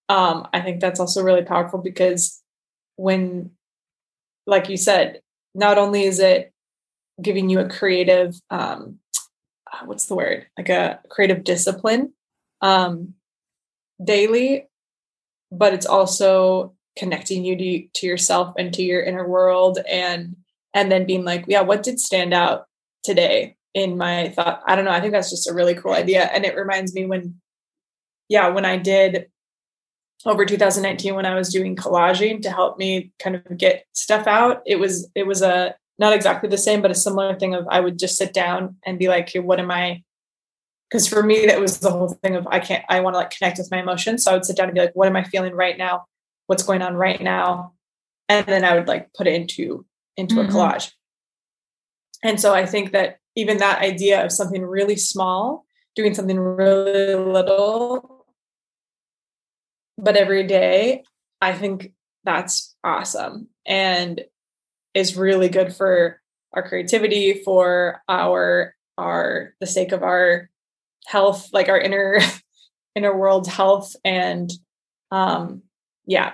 Um, 0.10 0.48
I 0.52 0.62
think 0.62 0.82
that's 0.82 1.00
also 1.00 1.22
really 1.22 1.44
powerful 1.44 1.80
because 1.80 2.42
when, 2.96 3.52
like 4.48 4.70
you 4.70 4.78
said, 4.78 5.22
not 5.54 5.78
only 5.78 6.06
is 6.06 6.20
it 6.20 6.52
giving 7.22 7.48
you 7.50 7.60
a 7.60 7.70
creative, 7.70 8.36
um, 8.50 8.98
uh, 9.72 9.86
what's 9.86 10.08
the 10.08 10.16
word, 10.16 10.48
like 10.58 10.70
a 10.70 11.00
creative 11.10 11.44
discipline, 11.44 12.14
um, 12.62 13.14
daily, 14.04 14.68
but 15.52 15.76
it's 15.76 15.86
also 15.86 16.74
connecting 17.00 17.46
you 17.46 17.56
to, 17.56 17.88
to 17.94 18.06
yourself 18.06 18.54
and 18.58 18.74
to 18.74 18.84
your 18.84 19.02
inner 19.02 19.28
world 19.28 19.80
and 19.90 20.36
and 20.74 20.92
then 20.92 21.06
being 21.06 21.24
like 21.24 21.46
yeah 21.48 21.62
what 21.62 21.82
did 21.82 22.00
stand 22.00 22.34
out 22.34 22.66
today 23.04 23.56
in 23.74 23.98
my 23.98 24.30
thought? 24.30 24.62
I 24.66 24.76
don't 24.76 24.86
know. 24.86 24.92
I 24.92 25.00
think 25.00 25.14
that's 25.14 25.30
just 25.30 25.50
a 25.50 25.54
really 25.54 25.76
cool 25.76 25.94
idea. 25.94 26.24
And 26.24 26.44
it 26.44 26.56
reminds 26.56 26.94
me 26.94 27.06
when 27.06 27.40
yeah 28.30 28.48
when 28.48 28.64
i 28.64 28.78
did 28.78 29.28
over 30.26 30.46
2019 30.46 31.16
when 31.16 31.26
i 31.26 31.36
was 31.36 31.50
doing 31.50 31.76
collaging 31.76 32.42
to 32.42 32.52
help 32.52 32.78
me 32.78 33.12
kind 33.20 33.36
of 33.36 33.58
get 33.58 33.86
stuff 33.94 34.28
out 34.28 34.62
it 34.66 34.78
was 34.78 35.10
it 35.16 35.26
was 35.28 35.42
a 35.42 35.76
not 35.98 36.14
exactly 36.14 36.48
the 36.48 36.58
same 36.58 36.82
but 36.82 36.92
a 36.92 36.96
similar 36.96 37.38
thing 37.38 37.54
of 37.54 37.68
i 37.70 37.80
would 37.80 38.00
just 38.00 38.18
sit 38.18 38.34
down 38.34 38.76
and 38.86 39.00
be 39.00 39.08
like 39.08 39.28
hey, 39.30 39.40
what 39.40 39.60
am 39.60 39.72
i? 39.72 40.02
Because 40.90 41.08
for 41.08 41.22
me 41.22 41.48
that 41.48 41.60
was 41.60 41.80
the 41.80 41.92
whole 41.92 42.10
thing 42.24 42.36
of 42.36 42.48
i 42.48 42.60
can't 42.60 42.86
i 42.88 43.00
want 43.00 43.16
to 43.16 43.18
like 43.18 43.32
connect 43.32 43.58
with 43.58 43.72
my 43.72 43.80
emotions. 43.80 44.24
So 44.24 44.32
i 44.32 44.36
would 44.36 44.46
sit 44.46 44.56
down 44.56 44.68
and 44.68 44.76
be 44.76 44.82
like 44.82 44.96
what 44.96 45.08
am 45.08 45.16
i 45.16 45.24
feeling 45.24 45.56
right 45.56 45.78
now 45.78 46.06
what's 46.50 46.64
going 46.64 46.82
on 46.82 46.96
right 46.96 47.22
now 47.22 47.74
and 48.28 48.46
then 48.48 48.66
i 48.66 48.76
would 48.76 48.88
like 48.88 49.12
put 49.14 49.28
it 49.28 49.34
into 49.34 49.86
into 50.18 50.36
mm-hmm. 50.36 50.50
a 50.50 50.54
collage 50.54 50.92
and 52.24 52.40
so 52.40 52.54
i 52.54 52.66
think 52.66 52.92
that 52.92 53.20
even 53.36 53.58
that 53.58 53.82
idea 53.82 54.24
of 54.24 54.32
something 54.32 54.64
really 54.64 54.96
small 54.96 55.66
doing 55.96 56.14
something 56.14 56.40
really 56.40 57.16
little 57.16 58.26
but 59.98 60.18
every 60.18 60.46
day 60.46 61.04
i 61.42 61.54
think 61.54 61.94
that's 62.24 62.76
awesome 62.84 63.48
and 63.66 64.22
is 64.94 65.16
really 65.16 65.50
good 65.50 65.74
for 65.74 66.20
our 66.54 66.68
creativity, 66.68 67.42
for 67.44 68.02
our 68.08 68.76
our 68.98 69.54
the 69.60 69.68
sake 69.68 69.92
of 69.92 70.04
our 70.04 70.50
health, 71.06 71.50
like 71.54 71.70
our 71.70 71.80
inner 71.80 72.20
inner 72.96 73.16
world 73.16 73.48
health 73.48 73.96
and 74.04 74.52
um 75.12 75.62
yeah. 76.10 76.34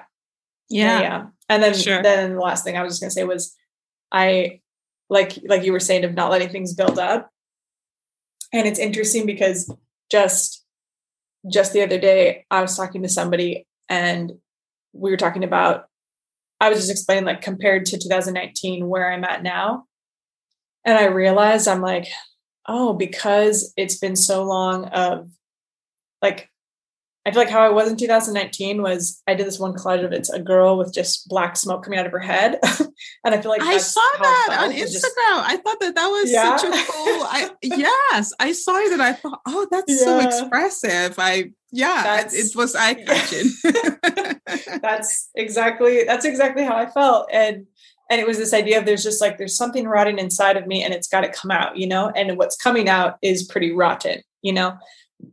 Yeah. 0.70 1.02
Yeah. 1.02 1.26
And 1.50 1.62
then 1.62 1.74
sure. 1.76 2.02
then 2.02 2.36
the 2.36 2.40
last 2.40 2.64
thing 2.64 2.78
I 2.78 2.84
was 2.84 2.94
just 2.94 3.02
gonna 3.02 3.12
say 3.12 3.26
was 3.26 3.56
I 4.12 4.62
like 5.10 5.38
like 5.46 5.64
you 5.64 5.74
were 5.74 5.80
saying 5.80 6.06
of 6.06 6.14
not 6.14 6.32
letting 6.32 6.50
things 6.50 6.74
build 6.74 6.98
up. 6.98 7.30
And 8.54 8.68
it's 8.68 8.80
interesting 8.80 9.26
because 9.26 9.72
just 10.10 10.64
just 11.52 11.74
the 11.74 11.84
other 11.84 12.00
day 12.00 12.46
I 12.50 12.62
was 12.62 12.76
talking 12.76 13.04
to 13.04 13.10
somebody 13.10 13.68
and 13.90 14.32
we 14.94 15.12
were 15.12 15.18
talking 15.18 15.44
about 15.44 15.86
I 16.62 16.70
was 16.70 16.80
just 16.80 16.92
explaining 16.92 17.26
like 17.26 17.42
compared 17.42 17.86
to 17.88 18.00
2019 18.00 18.88
where 18.88 19.12
I'm 19.12 19.26
at 19.26 19.44
now. 19.44 19.84
And 20.86 20.98
I 20.98 21.06
realized 21.06 21.68
I'm 21.68 21.82
like, 21.82 22.08
oh, 22.66 22.94
because 22.94 23.74
it's 23.76 23.98
been 23.98 24.16
so 24.16 24.44
long 24.46 24.86
of 24.86 25.30
like 26.22 26.50
I 27.26 27.32
feel 27.32 27.42
like 27.42 27.50
how 27.50 27.62
I 27.62 27.70
was 27.70 27.90
in 27.90 27.98
2019 27.98 28.84
was 28.84 29.24
I 29.26 29.34
did 29.34 29.48
this 29.48 29.58
one 29.58 29.74
collage 29.74 30.06
of 30.06 30.12
it's 30.12 30.30
a 30.30 30.40
girl 30.40 30.78
with 30.78 30.94
just 30.94 31.28
black 31.28 31.58
smoke 31.58 31.84
coming 31.84 31.98
out 31.98 32.06
of 32.06 32.12
her 32.12 32.20
head, 32.20 32.60
and 33.24 33.34
I 33.34 33.42
feel 33.42 33.50
like 33.50 33.64
I 33.64 33.78
saw 33.78 34.02
that 34.22 34.58
on 34.62 34.72
Instagram. 34.72 34.92
Just, 34.92 35.18
I 35.20 35.58
thought 35.58 35.80
that 35.80 35.96
that 35.96 36.08
was 36.08 36.32
yeah. 36.32 36.56
such 36.56 36.70
a 36.70 36.92
cool. 36.92 37.24
I 37.24 37.50
yes, 37.64 38.32
I 38.40 38.52
saw 38.52 38.78
it 38.78 38.94
and 38.94 39.02
I 39.02 39.14
thought, 39.14 39.42
oh, 39.48 39.68
that's 39.72 39.92
yeah. 39.92 39.98
so 39.98 40.20
expressive. 40.20 41.16
I 41.18 41.52
yeah, 41.72 42.22
it, 42.22 42.34
it, 42.34 42.56
was 42.56 42.76
eye 42.76 42.94
catching. 42.94 43.50
that's 44.82 45.30
exactly 45.34 46.04
that's 46.04 46.26
exactly 46.26 46.64
how 46.64 46.76
I 46.76 46.86
felt, 46.86 47.28
and 47.34 47.66
and 48.12 48.22
it 48.22 48.28
was 48.28 48.38
this 48.38 48.54
idea 48.54 48.78
of 48.78 48.86
there's 48.86 49.04
just 49.04 49.20
like 49.20 49.40
there's 49.40 49.58
something 49.58 49.88
rotting 49.88 50.20
inside 50.20 50.58
of 50.58 50.68
me, 50.68 50.84
and 50.84 50.94
it's 50.94 51.08
got 51.08 51.22
to 51.22 51.30
come 51.30 51.50
out, 51.50 51.76
you 51.76 51.88
know, 51.88 52.12
and 52.16 52.38
what's 52.38 52.56
coming 52.56 52.88
out 52.88 53.18
is 53.24 53.44
pretty 53.44 53.72
rotten, 53.72 54.22
you 54.44 54.54
know, 54.54 54.78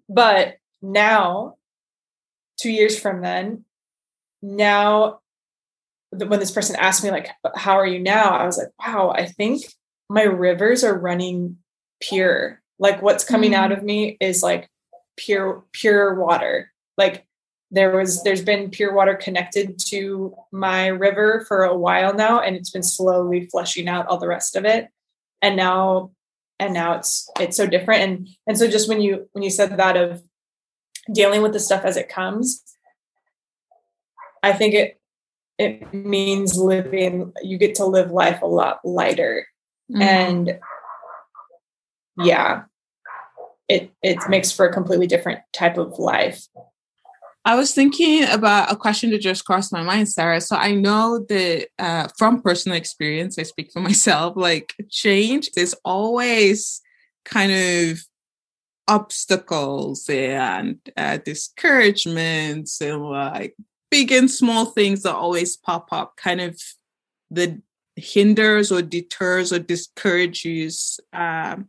but 0.09 0.57
now 0.81 1.57
two 2.59 2.71
years 2.71 2.99
from 2.99 3.23
then, 3.23 3.65
now 4.43 5.21
when 6.11 6.41
this 6.41 6.51
person 6.51 6.77
asked 6.77 7.03
me 7.03 7.11
like, 7.11 7.29
"How 7.57 7.79
are 7.79 7.87
you 7.87 7.99
now?" 7.99 8.37
I 8.37 8.45
was 8.47 8.59
like, 8.59 8.69
"Wow, 8.79 9.13
I 9.17 9.27
think 9.27 9.63
my 10.09 10.25
rivers 10.25 10.85
are 10.85 10.99
running 10.99 11.57
pure. 12.01 12.61
Like 12.79 13.01
what's 13.01 13.25
coming 13.25 13.55
out 13.55 13.71
mm. 13.71 13.79
of 13.79 13.83
me 13.83 14.17
is 14.21 14.43
like 14.43 14.69
pure, 15.17 15.65
pure 15.73 16.15
water. 16.15 16.71
Like 16.99 17.27
there 17.71 17.97
was, 17.97 18.23
there's 18.23 18.45
been 18.45 18.71
pure 18.71 18.93
water 18.93 19.15
connected 19.15 19.79
to 19.87 20.35
my 20.53 20.89
river 20.89 21.45
for 21.49 21.65
a 21.65 21.77
while 21.77 22.13
now, 22.15 22.41
and 22.41 22.57
it's 22.57 22.71
been 22.71 22.83
slowly 22.83 23.47
flushing 23.47 23.89
out 23.89 24.07
all 24.07 24.19
the 24.19 24.29
rest 24.29 24.57
of 24.57 24.65
it. 24.67 24.89
And 25.41 25.57
now, 25.57 26.11
and 26.59 26.75
now 26.75 26.95
it's 26.95 27.29
it's 27.41 27.57
so 27.57 27.67
different. 27.67 28.03
And 28.03 28.29
and 28.47 28.59
so 28.59 28.69
just 28.69 28.89
when 28.89 29.01
you 29.01 29.29
when 29.33 29.43
you 29.43 29.51
said 29.51 29.77
that 29.79 29.97
of 29.97 30.23
dealing 31.13 31.43
with 31.43 31.53
the 31.53 31.61
stuff 31.61 31.85
as 31.85 31.97
it 31.97 32.09
comes 32.09 32.63
i 34.43 34.53
think 34.53 34.75
it 34.75 35.01
it 35.59 35.93
means 35.93 36.57
living 36.57 37.33
you 37.43 37.59
get 37.59 37.75
to 37.75 37.85
live 37.85 38.11
life 38.11 38.43
a 38.43 38.47
lot 38.47 38.79
lighter 38.85 39.47
mm-hmm. 39.91 40.03
and 40.03 40.59
yeah 42.23 42.63
it 43.69 43.91
it 44.03 44.19
makes 44.29 44.53
for 44.53 44.67
a 44.67 44.73
completely 44.73 45.07
different 45.07 45.41
type 45.53 45.79
of 45.79 45.99
life 45.99 46.47
I 47.45 47.57
was 47.57 47.75
thinking 47.75 48.25
about 48.29 48.71
a 48.71 48.77
question 48.77 49.11
that 49.11 49.19
just 49.19 49.45
crossed 49.45 49.73
my 49.73 49.83
mind, 49.83 50.09
Sarah. 50.09 50.41
So 50.41 50.55
I 50.55 50.73
know 50.73 51.25
that 51.29 51.69
uh, 51.79 52.09
from 52.17 52.41
personal 52.41 52.79
experience, 52.79 53.39
I 53.39 53.43
speak 53.43 53.73
for 53.73 53.81
myself, 53.81 54.37
like 54.37 54.75
change 54.91 55.51
is 55.57 55.75
always 55.85 56.81
kind 57.25 57.53
of 57.53 58.01
obstacles 58.89 60.09
and 60.09 60.79
uh, 60.97 61.19
discouragements 61.19 62.81
and 62.81 63.03
like 63.03 63.55
big 63.91 64.11
and 64.11 64.31
small 64.31 64.67
things 64.67 65.03
that 65.03 65.15
always 65.15 65.57
pop 65.57 65.89
up 65.93 66.17
kind 66.17 66.41
of 66.41 66.61
that 67.31 67.61
hinders 67.97 68.73
or 68.73 68.83
deters 68.83 69.53
or 69.53 69.59
discourages 69.59 70.99
um, 71.13 71.69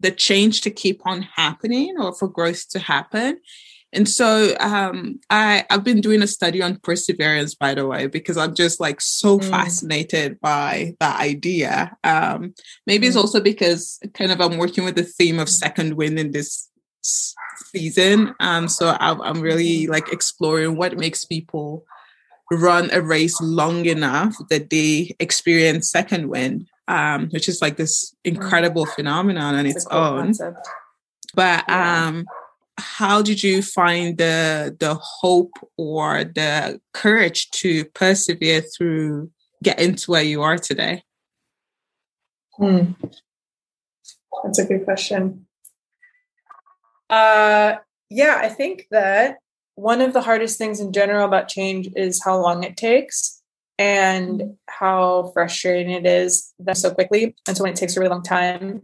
the 0.00 0.10
change 0.10 0.60
to 0.62 0.70
keep 0.70 1.06
on 1.06 1.22
happening 1.22 1.96
or 1.98 2.14
for 2.14 2.28
growth 2.28 2.68
to 2.68 2.78
happen 2.78 3.38
and 3.94 4.08
so 4.08 4.54
um, 4.58 5.20
I, 5.30 5.64
I've 5.70 5.84
been 5.84 6.00
doing 6.00 6.22
a 6.22 6.26
study 6.26 6.60
on 6.60 6.78
perseverance, 6.78 7.54
by 7.54 7.74
the 7.74 7.86
way, 7.86 8.06
because 8.08 8.36
I'm 8.36 8.54
just 8.54 8.80
like 8.80 9.00
so 9.00 9.38
mm. 9.38 9.48
fascinated 9.48 10.40
by 10.40 10.94
that 11.00 11.20
idea. 11.20 11.96
Um, 12.02 12.54
maybe 12.86 13.06
mm. 13.06 13.08
it's 13.08 13.16
also 13.16 13.40
because 13.40 14.00
kind 14.14 14.32
of 14.32 14.40
I'm 14.40 14.58
working 14.58 14.84
with 14.84 14.96
the 14.96 15.04
theme 15.04 15.38
of 15.38 15.48
second 15.48 15.94
wind 15.94 16.18
in 16.18 16.32
this 16.32 16.68
season. 17.02 18.34
Um, 18.40 18.68
so 18.68 18.96
I'm, 18.98 19.20
I'm 19.22 19.40
really 19.40 19.86
like 19.86 20.12
exploring 20.12 20.76
what 20.76 20.98
makes 20.98 21.24
people 21.24 21.84
run 22.50 22.90
a 22.92 23.00
race 23.00 23.40
long 23.40 23.86
enough 23.86 24.36
that 24.50 24.70
they 24.70 25.14
experience 25.20 25.90
second 25.90 26.28
wind, 26.28 26.66
um, 26.88 27.28
which 27.30 27.48
is 27.48 27.62
like 27.62 27.76
this 27.76 28.14
mm. 28.26 28.32
incredible 28.32 28.86
phenomenon 28.86 29.54
on 29.54 29.66
its 29.66 29.86
own. 29.86 30.26
Concept. 30.26 30.68
But 31.34 31.64
yeah. 31.68 32.06
um, 32.06 32.26
how 32.78 33.22
did 33.22 33.42
you 33.42 33.62
find 33.62 34.18
the 34.18 34.76
the 34.78 34.94
hope 34.94 35.52
or 35.76 36.24
the 36.24 36.80
courage 36.92 37.50
to 37.52 37.84
persevere 37.86 38.62
through 38.62 39.30
getting 39.62 39.94
to 39.94 40.10
where 40.10 40.22
you 40.22 40.42
are 40.42 40.58
today? 40.58 41.02
Hmm. 42.56 42.92
That's 44.42 44.58
a 44.58 44.66
good 44.66 44.84
question. 44.84 45.46
Uh, 47.08 47.76
yeah, 48.10 48.38
I 48.40 48.48
think 48.48 48.86
that 48.90 49.38
one 49.76 50.00
of 50.00 50.12
the 50.12 50.20
hardest 50.20 50.58
things 50.58 50.80
in 50.80 50.92
general 50.92 51.24
about 51.24 51.48
change 51.48 51.88
is 51.96 52.22
how 52.22 52.40
long 52.40 52.62
it 52.62 52.76
takes 52.76 53.42
and 53.78 54.56
how 54.68 55.30
frustrating 55.34 55.90
it 55.90 56.06
is 56.06 56.52
that 56.60 56.76
so 56.76 56.92
quickly. 56.92 57.34
And 57.46 57.56
so 57.56 57.64
when 57.64 57.72
it 57.72 57.76
takes 57.76 57.96
a 57.96 58.00
really 58.00 58.10
long 58.10 58.22
time, 58.22 58.82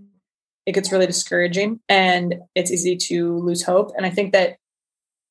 it 0.67 0.73
gets 0.73 0.93
really 0.93 1.07
discouraging 1.07 1.81
and 1.89 2.37
it's 2.55 2.71
easy 2.71 2.97
to 2.97 3.39
lose 3.39 3.63
hope. 3.63 3.93
And 3.97 4.05
I 4.05 4.11
think 4.11 4.33
that 4.33 4.57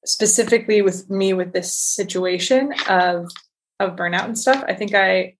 specifically 0.06 0.82
with 0.82 1.10
me 1.10 1.34
with 1.34 1.54
this 1.54 1.74
situation 1.74 2.74
of 2.90 3.30
of 3.80 3.96
burnout 3.96 4.26
and 4.26 4.38
stuff, 4.38 4.64
I 4.68 4.74
think 4.74 4.94
I 4.94 5.36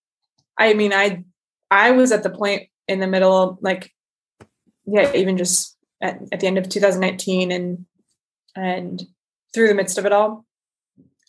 I 0.58 0.74
mean 0.74 0.94
I 0.94 1.24
I 1.72 1.92
was 1.92 2.12
at 2.12 2.24
the 2.24 2.30
point 2.30 2.70
in 2.88 3.00
the 3.00 3.08
middle 3.08 3.58
like 3.62 3.92
yeah, 4.86 5.12
even 5.14 5.38
just 5.38 5.78
at, 6.02 6.22
at 6.32 6.40
the 6.40 6.48
end 6.48 6.58
of 6.58 6.70
2019 6.70 7.52
and 7.52 7.86
and 8.56 9.04
through 9.54 9.68
the 9.68 9.74
midst 9.74 9.98
of 9.98 10.06
it 10.06 10.14
all, 10.14 10.46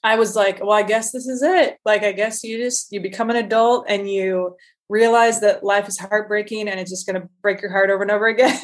I 0.03 0.17
was 0.17 0.35
like, 0.35 0.61
well, 0.61 0.73
I 0.73 0.83
guess 0.83 1.13
this 1.13 1.27
is 1.27 1.43
it. 1.43 1.79
Like, 1.85 2.03
I 2.03 2.13
guess 2.13 2.43
you 2.43 2.59
just 2.59 2.93
you 2.93 3.01
become 3.01 3.31
an 3.31 3.37
adult 3.37 3.87
and 3.89 4.11
you 4.11 4.57
realize 4.91 5.41
that 5.41 5.63
life 5.65 5.89
is 5.89 5.99
heartbreaking 5.99 6.69
and 6.69 6.81
it's 6.81 6.91
just 6.91 7.07
going 7.07 7.21
to 7.21 7.29
break 7.41 7.63
your 7.63 7.71
heart 7.71 7.91
over 7.91 8.03
and 8.03 8.11
over 8.11 8.27
again. 8.35 8.61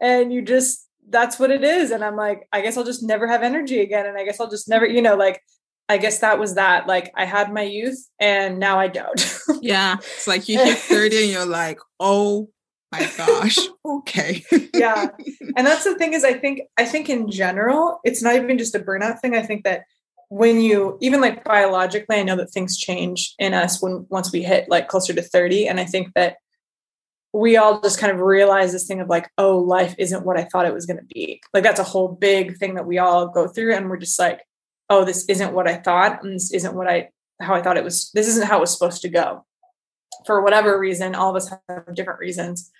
And 0.00 0.32
you 0.32 0.40
just 0.42 0.88
that's 1.08 1.38
what 1.38 1.50
it 1.50 1.62
is. 1.62 1.90
And 1.90 2.04
i'm 2.04 2.16
like 2.16 2.48
i 2.52 2.60
guess 2.60 2.76
i'll 2.76 2.84
just 2.84 3.02
never 3.02 3.26
have 3.26 3.42
energy 3.42 3.80
again. 3.80 4.06
And 4.06 4.16
i 4.16 4.24
guess 4.24 4.40
i'll 4.40 4.50
just 4.50 4.68
never 4.68 4.86
you 4.86 5.02
know 5.02 5.16
like 5.16 5.40
i 5.88 5.98
guess 5.98 6.20
that 6.20 6.38
was 6.38 6.54
that. 6.54 6.86
Like 6.86 7.12
i 7.16 7.24
had 7.24 7.52
my 7.52 7.62
youth 7.62 7.98
and 8.18 8.58
now 8.58 8.78
i 8.78 8.88
don't. 8.88 9.38
Yeah 9.62 9.96
it's 9.98 10.26
like 10.26 10.48
you 10.48 10.58
hit 10.58 10.78
30 10.78 11.22
and 11.22 11.30
you're 11.32 11.46
like 11.62 11.80
oh 11.98 12.50
my 12.92 13.10
gosh 13.16 13.58
okay. 13.84 14.44
Yeah. 14.72 15.08
And 15.56 15.66
that's 15.66 15.84
the 15.84 15.96
thing 15.96 16.12
is 16.12 16.24
i 16.24 16.34
think 16.34 16.60
i 16.76 16.84
think 16.84 17.08
in 17.08 17.30
general 17.30 18.00
it's 18.04 18.22
not 18.22 18.36
even 18.36 18.58
just 18.58 18.74
a 18.74 18.80
burnout 18.80 19.20
thing. 19.20 19.34
I 19.34 19.42
think 19.42 19.64
that 19.64 19.82
when 20.28 20.60
you 20.60 20.98
even 21.00 21.20
like 21.20 21.44
biologically 21.44 22.16
i 22.16 22.22
know 22.22 22.36
that 22.36 22.50
things 22.50 22.76
change 22.76 23.34
in 23.38 23.54
us 23.54 23.80
when 23.80 24.06
once 24.10 24.32
we 24.32 24.42
hit 24.42 24.68
like 24.68 24.88
closer 24.88 25.12
to 25.12 25.22
30 25.22 25.68
and 25.68 25.78
i 25.78 25.84
think 25.84 26.12
that 26.14 26.36
we 27.36 27.58
all 27.58 27.80
just 27.82 27.98
kind 27.98 28.12
of 28.12 28.20
realize 28.20 28.72
this 28.72 28.86
thing 28.86 29.00
of 29.00 29.08
like 29.08 29.30
oh 29.36 29.58
life 29.58 29.94
isn't 29.98 30.24
what 30.24 30.38
i 30.38 30.44
thought 30.44 30.66
it 30.66 30.72
was 30.72 30.86
going 30.86 30.98
to 30.98 31.04
be. 31.04 31.40
Like 31.52 31.62
that's 31.62 31.80
a 31.80 31.84
whole 31.84 32.08
big 32.08 32.56
thing 32.56 32.74
that 32.74 32.86
we 32.86 32.98
all 32.98 33.28
go 33.28 33.46
through 33.46 33.74
and 33.74 33.90
we're 33.90 33.98
just 33.98 34.18
like 34.18 34.40
oh 34.88 35.04
this 35.04 35.26
isn't 35.28 35.52
what 35.52 35.68
i 35.68 35.76
thought 35.76 36.24
and 36.24 36.34
this 36.34 36.52
isn't 36.52 36.74
what 36.74 36.88
i 36.88 37.10
how 37.40 37.54
i 37.54 37.60
thought 37.60 37.76
it 37.76 37.84
was 37.84 38.10
this 38.14 38.26
isn't 38.28 38.46
how 38.46 38.58
it 38.58 38.60
was 38.60 38.72
supposed 38.72 39.02
to 39.02 39.08
go. 39.08 39.44
For 40.24 40.42
whatever 40.42 40.78
reason 40.78 41.14
all 41.14 41.30
of 41.30 41.36
us 41.36 41.52
have 41.68 41.94
different 41.94 42.20
reasons. 42.20 42.70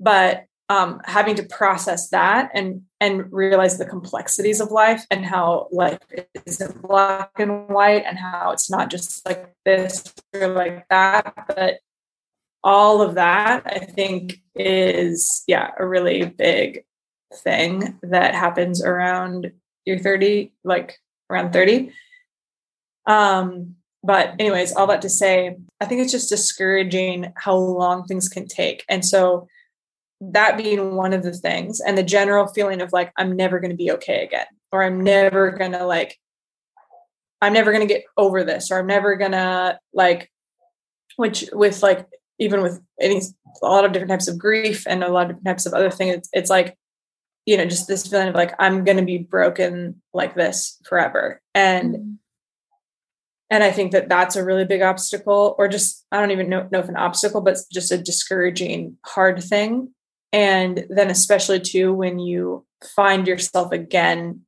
But 0.00 0.44
um, 0.68 1.00
having 1.04 1.34
to 1.36 1.42
process 1.44 2.10
that 2.10 2.50
and 2.54 2.82
and 3.00 3.32
realize 3.32 3.78
the 3.78 3.86
complexities 3.86 4.60
of 4.60 4.70
life 4.70 5.04
and 5.10 5.24
how 5.24 5.68
life 5.70 5.98
isn't 6.46 6.82
black 6.82 7.30
and 7.38 7.68
white 7.68 8.04
and 8.06 8.18
how 8.18 8.50
it's 8.50 8.70
not 8.70 8.90
just 8.90 9.24
like 9.24 9.54
this 9.64 10.12
or 10.34 10.48
like 10.48 10.86
that 10.88 11.32
but 11.48 11.78
all 12.62 13.00
of 13.00 13.14
that 13.14 13.62
i 13.66 13.78
think 13.78 14.42
is 14.54 15.44
yeah 15.46 15.70
a 15.78 15.86
really 15.86 16.24
big 16.24 16.84
thing 17.32 17.98
that 18.02 18.34
happens 18.34 18.82
around 18.82 19.52
your 19.84 19.98
30 19.98 20.52
like 20.64 20.98
around 21.30 21.52
30 21.52 21.92
um 23.06 23.74
but 24.02 24.34
anyways 24.38 24.74
all 24.74 24.86
that 24.86 25.02
to 25.02 25.08
say 25.08 25.56
I 25.80 25.84
think 25.84 26.00
it's 26.00 26.12
just 26.12 26.28
discouraging 26.28 27.32
how 27.36 27.54
long 27.54 28.04
things 28.04 28.28
can 28.28 28.46
take. 28.48 28.84
And 28.88 29.04
so 29.04 29.48
that 30.20 30.56
being 30.56 30.96
one 30.96 31.12
of 31.12 31.22
the 31.22 31.32
things 31.32 31.80
and 31.80 31.96
the 31.96 32.02
general 32.02 32.46
feeling 32.48 32.80
of 32.80 32.92
like 32.92 33.12
I'm 33.16 33.36
never 33.36 33.60
going 33.60 33.70
to 33.70 33.76
be 33.76 33.92
okay 33.92 34.24
again 34.24 34.46
or 34.72 34.82
I'm 34.82 35.02
never 35.02 35.50
going 35.50 35.72
to 35.72 35.86
like 35.86 36.18
I'm 37.40 37.52
never 37.52 37.70
going 37.70 37.86
to 37.86 37.92
get 37.92 38.04
over 38.16 38.42
this 38.42 38.70
or 38.70 38.78
I'm 38.78 38.86
never 38.86 39.16
going 39.16 39.32
to 39.32 39.78
like 39.92 40.30
which 41.16 41.48
with 41.52 41.82
like 41.82 42.06
even 42.40 42.62
with 42.62 42.80
any 43.00 43.20
a 43.62 43.66
lot 43.66 43.84
of 43.84 43.92
different 43.92 44.10
types 44.10 44.28
of 44.28 44.38
grief 44.38 44.86
and 44.86 45.04
a 45.04 45.08
lot 45.08 45.22
of 45.22 45.28
different 45.28 45.46
types 45.46 45.66
of 45.66 45.74
other 45.74 45.90
things 45.90 46.16
it's, 46.16 46.28
it's 46.32 46.50
like 46.50 46.76
you 47.46 47.56
know 47.56 47.64
just 47.64 47.86
this 47.86 48.06
feeling 48.06 48.28
of 48.28 48.34
like 48.34 48.54
I'm 48.58 48.84
going 48.84 48.98
to 48.98 49.04
be 49.04 49.18
broken 49.18 50.02
like 50.12 50.34
this 50.34 50.80
forever. 50.84 51.40
And 51.54 51.94
mm-hmm. 51.94 52.10
and 53.50 53.62
i 53.62 53.70
think 53.70 53.92
that 53.92 54.08
that's 54.08 54.34
a 54.34 54.44
really 54.44 54.64
big 54.64 54.82
obstacle 54.82 55.54
or 55.58 55.68
just 55.68 56.04
i 56.10 56.18
don't 56.18 56.32
even 56.32 56.48
know, 56.48 56.68
know 56.72 56.80
if 56.80 56.88
an 56.88 56.96
obstacle 56.96 57.40
but 57.40 57.56
just 57.72 57.92
a 57.92 57.98
discouraging 57.98 58.96
hard 59.04 59.42
thing 59.42 59.94
and 60.32 60.84
then 60.90 61.10
especially 61.10 61.60
too 61.60 61.92
when 61.92 62.18
you 62.18 62.64
find 62.94 63.26
yourself 63.26 63.72
again 63.72 64.40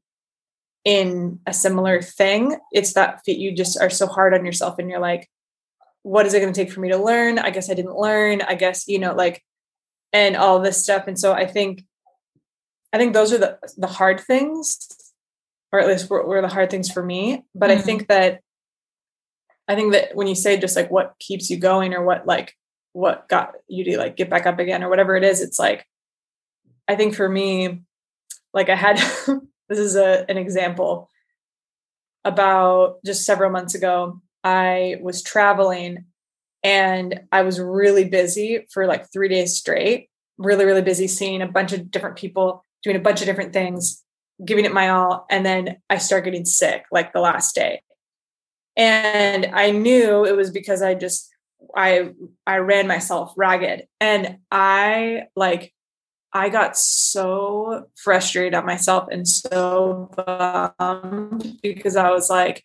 in 0.85 1.39
a 1.47 1.53
similar 1.53 2.01
thing 2.01 2.57
it's 2.73 2.95
that 2.95 3.21
you 3.27 3.55
just 3.55 3.81
are 3.81 3.91
so 3.91 4.07
hard 4.07 4.33
on 4.33 4.45
yourself 4.47 4.79
and 4.79 4.89
you're 4.89 5.01
like 5.01 5.29
what 6.03 6.27
is 6.27 6.35
it 6.35 6.41
going 6.41 6.53
to 6.53 6.65
take 6.65 6.73
for 6.73 6.81
me 6.81 6.89
to 6.91 6.97
learn? 6.97 7.39
I 7.39 7.51
guess 7.51 7.71
i 7.71 7.75
didn't 7.75 7.97
learn. 7.97 8.43
I 8.43 8.55
guess 8.55 8.89
you 8.89 8.99
know 8.99 9.15
like 9.15 9.43
and 10.13 10.37
all 10.37 10.61
this 10.61 10.83
stuff. 10.83 11.07
And 11.07 11.19
so 11.19 11.33
i 11.33 11.47
think 11.47 11.85
i 12.93 12.99
think 12.99 13.15
those 13.15 13.33
are 13.33 13.39
the 13.39 13.59
the 13.77 13.87
hard 13.87 14.21
things 14.21 14.89
or 15.73 15.79
at 15.79 15.87
least 15.87 16.11
were, 16.11 16.27
were 16.27 16.43
the 16.43 16.49
hard 16.49 16.71
things 16.71 16.91
for 16.91 17.03
me. 17.03 17.45
But 17.55 17.71
mm-hmm. 17.71 17.79
i 17.79 17.83
think 17.83 18.09
that 18.09 18.41
I 19.69 19.77
think 19.77 19.93
that 19.93 20.17
when 20.17 20.27
you 20.27 20.35
say 20.35 20.59
just 20.59 20.75
like 20.75 20.91
what 20.91 21.15
keeps 21.21 21.49
you 21.49 21.57
going 21.57 21.95
or 21.95 22.03
what 22.05 22.27
like 22.27 22.57
what 22.93 23.29
got 23.29 23.53
you 23.69 23.85
to 23.85 23.99
like 23.99 24.17
get 24.17 24.31
back 24.31 24.47
up 24.47 24.59
again 24.59 24.83
or 24.83 24.89
whatever 24.89 25.17
it 25.17 25.25
is, 25.25 25.41
it's 25.41 25.59
like 25.59 25.87
I 26.89 26.97
think 26.97 27.15
for 27.15 27.29
me, 27.29 27.83
like 28.53 28.69
I 28.69 28.75
had 28.75 28.97
this 29.69 29.79
is 29.79 29.97
a 29.97 30.29
an 30.29 30.37
example 30.37 31.09
about 32.25 33.03
just 33.05 33.25
several 33.25 33.51
months 33.51 33.75
ago. 33.75 34.21
I 34.43 34.97
was 35.01 35.23
traveling 35.23 36.05
and 36.63 37.21
I 37.33 37.43
was 37.43 37.61
really 37.61 38.05
busy 38.05 38.67
for 38.73 38.87
like 38.87 39.11
three 39.13 39.29
days 39.29 39.57
straight, 39.57 40.11
really, 40.39 40.65
really 40.65 40.83
busy 40.83 41.09
seeing 41.09 41.43
a 41.43 41.47
bunch 41.47 41.73
of 41.73 41.91
different 41.91 42.17
people, 42.17 42.65
doing 42.83 42.97
a 42.97 43.01
bunch 43.01 43.21
of 43.21 43.27
different 43.27 43.53
things, 43.53 44.03
giving 44.45 44.65
it 44.65 44.73
my 44.73 44.91
all. 44.91 45.27
And 45.31 45.45
then 45.47 45.79
I 45.89 45.99
start 45.99 46.25
getting 46.25 46.45
sick 46.45 46.85
like 46.91 47.13
the 47.13 47.21
last 47.21 47.55
day 47.55 47.83
and 48.77 49.47
i 49.53 49.71
knew 49.71 50.25
it 50.25 50.37
was 50.37 50.51
because 50.51 50.83
i 50.83 50.95
just 50.95 51.31
i 51.77 52.11
i 52.47 52.59
ran 52.59 52.87
myself 52.87 53.33
ragged. 53.37 53.87
And 54.01 54.39
i 54.51 55.25
like 55.37 55.73
i 56.33 56.49
got 56.49 56.77
so 56.77 57.87
frustrated 57.97 58.55
at 58.55 58.65
myself 58.65 59.09
and 59.11 59.27
so 59.27 60.11
bummed 60.17 61.59
because 61.63 61.97
i 61.97 62.11
was 62.11 62.31
like 62.31 62.65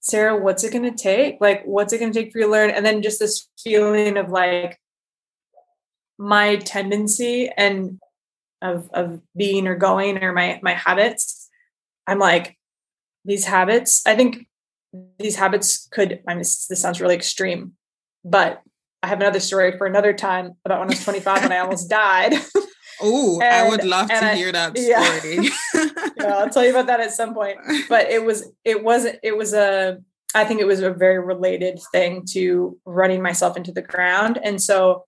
sarah 0.00 0.36
what's 0.36 0.64
it 0.64 0.72
going 0.72 0.84
to 0.84 1.02
take? 1.02 1.38
Like 1.40 1.64
what's 1.64 1.92
it 1.92 1.98
going 1.98 2.12
to 2.12 2.18
take 2.18 2.32
for 2.32 2.38
you 2.38 2.44
to 2.44 2.50
learn? 2.50 2.70
And 2.70 2.86
then 2.86 3.02
just 3.02 3.18
this 3.18 3.48
feeling 3.62 4.16
of 4.16 4.30
like 4.30 4.80
my 6.18 6.56
tendency 6.56 7.50
and 7.56 7.98
of 8.62 8.88
of 8.92 9.20
being 9.36 9.66
or 9.66 9.76
going 9.76 10.22
or 10.22 10.32
my 10.32 10.60
my 10.62 10.74
habits. 10.74 11.48
I'm 12.06 12.18
like 12.18 12.58
these 13.28 13.44
habits 13.44 14.02
i 14.06 14.16
think 14.16 14.46
these 15.18 15.36
habits 15.36 15.86
could 15.92 16.20
i 16.26 16.32
mean 16.32 16.38
this, 16.38 16.66
this 16.66 16.80
sounds 16.80 17.00
really 17.00 17.14
extreme 17.14 17.72
but 18.28 18.62
i 19.02 19.06
have 19.06 19.20
another 19.20 19.40
story 19.40 19.76
for 19.76 19.86
another 19.86 20.12
time 20.12 20.52
about 20.64 20.80
when 20.80 20.88
i 20.88 20.92
was 20.92 21.04
25 21.04 21.44
and 21.44 21.52
i 21.52 21.58
almost 21.58 21.88
died. 22.02 22.34
Oh 23.00 23.40
i 23.40 23.68
would 23.68 23.84
love 23.84 24.08
to 24.08 24.24
I, 24.24 24.34
hear 24.34 24.52
that 24.52 24.76
story. 24.78 25.50
Yeah. 25.74 26.10
yeah 26.16 26.36
i'll 26.36 26.50
tell 26.50 26.64
you 26.64 26.70
about 26.70 26.86
that 26.86 27.00
at 27.00 27.12
some 27.12 27.34
point. 27.34 27.58
But 27.88 28.10
it 28.10 28.24
was 28.24 28.50
it 28.64 28.82
wasn't 28.82 29.18
it 29.22 29.36
was 29.36 29.54
a 29.54 29.98
i 30.34 30.44
think 30.44 30.60
it 30.60 30.66
was 30.66 30.80
a 30.80 30.90
very 30.90 31.18
related 31.18 31.78
thing 31.92 32.24
to 32.32 32.76
running 32.84 33.22
myself 33.22 33.56
into 33.56 33.72
the 33.72 33.82
ground. 33.82 34.38
And 34.42 34.60
so 34.60 35.04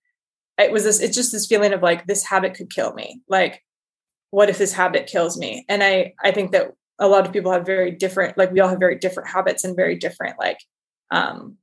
it 0.56 0.70
was 0.70 0.84
this 0.84 1.00
it's 1.00 1.16
just 1.16 1.32
this 1.32 1.46
feeling 1.46 1.72
of 1.72 1.82
like 1.82 2.06
this 2.06 2.24
habit 2.24 2.54
could 2.54 2.70
kill 2.72 2.92
me. 2.94 3.20
Like 3.28 3.64
what 4.30 4.48
if 4.48 4.58
this 4.58 4.72
habit 4.72 5.08
kills 5.08 5.36
me? 5.36 5.64
And 5.68 5.82
i 5.82 6.14
i 6.22 6.30
think 6.30 6.52
that 6.52 6.70
a 7.00 7.08
lot 7.08 7.26
of 7.26 7.32
people 7.32 7.50
have 7.50 7.66
very 7.66 7.90
different 7.90 8.38
like 8.38 8.52
we 8.52 8.60
all 8.60 8.68
have 8.68 8.78
very 8.78 8.98
different 8.98 9.30
habits 9.30 9.64
and 9.64 9.74
very 9.74 9.96
different 9.96 10.38
like 10.38 10.58
um 11.10 11.56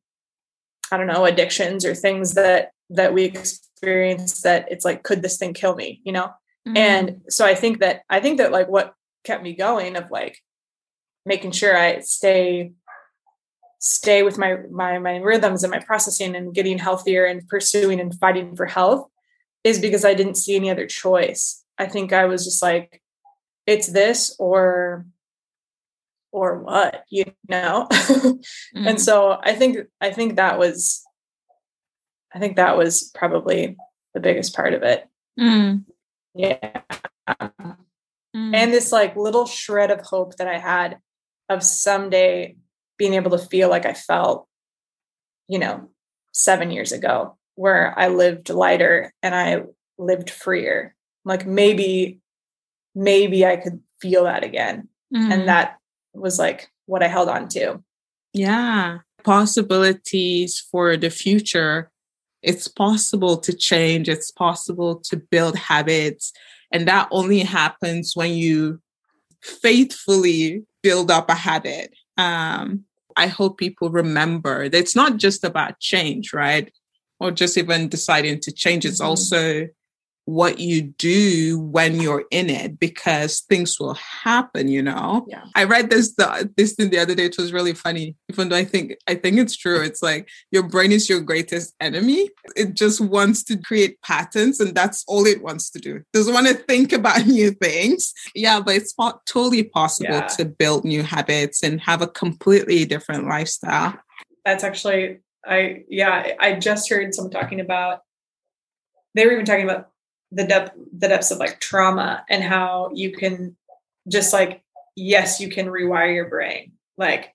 i 0.91 0.97
don't 0.97 1.07
know 1.07 1.25
addictions 1.25 1.85
or 1.85 1.93
things 1.93 2.33
that 2.33 2.71
that 2.89 3.13
we 3.13 3.23
experience 3.23 4.41
that 4.41 4.65
it's 4.71 4.85
like 4.85 5.03
could 5.03 5.21
this 5.21 5.37
thing 5.37 5.53
kill 5.53 5.75
me 5.75 6.01
you 6.03 6.11
know 6.11 6.27
mm-hmm. 6.67 6.77
and 6.77 7.21
so 7.29 7.45
i 7.45 7.55
think 7.55 7.79
that 7.79 8.01
i 8.09 8.19
think 8.19 8.37
that 8.37 8.51
like 8.51 8.67
what 8.67 8.93
kept 9.23 9.43
me 9.43 9.53
going 9.53 9.95
of 9.95 10.09
like 10.11 10.37
making 11.25 11.51
sure 11.51 11.77
i 11.77 11.99
stay 11.99 12.71
stay 13.79 14.23
with 14.23 14.37
my 14.37 14.57
my 14.71 14.97
my 14.97 15.17
rhythms 15.17 15.63
and 15.63 15.71
my 15.71 15.79
processing 15.79 16.35
and 16.35 16.53
getting 16.53 16.77
healthier 16.77 17.25
and 17.25 17.47
pursuing 17.47 17.99
and 17.99 18.17
fighting 18.19 18.55
for 18.55 18.65
health 18.65 19.07
is 19.63 19.79
because 19.79 20.03
i 20.03 20.13
didn't 20.13 20.35
see 20.35 20.55
any 20.55 20.69
other 20.69 20.87
choice 20.87 21.63
i 21.77 21.85
think 21.85 22.13
i 22.13 22.25
was 22.25 22.43
just 22.43 22.61
like 22.61 23.01
it's 23.65 23.87
this 23.87 24.35
or 24.39 25.05
or 26.31 26.59
what 26.59 27.03
you 27.09 27.25
know 27.47 27.87
mm-hmm. 27.91 28.87
and 28.87 29.01
so 29.01 29.37
i 29.43 29.53
think 29.53 29.77
i 30.01 30.11
think 30.11 30.35
that 30.35 30.59
was 30.59 31.03
i 32.33 32.39
think 32.39 32.55
that 32.55 32.77
was 32.77 33.11
probably 33.15 33.77
the 34.13 34.19
biggest 34.19 34.55
part 34.55 34.73
of 34.73 34.83
it 34.83 35.07
mm. 35.39 35.83
yeah 36.35 36.81
mm. 37.29 38.55
and 38.55 38.73
this 38.73 38.91
like 38.91 39.15
little 39.15 39.45
shred 39.45 39.91
of 39.91 40.01
hope 40.01 40.35
that 40.37 40.47
i 40.47 40.57
had 40.57 40.97
of 41.49 41.63
someday 41.63 42.55
being 42.97 43.13
able 43.13 43.31
to 43.31 43.45
feel 43.45 43.69
like 43.69 43.85
i 43.85 43.93
felt 43.93 44.47
you 45.47 45.59
know 45.59 45.89
7 46.33 46.71
years 46.71 46.91
ago 46.91 47.37
where 47.55 47.97
i 47.97 48.09
lived 48.09 48.49
lighter 48.49 49.13
and 49.23 49.33
i 49.33 49.63
lived 49.97 50.29
freer 50.29 50.93
like 51.25 51.45
maybe 51.47 52.19
maybe 52.93 53.45
i 53.45 53.55
could 53.55 53.81
feel 54.01 54.25
that 54.25 54.43
again 54.43 54.89
mm. 55.13 55.31
and 55.31 55.47
that 55.47 55.76
was 56.17 56.39
like 56.39 56.69
what 56.85 57.03
I 57.03 57.07
held 57.07 57.29
on 57.29 57.47
to. 57.49 57.83
Yeah. 58.33 58.99
Possibilities 59.23 60.59
for 60.71 60.97
the 60.97 61.09
future. 61.09 61.91
It's 62.41 62.67
possible 62.67 63.37
to 63.37 63.53
change, 63.53 64.07
it's 64.09 64.31
possible 64.31 65.01
to 65.05 65.17
build 65.17 65.57
habits. 65.57 66.31
And 66.71 66.87
that 66.87 67.07
only 67.11 67.39
happens 67.39 68.13
when 68.15 68.33
you 68.33 68.79
faithfully 69.41 70.63
build 70.83 71.09
up 71.11 71.29
a 71.29 71.35
habit. 71.35 71.93
Um, 72.17 72.83
I 73.15 73.27
hope 73.27 73.57
people 73.57 73.89
remember 73.89 74.69
that 74.69 74.77
it's 74.77 74.95
not 74.95 75.17
just 75.17 75.43
about 75.43 75.79
change, 75.79 76.33
right? 76.33 76.71
Or 77.19 77.31
just 77.31 77.57
even 77.57 77.89
deciding 77.89 78.41
to 78.41 78.51
change. 78.51 78.85
It's 78.85 79.01
mm-hmm. 79.01 79.09
also 79.09 79.67
what 80.27 80.59
you 80.59 80.81
do 80.81 81.57
when 81.59 81.99
you're 81.99 82.25
in 82.31 82.49
it 82.49 82.79
because 82.79 83.41
things 83.41 83.79
will 83.79 83.95
happen 83.95 84.67
you 84.67 84.83
know? 84.83 85.25
Yeah. 85.27 85.43
i 85.55 85.63
read 85.63 85.89
this 85.89 86.13
the, 86.15 86.49
this 86.57 86.73
thing 86.73 86.89
the 86.89 86.99
other 86.99 87.15
day 87.15 87.25
it 87.25 87.37
was 87.37 87.53
really 87.53 87.73
funny 87.73 88.15
even 88.29 88.49
though 88.49 88.55
i 88.55 88.63
think 88.63 88.95
i 89.07 89.15
think 89.15 89.37
it's 89.37 89.55
true. 89.55 89.81
It's 89.81 90.01
like 90.01 90.29
your 90.51 90.63
brain 90.63 90.91
is 90.91 91.09
your 91.09 91.21
greatest 91.21 91.75
enemy. 91.79 92.29
It 92.55 92.73
just 92.73 92.99
wants 93.01 93.43
to 93.45 93.57
create 93.57 94.01
patterns 94.01 94.59
and 94.59 94.75
that's 94.75 95.03
all 95.07 95.25
it 95.25 95.41
wants 95.41 95.69
to 95.71 95.79
do. 95.79 95.97
It 95.97 96.05
doesn't 96.13 96.33
want 96.33 96.47
to 96.47 96.53
think 96.53 96.93
about 96.93 97.25
new 97.37 97.51
things. 97.51 98.13
Yeah 98.35 98.59
but 98.59 98.75
it's 98.75 98.93
totally 99.27 99.63
possible 99.63 100.11
yeah. 100.11 100.27
to 100.27 100.45
build 100.45 100.85
new 100.85 101.03
habits 101.03 101.63
and 101.63 101.79
have 101.81 102.01
a 102.01 102.07
completely 102.07 102.85
different 102.85 103.27
lifestyle. 103.27 103.97
That's 104.45 104.63
actually 104.63 105.19
i 105.45 105.83
yeah 105.87 106.33
i 106.39 106.53
just 106.53 106.89
heard 106.89 107.13
someone 107.13 107.31
talking 107.31 107.61
about 107.61 108.01
they 109.15 109.25
were 109.25 109.31
even 109.31 109.45
talking 109.45 109.63
about 109.63 109.89
the 110.31 110.45
depth 110.45 110.71
the 110.97 111.07
depths 111.07 111.31
of 111.31 111.37
like 111.37 111.59
trauma 111.59 112.25
and 112.29 112.43
how 112.43 112.89
you 112.93 113.11
can 113.11 113.55
just 114.07 114.33
like 114.33 114.61
yes 114.95 115.39
you 115.39 115.49
can 115.49 115.67
rewire 115.67 116.13
your 116.13 116.29
brain. 116.29 116.73
Like 116.97 117.33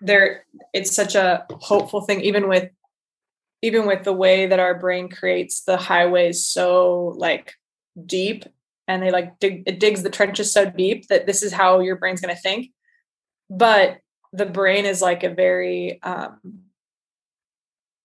there 0.00 0.44
it's 0.72 0.94
such 0.94 1.14
a 1.14 1.46
hopeful 1.50 2.02
thing 2.02 2.20
even 2.20 2.48
with 2.48 2.70
even 3.62 3.86
with 3.86 4.04
the 4.04 4.12
way 4.12 4.46
that 4.46 4.60
our 4.60 4.78
brain 4.78 5.08
creates 5.08 5.62
the 5.62 5.78
highways 5.78 6.46
so 6.46 7.14
like 7.16 7.54
deep 8.04 8.44
and 8.86 9.02
they 9.02 9.10
like 9.10 9.38
dig 9.38 9.62
it 9.66 9.80
digs 9.80 10.02
the 10.02 10.10
trenches 10.10 10.52
so 10.52 10.68
deep 10.70 11.08
that 11.08 11.26
this 11.26 11.42
is 11.42 11.52
how 11.52 11.80
your 11.80 11.96
brain's 11.96 12.20
going 12.20 12.34
to 12.34 12.40
think. 12.40 12.70
But 13.48 13.98
the 14.32 14.46
brain 14.46 14.84
is 14.84 15.00
like 15.00 15.22
a 15.22 15.30
very 15.30 16.00
um 16.02 16.40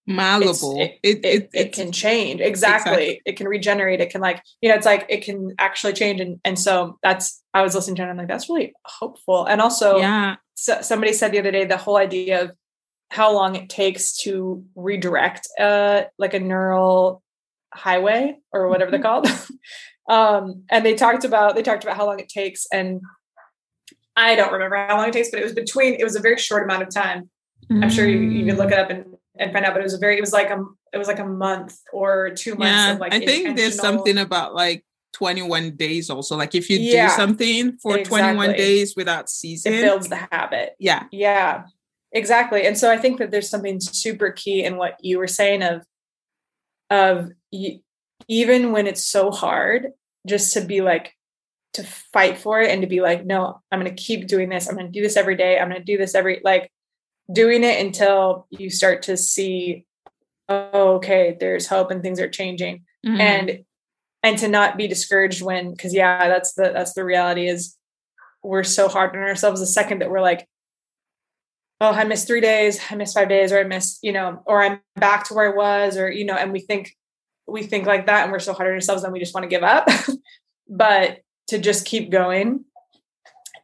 malleable. 0.10 0.82
It, 0.82 1.00
it, 1.04 1.26
it, 1.26 1.50
it, 1.54 1.72
can 1.72 1.92
change. 1.92 2.42
Exactly. 2.42 2.92
exactly. 2.92 3.22
It 3.26 3.38
can 3.38 3.48
regenerate. 3.48 4.02
It 4.02 4.10
can 4.10 4.22
like, 4.22 4.44
you 4.62 4.70
know, 4.70 4.76
it's 4.76 4.86
like 4.86 5.06
it 5.08 5.24
can 5.24 5.54
actually 5.60 5.94
change. 5.94 6.20
And 6.20 6.40
and 6.44 6.58
so 6.58 6.98
that's 7.04 7.42
I 7.54 7.62
was 7.62 7.76
listening 7.76 7.96
to 7.98 8.04
it. 8.04 8.08
I'm 8.08 8.18
like, 8.18 8.28
that's 8.28 8.50
really 8.50 8.74
hopeful. 8.86 9.46
And 9.46 9.62
also 9.62 9.98
yeah. 9.98 10.36
So, 10.56 10.82
somebody 10.82 11.14
said 11.14 11.32
the 11.32 11.40
other 11.40 11.52
day 11.52 11.64
the 11.64 11.78
whole 11.78 11.96
idea 11.96 12.44
of 12.44 12.52
how 13.12 13.34
long 13.34 13.56
it 13.56 13.70
takes 13.70 14.18
to 14.18 14.64
redirect 14.76 15.48
uh 15.60 16.04
like 16.18 16.34
a 16.34 16.40
neural 16.40 17.24
highway 17.74 18.36
or 18.52 18.68
whatever 18.68 18.92
they're 18.92 19.02
called 19.02 19.28
um 20.10 20.64
and 20.70 20.86
they 20.86 20.96
talked 20.96 21.24
about 21.24 21.56
they 21.56 21.64
talked 21.64 21.84
about 21.84 21.96
how 21.96 22.06
long 22.06 22.20
it 22.20 22.30
takes 22.30 22.68
and 22.72 23.02
i 24.16 24.36
don't 24.36 24.54
remember 24.54 24.76
how 24.76 24.98
long 24.98 25.08
it 25.08 25.14
takes 25.14 25.32
but 25.32 25.40
it 25.40 25.44
was 25.44 25.54
between 25.54 25.96
it 25.96 26.04
was 26.04 26.16
a 26.16 26.20
very 26.20 26.38
short 26.38 26.64
amount 26.64 26.84
of 26.84 26.94
time 26.94 27.30
mm. 27.72 27.84
i'm 27.84 27.90
sure 27.90 28.08
you, 28.08 28.20
you 28.20 28.46
could 28.46 28.58
look 28.58 28.72
it 28.72 28.78
up 28.78 28.90
and 28.90 29.06
and 29.38 29.54
find 29.54 29.66
out 29.66 29.74
but 29.74 29.80
it 29.80 29.84
was 29.84 29.94
a 29.94 30.00
very 30.00 30.18
it 30.18 30.22
was 30.22 30.34
like 30.34 30.50
a 30.50 30.64
it 30.94 30.98
was 30.98 31.08
like 31.08 31.20
a 31.20 31.26
month 31.26 31.78
or 31.94 32.32
two 32.32 32.56
months 32.56 32.74
yeah, 32.74 32.94
of 32.94 33.00
like 33.00 33.14
i 33.14 33.20
think 33.20 33.56
there's 33.56 33.76
something 33.76 34.18
about 34.18 34.54
like 34.54 34.84
21 35.14 35.76
days 35.76 36.10
also 36.10 36.38
like 36.38 36.56
if 36.56 36.70
you 36.70 36.78
yeah, 36.78 37.10
do 37.10 37.16
something 37.16 37.78
for 37.82 37.98
exactly. 37.98 38.20
21 38.20 38.54
days 38.54 38.96
without 38.96 39.30
ceasing 39.30 39.74
it 39.74 39.82
builds 39.82 40.08
the 40.08 40.28
habit 40.32 40.76
yeah 40.80 41.04
yeah 41.12 41.64
exactly 42.12 42.66
and 42.66 42.78
so 42.78 42.92
i 42.92 42.98
think 42.98 43.20
that 43.20 43.32
there's 43.32 43.50
something 43.50 43.80
super 43.80 44.32
key 44.32 44.64
in 44.64 44.78
what 44.78 44.96
you 45.02 45.18
were 45.18 45.28
saying 45.28 45.64
of 45.64 45.84
of 46.90 47.32
even 48.28 48.72
when 48.72 48.88
it's 48.88 49.06
so 49.06 49.32
hard 49.32 49.88
just 50.28 50.54
to 50.54 50.62
be 50.62 50.82
like 50.82 51.14
to 51.74 51.84
fight 51.84 52.38
for 52.38 52.60
it 52.62 52.72
and 52.72 52.82
to 52.82 52.88
be 52.88 53.02
like 53.02 53.26
no 53.26 53.60
i'm 53.72 53.80
going 53.80 53.94
to 53.94 54.02
keep 54.02 54.28
doing 54.28 54.50
this 54.50 54.68
i'm 54.68 54.76
going 54.76 54.88
to 54.88 54.92
do 54.92 55.02
this 55.02 55.18
every 55.18 55.36
day 55.36 55.60
i'm 55.60 55.70
going 55.70 55.80
to 55.80 55.86
do 55.86 55.98
this 55.98 56.16
every 56.16 56.42
like 56.44 56.72
doing 57.32 57.64
it 57.64 57.84
until 57.84 58.48
you 58.50 58.70
start 58.70 59.04
to 59.04 59.16
see 59.16 59.86
oh 60.48 60.96
okay 60.96 61.38
there's 61.40 61.68
hope 61.68 61.92
and 61.92 62.02
things 62.02 62.20
are 62.20 62.30
changing 62.30 62.84
mm-hmm. 63.06 63.20
and 63.20 63.60
and 64.24 64.38
to 64.38 64.48
not 64.48 64.78
be 64.78 64.88
discouraged 64.88 65.42
when 65.42 65.72
because 65.72 65.94
yeah 65.94 66.28
that's 66.28 66.54
the 66.54 66.72
that's 66.74 66.94
the 66.94 67.04
reality 67.04 67.48
is 67.48 67.76
we're 68.44 68.64
so 68.64 68.88
hard 68.88 69.16
on 69.16 69.22
ourselves 69.22 69.60
the 69.60 69.68
second 69.68 70.00
that 70.00 70.10
we're 70.10 70.22
like 70.22 70.48
oh 71.82 71.92
i 71.92 72.04
missed 72.04 72.28
three 72.28 72.42
days 72.42 72.80
i 72.90 72.96
missed 72.96 73.14
five 73.14 73.30
days 73.30 73.52
or 73.52 73.60
i 73.60 73.64
missed 73.64 74.00
you 74.02 74.12
know 74.12 74.42
or 74.46 74.62
i'm 74.62 74.80
back 74.96 75.26
to 75.26 75.34
where 75.34 75.52
i 75.52 75.56
was 75.56 75.98
or 75.98 76.10
you 76.10 76.26
know 76.26 76.36
and 76.36 76.52
we 76.52 76.60
think 76.60 76.96
we 77.48 77.64
think 77.64 77.86
like 77.86 78.08
that 78.08 78.24
and 78.24 78.32
we're 78.32 78.40
so 78.40 78.54
hard 78.54 78.68
on 78.68 78.74
ourselves 78.74 79.04
and 79.04 79.14
we 79.14 79.20
just 79.20 79.34
want 79.34 79.44
to 79.44 79.50
give 79.50 79.64
up 79.64 79.88
but 80.70 81.20
to 81.48 81.60
just 81.60 81.86
keep 81.86 82.12
going 82.12 82.64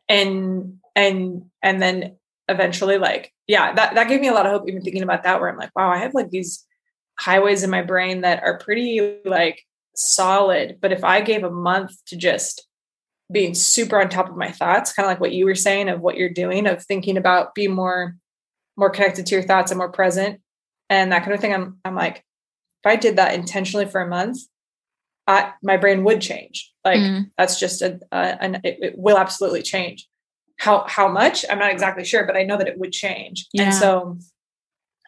and 0.07 0.77
and 0.95 1.45
and 1.61 1.81
then 1.81 2.15
eventually 2.47 2.97
like 2.97 3.33
yeah 3.47 3.73
that 3.73 3.95
that 3.95 4.07
gave 4.07 4.21
me 4.21 4.27
a 4.27 4.33
lot 4.33 4.45
of 4.45 4.51
hope 4.51 4.67
even 4.67 4.81
thinking 4.81 5.01
about 5.01 5.23
that 5.23 5.41
where 5.41 5.49
i'm 5.49 5.57
like 5.57 5.71
wow 5.75 5.89
i 5.89 5.97
have 5.97 6.13
like 6.13 6.29
these 6.29 6.65
highways 7.19 7.63
in 7.63 7.69
my 7.69 7.81
brain 7.81 8.21
that 8.21 8.43
are 8.43 8.59
pretty 8.59 9.19
like 9.25 9.63
solid. 9.95 10.77
But 10.81 10.91
if 10.91 11.03
I 11.03 11.21
gave 11.21 11.43
a 11.43 11.49
month 11.49 11.93
to 12.07 12.17
just 12.17 12.67
being 13.31 13.55
super 13.55 13.99
on 13.99 14.09
top 14.09 14.29
of 14.29 14.37
my 14.37 14.51
thoughts, 14.51 14.93
kind 14.93 15.05
of 15.05 15.11
like 15.11 15.19
what 15.19 15.31
you 15.31 15.45
were 15.45 15.55
saying 15.55 15.89
of 15.89 16.01
what 16.01 16.17
you're 16.17 16.29
doing, 16.29 16.67
of 16.67 16.83
thinking 16.83 17.17
about 17.17 17.55
being 17.55 17.73
more 17.73 18.15
more 18.77 18.89
connected 18.89 19.25
to 19.25 19.35
your 19.35 19.43
thoughts 19.43 19.71
and 19.71 19.77
more 19.77 19.91
present 19.91 20.41
and 20.89 21.11
that 21.11 21.21
kind 21.23 21.33
of 21.33 21.39
thing. 21.39 21.53
I'm 21.53 21.79
I'm 21.85 21.95
like, 21.95 22.17
if 22.17 22.85
I 22.85 22.95
did 22.95 23.15
that 23.15 23.33
intentionally 23.33 23.85
for 23.85 24.01
a 24.01 24.07
month, 24.07 24.37
I, 25.27 25.53
my 25.63 25.77
brain 25.77 26.03
would 26.03 26.21
change. 26.21 26.71
Like 26.83 26.99
mm. 26.99 27.31
that's 27.37 27.59
just 27.59 27.81
a, 27.81 27.99
a 28.11 28.43
an, 28.43 28.55
it, 28.63 28.77
it, 28.81 28.93
will 28.97 29.17
absolutely 29.17 29.63
change. 29.63 30.07
How 30.57 30.85
how 30.87 31.07
much? 31.07 31.45
I'm 31.49 31.59
not 31.59 31.71
exactly 31.71 32.05
sure, 32.05 32.25
but 32.25 32.37
I 32.37 32.43
know 32.43 32.57
that 32.57 32.67
it 32.67 32.77
would 32.77 32.91
change. 32.91 33.47
Yeah. 33.53 33.63
And 33.63 33.73
so 33.73 34.17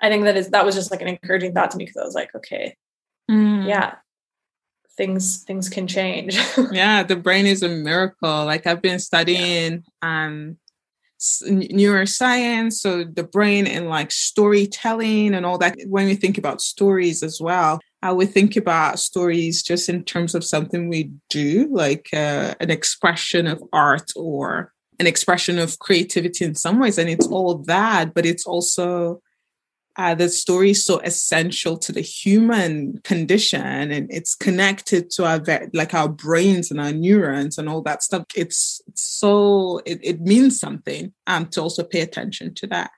I 0.01 0.09
think 0.09 0.23
that 0.25 0.37
is 0.37 0.49
that 0.49 0.65
was 0.65 0.75
just 0.75 0.91
like 0.91 1.01
an 1.01 1.07
encouraging 1.07 1.53
thought 1.53 1.71
to 1.71 1.77
me 1.77 1.85
because 1.85 1.97
I 1.97 2.05
was 2.05 2.15
like, 2.15 2.33
okay, 2.35 2.75
mm. 3.29 3.67
yeah, 3.67 3.95
things 4.97 5.43
things 5.43 5.69
can 5.69 5.87
change 5.87 6.37
yeah 6.71 7.03
the 7.03 7.15
brain 7.15 7.45
is 7.45 7.61
a 7.61 7.69
miracle 7.69 8.45
like 8.45 8.65
i've 8.67 8.81
been 8.81 8.99
studying 8.99 9.83
yeah. 10.03 10.25
um 10.25 10.57
neuroscience 11.45 12.73
so 12.73 13.03
the 13.03 13.23
brain 13.23 13.65
and 13.65 13.89
like 13.89 14.11
storytelling 14.11 15.33
and 15.33 15.45
all 15.45 15.57
that 15.57 15.75
when 15.87 16.05
we 16.05 16.15
think 16.15 16.37
about 16.37 16.61
stories 16.61 17.23
as 17.23 17.39
well 17.39 17.79
i 18.01 18.11
would 18.11 18.29
think 18.29 18.55
about 18.55 18.99
stories 18.99 19.63
just 19.63 19.87
in 19.89 20.03
terms 20.03 20.35
of 20.35 20.43
something 20.43 20.89
we 20.89 21.11
do 21.29 21.67
like 21.71 22.09
uh, 22.13 22.53
an 22.59 22.69
expression 22.69 23.47
of 23.47 23.63
art 23.73 24.11
or 24.15 24.73
an 24.99 25.07
expression 25.07 25.59
of 25.59 25.79
creativity 25.79 26.43
in 26.45 26.55
some 26.55 26.79
ways 26.79 26.97
and 26.97 27.09
it's 27.09 27.27
all 27.27 27.55
that 27.55 28.13
but 28.13 28.25
it's 28.25 28.45
also 28.45 29.21
uh, 29.97 30.13
the 30.13 30.29
story 30.29 30.71
is 30.71 30.85
so 30.85 30.99
essential 30.99 31.75
to 31.75 31.91
the 31.91 32.01
human 32.01 32.99
condition 33.03 33.91
and 33.91 34.07
it's 34.11 34.35
connected 34.35 35.09
to 35.09 35.25
our 35.25 35.41
like 35.73 35.93
our 35.95 36.07
brains 36.07 36.69
and 36.69 36.79
our 36.79 36.91
neurons 36.91 37.57
and 37.57 37.67
all 37.67 37.81
that 37.81 38.03
stuff. 38.03 38.23
It's, 38.35 38.79
so 38.93 39.81
it, 39.85 39.99
it 40.03 40.21
means 40.21 40.59
something 40.59 41.13
um 41.25 41.47
to 41.47 41.61
also 41.61 41.83
pay 41.83 42.01
attention 42.01 42.53
to 42.55 42.67
that. 42.67 42.91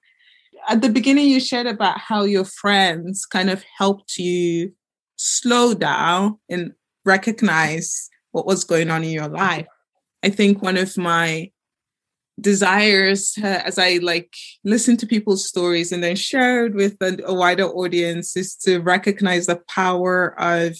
At 0.67 0.81
the 0.81 0.89
beginning 0.89 1.29
you 1.29 1.39
shared 1.39 1.67
about 1.67 1.99
how 1.99 2.23
your 2.23 2.43
friends 2.43 3.25
kind 3.25 3.49
of 3.49 3.63
helped 3.77 4.17
you 4.17 4.73
slow 5.15 5.73
down 5.73 6.37
and 6.49 6.73
recognize 7.05 8.09
what 8.31 8.45
was 8.45 8.65
going 8.65 8.91
on 8.91 9.05
in 9.05 9.11
your 9.11 9.29
life. 9.29 9.67
I 10.21 10.29
think 10.29 10.61
one 10.61 10.75
of 10.75 10.97
my 10.97 11.49
desires 12.41 13.37
uh, 13.41 13.61
as 13.65 13.77
I 13.77 13.99
like 14.01 14.33
listen 14.63 14.97
to 14.97 15.07
people's 15.07 15.47
stories 15.47 15.91
and 15.91 16.03
then 16.03 16.15
shared 16.15 16.75
with 16.75 16.95
a, 17.01 17.19
a 17.25 17.33
wider 17.33 17.65
audience 17.65 18.35
is 18.37 18.55
to 18.57 18.79
recognize 18.79 19.45
the 19.45 19.61
power 19.67 20.39
of 20.39 20.77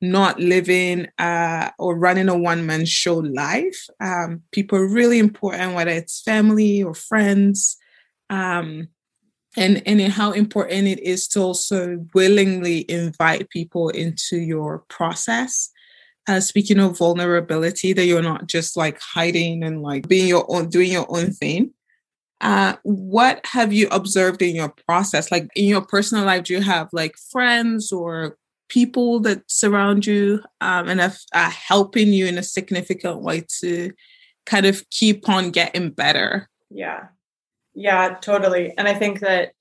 not 0.00 0.38
living 0.38 1.08
uh, 1.18 1.70
or 1.78 1.96
running 1.96 2.28
a 2.28 2.36
one 2.36 2.66
man 2.66 2.84
show 2.84 3.16
life. 3.16 3.86
Um, 4.00 4.42
people 4.52 4.78
are 4.78 4.88
really 4.88 5.18
important, 5.18 5.74
whether 5.74 5.90
it's 5.90 6.20
family 6.22 6.82
or 6.82 6.94
friends. 6.94 7.76
Um, 8.30 8.88
and, 9.56 9.82
and 9.86 10.00
how 10.12 10.32
important 10.32 10.88
it 10.88 10.98
is 11.00 11.28
to 11.28 11.40
also 11.40 12.04
willingly 12.12 12.90
invite 12.90 13.48
people 13.50 13.88
into 13.90 14.36
your 14.36 14.84
process 14.88 15.70
uh, 16.28 16.40
speaking 16.40 16.80
of 16.80 16.98
vulnerability, 16.98 17.92
that 17.92 18.06
you're 18.06 18.22
not 18.22 18.46
just 18.46 18.76
like 18.76 19.00
hiding 19.00 19.62
and 19.62 19.82
like 19.82 20.08
being 20.08 20.28
your 20.28 20.46
own, 20.48 20.68
doing 20.68 20.92
your 20.92 21.06
own 21.08 21.32
thing. 21.32 21.72
Uh, 22.40 22.76
what 22.82 23.40
have 23.46 23.72
you 23.72 23.88
observed 23.90 24.42
in 24.42 24.54
your 24.54 24.72
process? 24.86 25.30
Like 25.30 25.48
in 25.54 25.64
your 25.66 25.82
personal 25.82 26.24
life, 26.24 26.44
do 26.44 26.54
you 26.54 26.60
have 26.60 26.88
like 26.92 27.16
friends 27.30 27.92
or 27.92 28.36
people 28.68 29.20
that 29.20 29.42
surround 29.46 30.06
you 30.06 30.42
um, 30.60 30.88
and 30.88 31.00
are, 31.00 31.12
are 31.32 31.50
helping 31.50 32.08
you 32.08 32.26
in 32.26 32.38
a 32.38 32.42
significant 32.42 33.22
way 33.22 33.46
to 33.60 33.92
kind 34.46 34.66
of 34.66 34.88
keep 34.90 35.28
on 35.28 35.50
getting 35.50 35.90
better? 35.90 36.48
Yeah. 36.70 37.08
Yeah, 37.74 38.16
totally. 38.20 38.72
And 38.76 38.88
I 38.88 38.94
think 38.94 39.20
that 39.20 39.52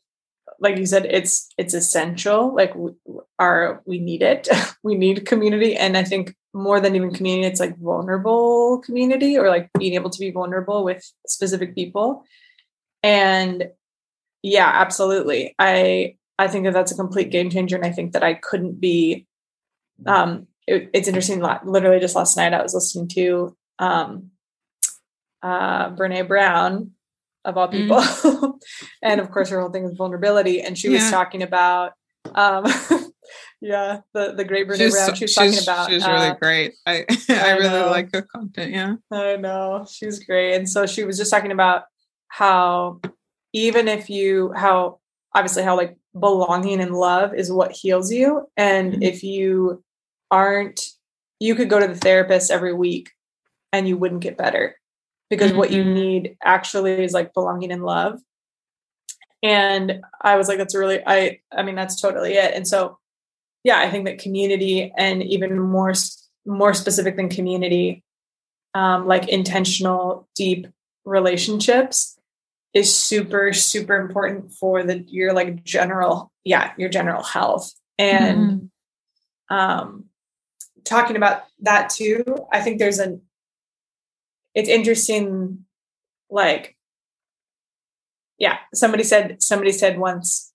like 0.59 0.77
you 0.77 0.85
said 0.85 1.05
it's 1.05 1.49
it's 1.57 1.73
essential 1.73 2.53
like 2.55 2.73
we, 2.75 2.91
our 3.39 3.81
we 3.85 3.99
need 3.99 4.21
it 4.21 4.47
we 4.83 4.95
need 4.95 5.25
community 5.25 5.75
and 5.75 5.97
i 5.97 6.03
think 6.03 6.35
more 6.53 6.79
than 6.79 6.95
even 6.95 7.13
community 7.13 7.47
it's 7.47 7.59
like 7.59 7.77
vulnerable 7.79 8.79
community 8.79 9.37
or 9.37 9.49
like 9.49 9.69
being 9.79 9.95
able 9.95 10.09
to 10.09 10.19
be 10.19 10.31
vulnerable 10.31 10.83
with 10.83 11.03
specific 11.27 11.73
people 11.73 12.23
and 13.01 13.69
yeah 14.43 14.69
absolutely 14.73 15.55
i 15.57 16.15
i 16.37 16.47
think 16.47 16.65
that 16.65 16.73
that's 16.73 16.91
a 16.91 16.95
complete 16.95 17.31
game 17.31 17.49
changer 17.49 17.75
and 17.75 17.85
i 17.85 17.91
think 17.91 18.13
that 18.13 18.23
i 18.23 18.33
couldn't 18.33 18.79
be 18.79 19.25
um 20.05 20.47
it, 20.67 20.89
it's 20.93 21.07
interesting 21.07 21.43
literally 21.65 21.99
just 21.99 22.15
last 22.15 22.37
night 22.37 22.53
i 22.53 22.61
was 22.61 22.73
listening 22.73 23.07
to 23.07 23.55
um 23.79 24.29
uh 25.41 25.89
brene 25.89 26.27
brown 26.27 26.91
of 27.45 27.57
all 27.57 27.67
people 27.67 27.97
mm. 27.97 28.59
and 29.01 29.19
of 29.19 29.31
course 29.31 29.49
her 29.49 29.59
whole 29.59 29.71
thing 29.71 29.85
is 29.85 29.97
vulnerability 29.97 30.61
and 30.61 30.77
she 30.77 30.89
yeah. 30.89 31.01
was 31.01 31.09
talking 31.09 31.41
about 31.41 31.93
um 32.35 32.63
yeah, 33.63 34.01
the 34.13 34.33
the 34.33 34.43
great 34.43 34.67
Brene 34.67 34.77
she's, 34.77 34.93
Brown. 34.93 35.15
She 35.15 35.23
was 35.23 35.33
talking 35.35 35.57
about. 35.57 35.89
She's 35.89 36.05
really 36.05 36.27
uh, 36.27 36.35
great. 36.35 36.73
I 36.85 37.05
I, 37.29 37.51
I 37.51 37.51
really 37.51 37.69
know. 37.69 37.87
like 37.89 38.09
her 38.13 38.21
content. 38.21 38.73
Yeah, 38.73 38.95
I 39.09 39.37
know 39.37 39.87
she's 39.89 40.21
great, 40.25 40.55
and 40.55 40.69
so 40.69 40.85
she 40.85 41.05
was 41.05 41.17
just 41.17 41.31
talking 41.31 41.53
about 41.53 41.83
how 42.27 42.99
even 43.53 43.87
if 43.87 44.09
you 44.09 44.51
how 44.53 44.99
obviously 45.33 45.63
how 45.63 45.77
like 45.77 45.95
belonging 46.19 46.81
and 46.81 46.93
love 46.93 47.33
is 47.33 47.53
what 47.53 47.71
heals 47.71 48.11
you, 48.11 48.49
and 48.57 48.91
mm-hmm. 48.91 49.03
if 49.03 49.23
you 49.23 49.81
aren't, 50.29 50.81
you 51.39 51.55
could 51.55 51.69
go 51.69 51.79
to 51.79 51.87
the 51.87 51.95
therapist 51.95 52.51
every 52.51 52.73
week 52.73 53.11
and 53.71 53.87
you 53.87 53.95
wouldn't 53.95 54.21
get 54.21 54.37
better 54.37 54.75
because 55.29 55.51
mm-hmm. 55.51 55.59
what 55.59 55.71
you 55.71 55.85
mm-hmm. 55.85 55.93
need 55.93 56.37
actually 56.43 57.01
is 57.01 57.13
like 57.13 57.33
belonging 57.33 57.71
and 57.71 57.85
love. 57.85 58.19
And 59.41 60.01
I 60.21 60.35
was 60.35 60.49
like, 60.49 60.57
that's 60.57 60.75
really 60.75 60.99
I 61.07 61.39
I 61.49 61.63
mean 61.63 61.75
that's 61.75 62.01
totally 62.01 62.33
it. 62.33 62.53
And 62.53 62.67
so 62.67 62.99
yeah, 63.63 63.79
I 63.79 63.89
think 63.89 64.05
that 64.05 64.19
community 64.19 64.91
and 64.97 65.23
even 65.23 65.59
more 65.59 65.93
more 66.45 66.73
specific 66.73 67.15
than 67.15 67.29
community, 67.29 68.03
um, 68.73 69.07
like 69.07 69.29
intentional, 69.29 70.27
deep 70.35 70.67
relationships 71.05 72.17
is 72.73 72.95
super 72.95 73.53
super 73.53 73.95
important 73.95 74.51
for 74.51 74.83
the 74.83 74.99
your 75.07 75.33
like 75.33 75.63
general 75.63 76.31
yeah 76.45 76.71
your 76.77 76.87
general 76.87 77.21
health 77.21 77.73
and 77.99 78.39
mm-hmm. 79.51 79.55
um 79.55 80.05
talking 80.85 81.17
about 81.17 81.43
that 81.59 81.89
too 81.89 82.23
i 82.53 82.61
think 82.61 82.79
there's 82.79 82.99
an 82.99 83.21
it's 84.55 84.69
interesting 84.69 85.65
like 86.29 86.77
yeah, 88.43 88.57
somebody 88.73 89.03
said 89.03 89.41
somebody 89.41 89.71
said 89.71 89.97
once, 89.97 90.51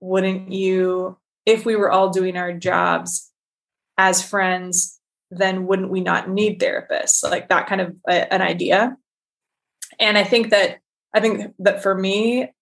wouldn't 0.00 0.52
you 0.52 1.18
if 1.46 1.64
we 1.64 1.76
were 1.76 1.90
all 1.90 2.10
doing 2.10 2.36
our 2.36 2.52
jobs 2.52 3.30
as 3.96 4.22
friends, 4.22 5.00
then 5.30 5.66
wouldn't 5.66 5.90
we 5.90 6.00
not 6.00 6.28
need 6.28 6.60
therapists? 6.60 7.22
Like 7.22 7.48
that 7.48 7.66
kind 7.66 7.80
of 7.80 7.96
a, 8.08 8.32
an 8.32 8.42
idea. 8.42 8.96
And 9.98 10.18
I 10.18 10.24
think 10.24 10.50
that 10.50 10.78
I 11.14 11.20
think 11.20 11.54
that 11.60 11.82
for 11.82 11.94
me, 11.94 12.52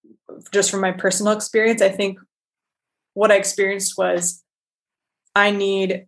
just 0.53 0.71
from 0.71 0.81
my 0.81 0.93
personal 0.93 1.33
experience, 1.33 1.83
I 1.83 1.89
think 1.89 2.19
what 3.15 3.33
I 3.33 3.37
experienced 3.37 3.99
was 3.99 4.43
I 5.35 5.51
need, 5.51 6.07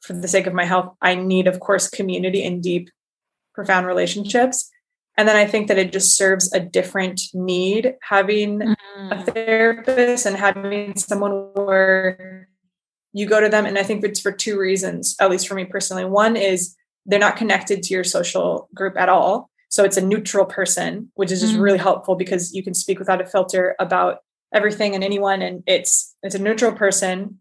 for 0.00 0.12
the 0.12 0.28
sake 0.28 0.46
of 0.46 0.54
my 0.54 0.64
health, 0.64 0.94
I 1.02 1.16
need, 1.16 1.48
of 1.48 1.58
course, 1.58 1.88
community 1.88 2.44
and 2.44 2.62
deep, 2.62 2.90
profound 3.54 3.86
relationships. 3.86 4.70
And 5.16 5.28
then 5.28 5.36
I 5.36 5.46
think 5.46 5.68
that 5.68 5.78
it 5.78 5.92
just 5.92 6.16
serves 6.16 6.52
a 6.52 6.60
different 6.60 7.20
need 7.34 7.94
having 8.02 8.60
mm-hmm. 8.60 9.12
a 9.12 9.22
therapist 9.24 10.24
and 10.24 10.36
having 10.36 10.96
someone 10.96 11.50
where 11.54 12.48
you 13.12 13.26
go 13.26 13.40
to 13.40 13.48
them. 13.48 13.66
And 13.66 13.76
I 13.76 13.82
think 13.82 14.04
it's 14.04 14.20
for 14.20 14.32
two 14.32 14.58
reasons, 14.58 15.16
at 15.20 15.30
least 15.30 15.48
for 15.48 15.54
me 15.54 15.64
personally. 15.64 16.04
One 16.04 16.36
is 16.36 16.76
they're 17.06 17.18
not 17.18 17.36
connected 17.36 17.82
to 17.82 17.94
your 17.94 18.04
social 18.04 18.68
group 18.74 18.96
at 18.96 19.08
all. 19.08 19.50
So 19.68 19.84
it's 19.84 19.96
a 19.96 20.04
neutral 20.04 20.46
person, 20.46 21.10
which 21.14 21.30
is 21.30 21.40
just 21.40 21.54
mm-hmm. 21.54 21.62
really 21.62 21.78
helpful 21.78 22.16
because 22.16 22.54
you 22.54 22.62
can 22.62 22.74
speak 22.74 22.98
without 22.98 23.20
a 23.20 23.26
filter 23.26 23.76
about 23.78 24.18
everything 24.52 24.94
and 24.94 25.04
anyone. 25.04 25.42
And 25.42 25.62
it's 25.66 26.14
it's 26.22 26.34
a 26.34 26.40
neutral 26.40 26.72
person. 26.72 27.38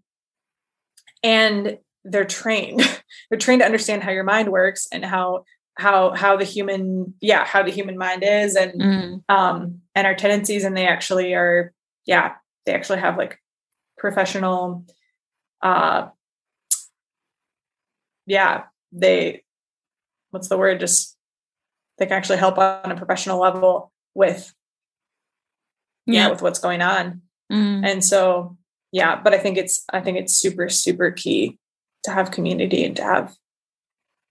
And 1.23 1.77
they're 2.05 2.25
trained. 2.25 2.81
they're 3.29 3.39
trained 3.39 3.61
to 3.61 3.65
understand 3.65 4.03
how 4.03 4.11
your 4.11 4.23
mind 4.23 4.49
works 4.49 4.87
and 4.91 5.03
how 5.03 5.43
how 5.77 6.13
how 6.13 6.35
the 6.35 6.45
human 6.45 7.13
yeah 7.21 7.45
how 7.45 7.63
the 7.63 7.71
human 7.71 7.97
mind 7.97 8.23
is 8.23 8.55
and 8.55 8.73
mm. 8.73 9.23
um 9.29 9.79
and 9.95 10.05
our 10.05 10.15
tendencies 10.15 10.63
and 10.63 10.75
they 10.75 10.85
actually 10.85 11.33
are 11.33 11.73
yeah 12.05 12.33
they 12.65 12.73
actually 12.73 12.99
have 12.99 13.17
like 13.17 13.39
professional 13.97 14.85
uh 15.61 16.07
yeah 18.25 18.63
they 18.91 19.43
what's 20.31 20.49
the 20.49 20.57
word 20.57 20.79
just 20.79 21.15
they 21.97 22.05
can 22.05 22.15
actually 22.15 22.37
help 22.37 22.57
on 22.57 22.91
a 22.91 22.97
professional 22.97 23.39
level 23.39 23.91
with 24.15 24.53
yeah, 26.05 26.25
yeah 26.25 26.29
with 26.29 26.41
what's 26.41 26.59
going 26.59 26.81
on 26.81 27.21
mm. 27.51 27.85
and 27.85 28.03
so 28.03 28.57
yeah 28.91 29.19
but 29.21 29.33
i 29.33 29.37
think 29.37 29.57
it's 29.57 29.83
i 29.93 30.01
think 30.01 30.17
it's 30.17 30.33
super 30.33 30.67
super 30.67 31.11
key 31.11 31.57
to 32.03 32.11
have 32.11 32.31
community 32.31 32.83
and 32.83 32.95
to 32.95 33.03
have 33.03 33.35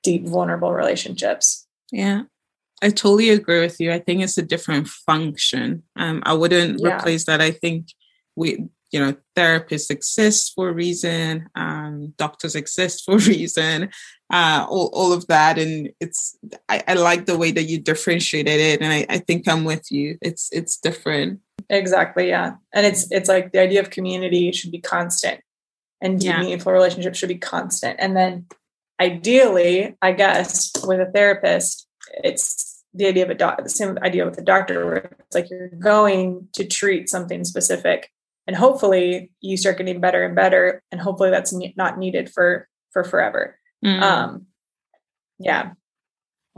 deep, 0.02 0.26
vulnerable 0.26 0.72
relationships. 0.72 1.66
Yeah. 1.90 2.22
I 2.82 2.90
totally 2.90 3.30
agree 3.30 3.60
with 3.60 3.80
you. 3.80 3.92
I 3.92 3.98
think 3.98 4.22
it's 4.22 4.38
a 4.38 4.42
different 4.42 4.88
function. 4.88 5.82
Um, 5.96 6.22
I 6.24 6.34
wouldn't 6.34 6.80
yeah. 6.80 6.96
replace 6.96 7.24
that. 7.24 7.40
I 7.40 7.50
think 7.50 7.88
we, 8.36 8.68
you 8.92 9.00
know, 9.00 9.16
therapists 9.36 9.90
exist 9.90 10.52
for 10.54 10.68
a 10.68 10.72
reason, 10.72 11.48
um, 11.56 12.14
doctors 12.16 12.54
exist 12.54 13.04
for 13.06 13.16
a 13.16 13.18
reason, 13.18 13.90
uh, 14.32 14.66
all, 14.68 14.90
all 14.92 15.12
of 15.12 15.26
that. 15.26 15.58
And 15.58 15.90
it's, 16.00 16.38
I, 16.68 16.82
I 16.86 16.94
like 16.94 17.26
the 17.26 17.36
way 17.36 17.50
that 17.50 17.64
you 17.64 17.80
differentiated 17.80 18.60
it. 18.60 18.80
And 18.80 18.92
I, 18.92 19.06
I 19.08 19.18
think 19.18 19.48
I'm 19.48 19.64
with 19.64 19.90
you. 19.90 20.16
It's, 20.22 20.48
it's 20.52 20.78
different. 20.78 21.40
Exactly. 21.68 22.28
Yeah. 22.28 22.54
And 22.72 22.86
it's, 22.86 23.10
it's 23.10 23.28
like 23.28 23.52
the 23.52 23.60
idea 23.60 23.80
of 23.80 23.90
community 23.90 24.52
should 24.52 24.70
be 24.70 24.80
constant 24.80 25.40
and 26.00 26.20
deep, 26.20 26.28
yeah. 26.28 26.40
meaningful 26.40 26.72
relationships 26.72 27.18
should 27.18 27.28
be 27.28 27.38
constant. 27.38 27.96
And 27.98 28.16
then 28.16 28.46
ideally, 29.00 29.96
I 30.02 30.12
guess, 30.12 30.72
with 30.86 31.00
a 31.00 31.10
therapist, 31.10 31.86
it's 32.24 32.84
the 32.94 33.06
idea 33.06 33.24
of 33.24 33.30
a 33.30 33.34
doc, 33.34 33.62
the 33.62 33.68
same 33.68 33.98
idea 34.02 34.24
with 34.24 34.38
a 34.38 34.44
doctor, 34.44 34.86
where 34.86 35.16
it's 35.20 35.34
like 35.34 35.50
you're 35.50 35.68
going 35.68 36.48
to 36.54 36.66
treat 36.66 37.08
something 37.08 37.44
specific, 37.44 38.10
and 38.46 38.56
hopefully 38.56 39.30
you 39.40 39.56
start 39.56 39.78
getting 39.78 40.00
better 40.00 40.24
and 40.24 40.34
better, 40.34 40.82
and 40.90 41.00
hopefully 41.00 41.30
that's 41.30 41.54
not 41.76 41.98
needed 41.98 42.30
for 42.30 42.68
for 42.90 43.04
forever. 43.04 43.58
Mm. 43.84 44.02
Um, 44.02 44.46
yeah, 45.38 45.72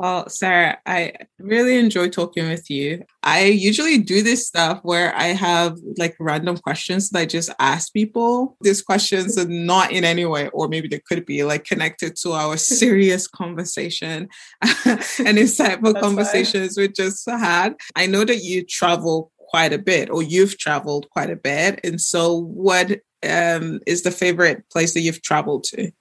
well, 0.01 0.31
Sarah, 0.31 0.79
I 0.87 1.13
really 1.39 1.77
enjoy 1.77 2.09
talking 2.09 2.49
with 2.49 2.71
you. 2.71 3.05
I 3.23 3.45
usually 3.45 3.99
do 3.99 4.23
this 4.23 4.47
stuff 4.47 4.81
where 4.83 5.15
I 5.15 5.27
have 5.27 5.77
like 5.99 6.17
random 6.19 6.57
questions 6.57 7.11
that 7.11 7.19
I 7.19 7.27
just 7.27 7.51
ask 7.59 7.93
people. 7.93 8.57
These 8.63 8.81
questions 8.81 9.37
are 9.37 9.47
not 9.47 9.93
in 9.93 10.05
any 10.05 10.25
way, 10.25 10.49
or 10.55 10.69
maybe 10.69 10.89
they 10.89 11.01
could 11.01 11.27
be 11.27 11.45
like 11.45 11.65
connected 11.65 12.17
to 12.23 12.33
our 12.33 12.57
serious 12.81 13.29
conversation 13.29 14.31
and 14.63 15.37
insightful 15.37 16.01
conversations 16.01 16.77
fine. 16.77 16.83
we 16.83 16.89
just 16.89 17.29
had. 17.29 17.75
I 17.95 18.07
know 18.07 18.25
that 18.25 18.43
you 18.43 18.65
travel 18.65 19.31
quite 19.37 19.75
a 19.75 19.79
bit, 19.79 20.09
or 20.09 20.23
you've 20.23 20.57
traveled 20.57 21.11
quite 21.11 21.29
a 21.29 21.37
bit. 21.37 21.79
And 21.85 22.01
so, 22.01 22.41
what 22.41 23.01
um, 23.23 23.81
is 23.87 24.03
the 24.03 24.11
favorite 24.11 24.65
place 24.71 24.95
that 24.95 25.01
you've 25.01 25.21
traveled 25.21 25.65
to? 25.65 25.93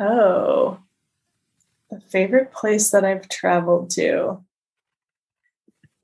Oh, 0.00 0.78
the 1.90 2.00
favorite 2.00 2.52
place 2.52 2.90
that 2.90 3.04
I've 3.04 3.28
traveled 3.28 3.90
to. 3.90 4.42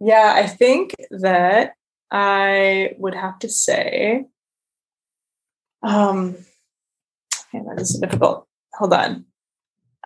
Yeah, 0.01 0.33
I 0.35 0.47
think 0.47 0.95
that 1.11 1.75
I 2.11 2.95
would 2.99 3.15
have 3.15 3.39
to 3.41 3.49
say, 3.49 4.27
um, 5.83 6.37
okay, 7.55 7.65
that 7.67 7.81
is 7.81 7.99
difficult. 7.99 8.47
Hold 8.75 8.95
on. 8.95 9.25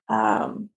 Um, 0.08 0.70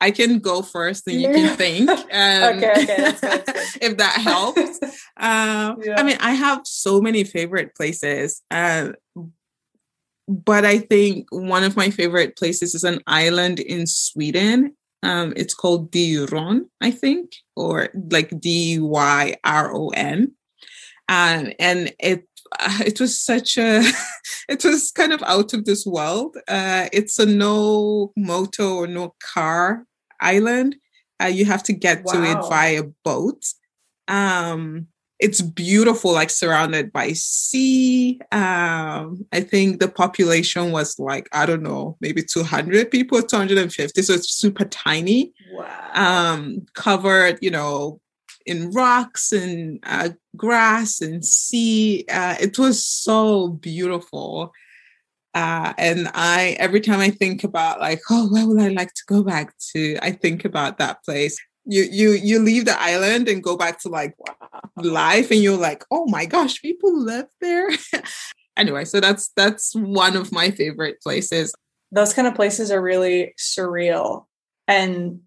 I 0.00 0.10
can 0.10 0.38
go 0.38 0.60
first, 0.60 1.06
and 1.06 1.20
you 1.20 1.28
can 1.28 1.56
think. 1.56 1.88
Um, 1.88 1.98
okay, 2.10 2.72
okay, 2.72 2.84
that's 2.86 3.20
good, 3.20 3.46
that's 3.46 3.72
good. 3.72 3.82
if 3.90 3.96
that 3.96 4.12
helps. 4.20 4.78
Uh, 5.16 5.74
yeah. 5.82 5.94
I 5.96 6.02
mean, 6.02 6.18
I 6.20 6.32
have 6.34 6.60
so 6.64 7.00
many 7.00 7.24
favorite 7.24 7.74
places. 7.74 8.42
Uh, 8.50 8.92
but 10.28 10.64
I 10.64 10.78
think 10.78 11.26
one 11.30 11.64
of 11.64 11.76
my 11.76 11.90
favorite 11.90 12.36
places 12.36 12.74
is 12.74 12.84
an 12.84 13.00
island 13.06 13.60
in 13.60 13.86
Sweden. 13.86 14.76
Um, 15.02 15.34
it's 15.36 15.54
called 15.54 15.90
Dyron, 15.92 16.62
I 16.80 16.90
think, 16.90 17.32
or 17.56 17.90
like 18.10 18.40
D 18.40 18.78
Y 18.78 19.36
R 19.44 19.74
O 19.74 19.88
N. 19.88 20.32
Um, 21.08 21.52
and 21.58 21.92
it 22.00 22.26
uh, 22.58 22.78
it 22.86 23.00
was 23.00 23.20
such 23.20 23.58
a 23.58 23.82
it 24.48 24.64
was 24.64 24.90
kind 24.90 25.12
of 25.12 25.22
out 25.22 25.52
of 25.52 25.66
this 25.66 25.84
world. 25.84 26.36
Uh, 26.48 26.88
it's 26.92 27.18
a 27.18 27.26
no 27.26 28.12
motor 28.16 28.64
or 28.64 28.86
no 28.86 29.14
car 29.34 29.84
island. 30.20 30.76
Uh, 31.22 31.26
you 31.26 31.44
have 31.44 31.62
to 31.64 31.72
get 31.72 32.02
wow. 32.04 32.12
to 32.12 32.22
it 32.24 32.48
via 32.48 32.82
boat. 33.04 33.44
Um, 34.08 34.88
it's 35.24 35.40
beautiful, 35.40 36.12
like 36.12 36.28
surrounded 36.28 36.92
by 36.92 37.14
sea. 37.14 38.20
Um, 38.30 39.24
I 39.32 39.40
think 39.40 39.80
the 39.80 39.88
population 39.88 40.70
was 40.70 40.98
like, 40.98 41.30
I 41.32 41.46
don't 41.46 41.62
know, 41.62 41.96
maybe 42.02 42.22
200 42.22 42.90
people, 42.90 43.22
250. 43.22 44.02
So 44.02 44.12
it's 44.12 44.34
super 44.34 44.66
tiny. 44.66 45.32
Wow. 45.50 45.90
Um, 45.94 46.66
covered, 46.74 47.38
you 47.40 47.50
know, 47.50 48.02
in 48.44 48.70
rocks 48.72 49.32
and 49.32 49.80
uh, 49.84 50.10
grass 50.36 51.00
and 51.00 51.24
sea. 51.24 52.04
Uh, 52.12 52.36
it 52.38 52.58
was 52.58 52.84
so 52.84 53.48
beautiful. 53.48 54.52
Uh, 55.32 55.72
and 55.78 56.10
I, 56.12 56.54
every 56.58 56.82
time 56.82 57.00
I 57.00 57.08
think 57.08 57.44
about 57.44 57.80
like, 57.80 58.02
oh, 58.10 58.30
where 58.30 58.46
would 58.46 58.60
I 58.60 58.68
like 58.68 58.92
to 58.92 59.02
go 59.08 59.22
back 59.22 59.54
to? 59.72 59.96
I 60.02 60.10
think 60.10 60.44
about 60.44 60.76
that 60.78 61.02
place 61.02 61.40
you 61.66 61.82
you 61.84 62.10
you 62.12 62.38
leave 62.38 62.64
the 62.64 62.80
island 62.80 63.28
and 63.28 63.42
go 63.42 63.56
back 63.56 63.80
to 63.80 63.88
like 63.88 64.14
life 64.76 65.30
and 65.30 65.40
you're 65.40 65.56
like 65.56 65.84
oh 65.90 66.06
my 66.06 66.26
gosh 66.26 66.60
people 66.60 66.98
live 66.98 67.26
there. 67.40 67.70
Anyway 68.56 68.84
so 68.84 69.00
that's 69.00 69.32
that's 69.34 69.74
one 69.74 70.14
of 70.14 70.30
my 70.30 70.52
favorite 70.52 71.00
places. 71.02 71.52
Those 71.90 72.14
kind 72.14 72.28
of 72.28 72.36
places 72.36 72.70
are 72.70 72.80
really 72.80 73.34
surreal. 73.36 74.26
And 74.68 75.22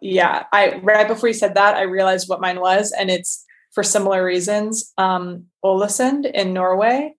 yeah 0.00 0.46
i 0.52 0.80
right 0.82 1.06
before 1.06 1.28
you 1.28 1.34
said 1.34 1.54
that 1.54 1.74
i 1.76 1.82
realized 1.82 2.28
what 2.28 2.40
mine 2.40 2.60
was 2.60 2.92
and 2.92 3.10
it's 3.10 3.44
for 3.72 3.84
similar 3.84 4.24
reasons. 4.24 4.92
Um 4.98 5.46
Ålesund 5.64 6.28
in 6.28 6.52
norway. 6.52 7.14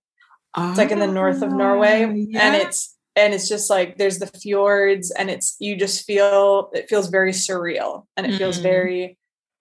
It's 0.57 0.77
like 0.77 0.91
in 0.91 0.99
the 0.99 1.07
north 1.07 1.41
of 1.41 1.53
norway 1.53 2.11
yeah. 2.13 2.41
and 2.41 2.55
it's 2.55 2.96
and 3.17 3.33
it's 3.33 3.49
just 3.49 3.69
like 3.69 3.97
there's 3.97 4.19
the 4.19 4.27
fjords 4.27 5.11
and 5.11 5.29
it's 5.29 5.55
you 5.59 5.75
just 5.75 6.05
feel 6.05 6.69
it 6.73 6.87
feels 6.87 7.09
very 7.09 7.31
surreal 7.31 8.05
and 8.15 8.25
it 8.25 8.29
mm-hmm. 8.29 8.37
feels 8.37 8.59
very 8.59 9.17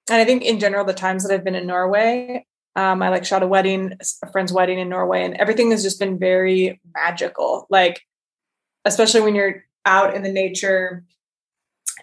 and 0.09 0.21
i 0.21 0.25
think 0.25 0.45
in 0.45 0.61
general 0.61 0.85
the 0.85 0.93
times 0.93 1.27
that 1.27 1.35
i've 1.35 1.45
been 1.45 1.55
in 1.55 1.67
norway 1.67 2.45
um, 2.77 3.03
i 3.03 3.09
like 3.09 3.25
shot 3.25 3.43
a 3.43 3.47
wedding 3.47 3.95
a 4.23 4.31
friend's 4.31 4.53
wedding 4.53 4.79
in 4.79 4.89
norway 4.89 5.25
and 5.25 5.35
everything 5.37 5.71
has 5.71 5.83
just 5.83 5.99
been 5.99 6.19
very 6.19 6.81
magical 6.95 7.67
like 7.71 8.03
especially 8.85 9.23
when 9.23 9.35
you're 9.35 9.65
out 9.85 10.15
in 10.15 10.23
the 10.23 10.33
nature 10.33 11.05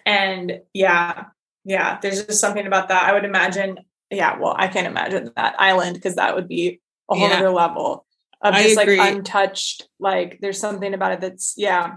and 0.04 0.60
yeah 0.74 1.26
yeah 1.64 1.98
there's 2.02 2.24
just 2.26 2.40
something 2.40 2.66
about 2.66 2.88
that 2.88 3.08
i 3.08 3.12
would 3.12 3.24
imagine 3.24 3.78
yeah 4.10 4.38
well 4.38 4.54
i 4.58 4.66
can't 4.66 4.86
imagine 4.86 5.30
that 5.36 5.54
island 5.58 5.94
because 5.94 6.16
that 6.16 6.34
would 6.34 6.48
be 6.48 6.80
a 7.10 7.16
whole 7.16 7.28
yeah. 7.28 7.36
other 7.36 7.50
level 7.50 8.04
of 8.44 8.54
just 8.54 8.76
like 8.76 8.88
untouched. 8.88 9.88
Like 9.98 10.38
there's 10.40 10.60
something 10.60 10.94
about 10.94 11.12
it 11.12 11.20
that's 11.20 11.54
yeah 11.56 11.96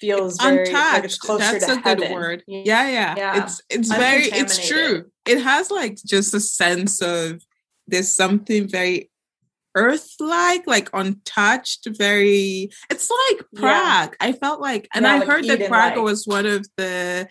feels 0.00 0.38
very 0.38 0.68
untouched. 0.68 1.02
Like 1.02 1.18
closer 1.18 1.52
that's 1.52 1.66
to 1.66 1.72
a 1.72 1.76
heaven. 1.76 2.08
good 2.08 2.14
word. 2.14 2.44
Yeah, 2.46 2.88
yeah, 2.88 3.14
yeah. 3.16 3.44
It's 3.44 3.62
it's 3.70 3.88
very 3.88 4.24
it's 4.24 4.66
true. 4.66 5.04
It 5.26 5.40
has 5.40 5.70
like 5.70 5.96
just 6.04 6.34
a 6.34 6.40
sense 6.40 7.00
of 7.00 7.42
there's 7.86 8.14
something 8.14 8.68
very 8.68 9.10
earth 9.76 10.14
like, 10.20 10.66
like 10.66 10.88
untouched, 10.92 11.88
very 11.98 12.70
it's 12.90 13.10
like 13.10 13.44
Prague. 13.54 14.16
Yeah. 14.20 14.28
I 14.28 14.32
felt 14.32 14.60
like 14.60 14.88
and 14.94 15.04
yeah, 15.04 15.12
I 15.12 15.18
like 15.18 15.28
heard 15.28 15.44
that 15.46 15.68
Prague 15.68 15.98
was 15.98 16.26
one 16.26 16.46
of 16.46 16.66
the 16.76 17.28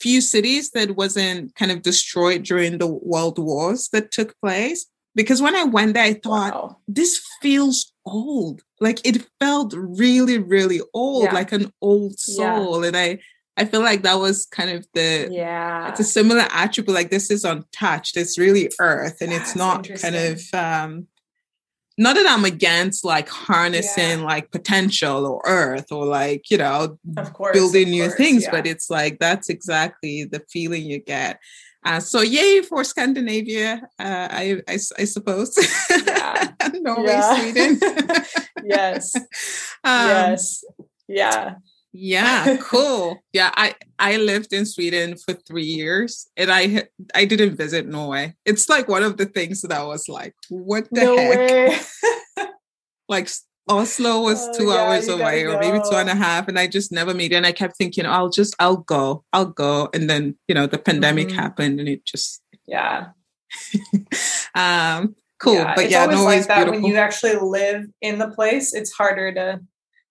few 0.00 0.20
cities 0.20 0.70
that 0.70 0.96
wasn't 0.96 1.54
kind 1.54 1.70
of 1.70 1.82
destroyed 1.82 2.42
during 2.42 2.78
the 2.78 2.86
world 2.86 3.38
wars 3.38 3.88
that 3.92 4.10
took 4.10 4.38
place. 4.40 4.86
Because 5.14 5.40
when 5.40 5.54
I 5.54 5.64
went 5.64 5.94
there, 5.94 6.04
I 6.04 6.14
thought 6.14 6.54
wow. 6.54 6.76
this 6.88 7.20
feels 7.40 7.92
old. 8.04 8.62
Like 8.80 9.04
it 9.06 9.26
felt 9.40 9.74
really, 9.76 10.38
really 10.38 10.80
old, 10.92 11.24
yeah. 11.24 11.34
like 11.34 11.52
an 11.52 11.72
old 11.80 12.18
soul. 12.18 12.84
And 12.84 12.96
I 12.96 13.20
I 13.56 13.64
feel 13.64 13.80
like 13.80 14.02
that 14.02 14.18
was 14.18 14.46
kind 14.46 14.70
of 14.70 14.86
the 14.94 15.28
yeah. 15.30 15.88
It's 15.88 16.00
a 16.00 16.04
similar 16.04 16.46
attribute. 16.50 16.94
Like 16.94 17.10
this 17.10 17.30
is 17.30 17.44
untouched. 17.44 18.16
It's 18.16 18.38
really 18.38 18.70
earth, 18.80 19.18
and 19.20 19.32
it's 19.32 19.54
not 19.54 19.88
kind 20.00 20.16
of 20.16 20.42
um 20.52 21.06
not 21.96 22.16
that 22.16 22.26
I'm 22.28 22.44
against 22.44 23.04
like 23.04 23.28
harnessing 23.28 24.20
yeah. 24.20 24.24
like 24.24 24.50
potential 24.50 25.26
or 25.26 25.42
earth 25.46 25.92
or 25.92 26.04
like, 26.04 26.50
you 26.50 26.58
know, 26.58 26.98
of 27.16 27.32
course, 27.32 27.56
building 27.56 27.90
new 27.90 28.02
course, 28.02 28.16
things, 28.16 28.42
yeah. 28.44 28.50
but 28.50 28.66
it's 28.66 28.90
like 28.90 29.18
that's 29.20 29.48
exactly 29.48 30.24
the 30.24 30.42
feeling 30.50 30.84
you 30.84 30.98
get. 30.98 31.38
Uh, 31.84 32.00
so 32.00 32.22
yay 32.22 32.62
for 32.62 32.82
Scandinavia, 32.82 33.82
uh, 33.98 34.28
I, 34.30 34.62
I, 34.66 34.74
I 34.74 35.04
suppose. 35.04 35.56
Yeah. 35.90 36.52
Norway, 36.74 37.04
yeah. 37.06 37.40
Sweden. 37.40 37.80
yes. 38.64 39.14
Um, 39.86 40.08
yes. 40.08 40.64
Yeah. 41.08 41.54
Yeah, 41.92 42.56
cool. 42.56 43.20
yeah, 43.34 43.52
I 43.54 43.74
I 43.98 44.16
lived 44.16 44.54
in 44.54 44.64
Sweden 44.64 45.16
for 45.16 45.34
3 45.34 45.62
years 45.62 46.26
and 46.38 46.50
I 46.50 46.88
I 47.14 47.26
didn't 47.26 47.56
visit 47.56 47.86
Norway. 47.86 48.34
It's 48.46 48.68
like 48.68 48.88
one 48.88 49.02
of 49.04 49.18
the 49.18 49.26
things 49.26 49.60
that 49.60 49.72
I 49.72 49.84
was 49.84 50.08
like, 50.08 50.34
what 50.48 50.88
the 50.90 51.04
no 51.04 51.16
heck? 51.16 52.50
like 53.08 53.28
Oslo 53.68 54.20
was 54.20 54.46
oh, 54.46 54.52
two 54.58 54.66
yeah, 54.66 54.74
hours 54.74 55.08
away 55.08 55.44
or 55.44 55.58
maybe 55.58 55.78
two 55.78 55.96
and 55.96 56.10
a 56.10 56.14
half 56.14 56.48
and 56.48 56.58
I 56.58 56.66
just 56.66 56.92
never 56.92 57.14
made 57.14 57.32
it. 57.32 57.36
And 57.36 57.46
I 57.46 57.52
kept 57.52 57.76
thinking, 57.76 58.04
I'll 58.06 58.28
just 58.28 58.54
I'll 58.58 58.76
go. 58.76 59.24
I'll 59.32 59.46
go. 59.46 59.88
And 59.94 60.08
then, 60.08 60.36
you 60.48 60.54
know, 60.54 60.66
the 60.66 60.78
pandemic 60.78 61.28
mm-hmm. 61.28 61.38
happened 61.38 61.80
and 61.80 61.88
it 61.88 62.04
just 62.04 62.42
Yeah. 62.66 63.08
um 64.54 65.16
cool. 65.38 65.54
Yeah, 65.54 65.74
but 65.74 65.90
yeah, 65.90 66.06
Norway's 66.06 66.40
like 66.40 66.48
that 66.48 66.54
beautiful. 66.56 66.82
when 66.82 66.90
you 66.90 66.96
actually 66.96 67.36
live 67.36 67.86
in 68.00 68.18
the 68.18 68.28
place, 68.28 68.74
it's 68.74 68.92
harder 68.92 69.32
to 69.32 69.60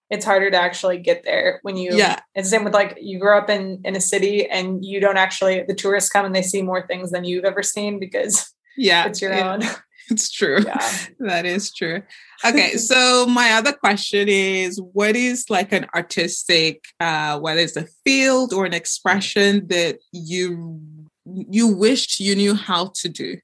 it's 0.10 0.26
harder 0.26 0.52
to 0.52 0.58
actually 0.58 1.00
get 1.00 1.24
there 1.24 1.60
when 1.64 1.76
you 1.76 1.96
yeah 1.96 2.20
it's 2.36 2.48
the 2.48 2.58
same 2.58 2.64
with 2.64 2.74
like 2.74 2.98
you 3.02 3.20
grow 3.20 3.38
up 3.38 3.50
in 3.50 3.82
in 3.84 3.96
a 3.96 4.02
city 4.02 4.48
and 4.48 4.86
you 4.86 5.00
don't 5.00 5.18
actually 5.18 5.64
the 5.64 5.74
tourists 5.74 6.10
come 6.10 6.26
and 6.26 6.36
they 6.36 6.42
see 6.42 6.62
more 6.62 6.86
things 6.86 7.12
than 7.12 7.24
you've 7.24 7.46
ever 7.46 7.64
seen 7.64 8.00
because 8.00 8.54
yeah 8.78 9.06
it's 9.06 9.22
your 9.22 9.34
own 9.34 9.62
it's 10.10 10.32
true 10.32 10.60
yeah. 10.66 10.92
that 11.20 11.46
is 11.46 11.74
true 11.74 12.02
okay 12.46 12.76
so 12.78 13.26
my 13.28 13.52
other 13.54 13.72
question 13.72 14.28
is 14.28 14.82
what 14.94 15.16
is 15.16 15.50
like 15.50 15.72
an 15.72 15.86
artistic 15.96 16.84
uh 17.00 17.40
whether 17.40 17.60
it's 17.60 17.78
a 17.78 17.88
field 18.04 18.54
or 18.54 18.66
an 18.66 18.74
expression 18.74 19.68
that 19.68 20.00
you 20.12 20.82
you 21.26 21.68
wished 21.68 22.20
you 22.20 22.36
knew 22.36 22.54
how 22.54 22.92
to 22.96 23.10
do 23.10 23.38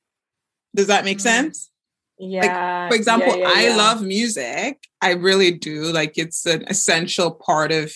does 0.76 0.88
that 0.88 1.06
make 1.06 1.18
mm. 1.18 1.22
sense 1.22 1.70
yeah. 2.20 2.82
Like, 2.82 2.92
for 2.92 2.96
example, 2.98 3.38
yeah, 3.38 3.48
yeah, 3.60 3.72
I 3.72 3.76
love 3.78 4.02
music. 4.02 4.84
I 5.02 5.12
really 5.12 5.52
do. 5.52 5.84
Like 5.94 6.18
it's 6.18 6.46
an 6.46 6.66
essential 6.68 7.32
part 7.32 7.72
of 7.72 7.94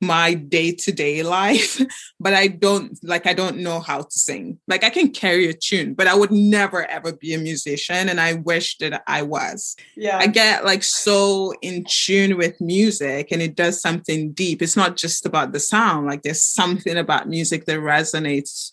my 0.00 0.34
day-to-day 0.34 1.22
life 1.22 1.80
but 2.20 2.34
i 2.34 2.46
don't 2.46 2.98
like 3.02 3.26
i 3.26 3.32
don't 3.32 3.56
know 3.56 3.80
how 3.80 4.02
to 4.02 4.18
sing. 4.18 4.58
Like 4.68 4.84
i 4.84 4.90
can 4.90 5.10
carry 5.10 5.48
a 5.48 5.54
tune 5.54 5.94
but 5.94 6.06
i 6.06 6.14
would 6.14 6.30
never 6.30 6.84
ever 6.84 7.12
be 7.12 7.32
a 7.32 7.38
musician 7.38 8.08
and 8.08 8.20
i 8.20 8.34
wish 8.34 8.76
that 8.78 9.02
i 9.06 9.22
was. 9.22 9.76
Yeah. 9.96 10.18
I 10.18 10.26
get 10.26 10.64
like 10.64 10.82
so 10.82 11.54
in 11.62 11.84
tune 11.88 12.36
with 12.36 12.60
music 12.60 13.28
and 13.32 13.40
it 13.40 13.54
does 13.54 13.80
something 13.80 14.32
deep. 14.32 14.60
It's 14.60 14.76
not 14.76 14.96
just 14.96 15.24
about 15.24 15.52
the 15.52 15.60
sound 15.60 16.06
like 16.06 16.22
there's 16.22 16.44
something 16.44 16.96
about 16.96 17.28
music 17.28 17.64
that 17.66 17.78
resonates 17.78 18.72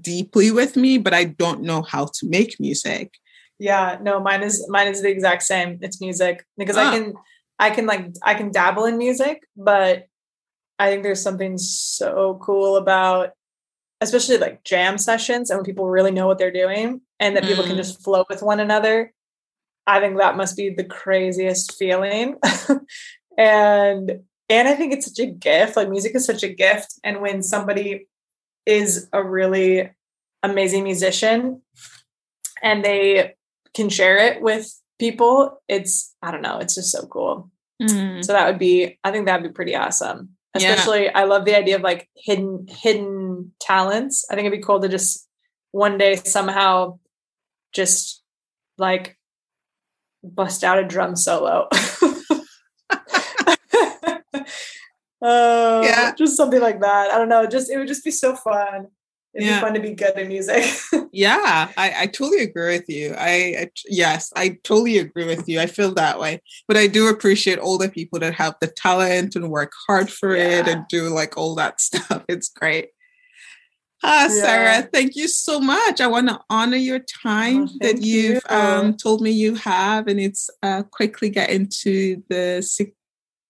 deeply 0.00 0.50
with 0.50 0.76
me 0.76 0.96
but 0.96 1.12
i 1.12 1.24
don't 1.24 1.60
know 1.60 1.82
how 1.82 2.06
to 2.06 2.26
make 2.26 2.58
music. 2.58 3.12
Yeah, 3.58 3.98
no, 4.00 4.20
mine 4.20 4.42
is 4.42 4.66
mine 4.68 4.88
is 4.88 5.02
the 5.02 5.10
exact 5.10 5.42
same. 5.42 5.78
It's 5.80 6.00
music 6.00 6.44
because 6.56 6.76
I 6.76 6.86
ah. 6.86 6.90
can 6.90 7.14
I 7.58 7.70
can 7.70 7.86
like 7.86 8.06
I 8.22 8.34
can 8.34 8.50
dabble 8.50 8.84
in 8.84 8.98
music, 8.98 9.42
but 9.56 10.06
I 10.78 10.90
think 10.90 11.02
there's 11.02 11.22
something 11.22 11.58
so 11.58 12.38
cool 12.42 12.76
about 12.76 13.30
especially 14.00 14.38
like 14.38 14.64
jam 14.64 14.98
sessions 14.98 15.50
and 15.50 15.58
when 15.58 15.64
people 15.64 15.88
really 15.88 16.10
know 16.10 16.26
what 16.26 16.38
they're 16.38 16.52
doing 16.52 17.00
and 17.20 17.36
that 17.36 17.44
mm. 17.44 17.48
people 17.48 17.64
can 17.64 17.74
mm. 17.74 17.78
just 17.78 18.02
flow 18.02 18.24
with 18.28 18.42
one 18.42 18.60
another. 18.60 19.12
I 19.86 20.00
think 20.00 20.18
that 20.18 20.36
must 20.36 20.56
be 20.56 20.70
the 20.70 20.84
craziest 20.84 21.76
feeling. 21.76 22.36
and 23.38 24.20
and 24.48 24.68
I 24.68 24.74
think 24.74 24.92
it's 24.92 25.06
such 25.06 25.24
a 25.24 25.30
gift. 25.30 25.76
Like 25.76 25.88
music 25.88 26.14
is 26.14 26.26
such 26.26 26.42
a 26.42 26.52
gift 26.52 26.94
and 27.02 27.20
when 27.20 27.42
somebody 27.42 28.08
is 28.66 29.08
a 29.12 29.22
really 29.22 29.90
amazing 30.42 30.84
musician 30.84 31.62
and 32.62 32.84
they 32.84 33.34
can 33.74 33.88
share 33.88 34.18
it 34.18 34.42
with 34.42 34.70
people, 34.98 35.62
it's 35.68 36.14
I 36.22 36.30
don't 36.30 36.42
know, 36.42 36.58
it's 36.58 36.74
just 36.74 36.92
so 36.92 37.06
cool. 37.06 37.50
Mm. 37.80 38.24
So 38.24 38.32
that 38.32 38.46
would 38.46 38.58
be 38.58 38.98
I 39.02 39.10
think 39.10 39.26
that'd 39.26 39.46
be 39.46 39.54
pretty 39.54 39.74
awesome. 39.74 40.33
Especially 40.54 41.04
yeah. 41.04 41.12
I 41.14 41.24
love 41.24 41.44
the 41.44 41.56
idea 41.56 41.76
of 41.76 41.82
like 41.82 42.08
hidden 42.16 42.66
hidden 42.68 43.52
talents. 43.60 44.24
I 44.30 44.34
think 44.34 44.46
it'd 44.46 44.58
be 44.58 44.64
cool 44.64 44.80
to 44.80 44.88
just 44.88 45.28
one 45.72 45.98
day 45.98 46.16
somehow 46.16 46.98
just 47.72 48.22
like 48.78 49.18
bust 50.22 50.62
out 50.62 50.78
a 50.78 50.84
drum 50.84 51.16
solo. 51.16 51.68
Uh, 55.22 55.80
yeah. 55.82 56.12
just 56.14 56.36
something 56.36 56.60
like 56.60 56.80
that. 56.80 57.10
I 57.10 57.16
don't 57.16 57.30
know. 57.30 57.46
Just 57.46 57.70
it 57.70 57.78
would 57.78 57.88
just 57.88 58.04
be 58.04 58.10
so 58.10 58.36
fun 58.36 58.88
it'd 59.34 59.48
yeah. 59.48 59.56
be 59.56 59.60
fun 59.60 59.74
to 59.74 59.80
be 59.80 59.94
good 59.94 60.16
at 60.16 60.28
music. 60.28 60.64
yeah, 61.12 61.68
I, 61.76 61.94
I 62.02 62.06
totally 62.06 62.42
agree 62.42 62.76
with 62.76 62.88
you. 62.88 63.14
I, 63.16 63.56
I, 63.58 63.70
yes, 63.86 64.32
I 64.36 64.58
totally 64.62 64.98
agree 64.98 65.26
with 65.26 65.48
you. 65.48 65.60
I 65.60 65.66
feel 65.66 65.92
that 65.94 66.18
way, 66.18 66.40
but 66.68 66.76
I 66.76 66.86
do 66.86 67.08
appreciate 67.08 67.58
all 67.58 67.78
the 67.78 67.88
people 67.88 68.18
that 68.20 68.34
have 68.34 68.54
the 68.60 68.68
talent 68.68 69.36
and 69.36 69.50
work 69.50 69.72
hard 69.86 70.10
for 70.10 70.36
yeah. 70.36 70.60
it 70.60 70.68
and 70.68 70.86
do 70.88 71.08
like 71.08 71.36
all 71.36 71.54
that 71.56 71.80
stuff. 71.80 72.24
It's 72.28 72.48
great. 72.48 72.90
Ah, 74.06 74.24
yeah. 74.24 74.28
Sarah, 74.28 74.82
thank 74.92 75.16
you 75.16 75.26
so 75.26 75.58
much. 75.58 76.00
I 76.00 76.06
want 76.06 76.28
to 76.28 76.38
honor 76.50 76.76
your 76.76 76.98
time 76.98 77.64
oh, 77.64 77.78
that 77.80 78.02
you've 78.02 78.42
you. 78.50 78.56
um, 78.56 78.96
told 78.96 79.22
me 79.22 79.30
you 79.30 79.54
have, 79.54 80.08
and 80.08 80.20
it's 80.20 80.50
uh, 80.62 80.82
quickly 80.82 81.30
get 81.30 81.48
into 81.48 82.22
the 82.28 82.60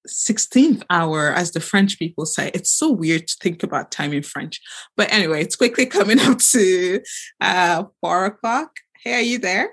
16th 0.08 0.82
hour, 0.90 1.32
as 1.32 1.52
the 1.52 1.60
French 1.60 1.98
people 1.98 2.26
say. 2.26 2.50
It's 2.54 2.70
so 2.70 2.90
weird 2.90 3.26
to 3.28 3.36
think 3.40 3.62
about 3.62 3.90
time 3.90 4.12
in 4.12 4.22
French. 4.22 4.60
But 4.96 5.12
anyway, 5.12 5.42
it's 5.42 5.56
quickly 5.56 5.86
coming 5.98 6.20
up 6.20 6.38
to 6.38 7.00
uh, 7.40 7.84
four 8.00 8.26
o'clock. 8.26 8.76
Hey, 9.02 9.14
are 9.14 9.20
you 9.20 9.38
there? 9.38 9.70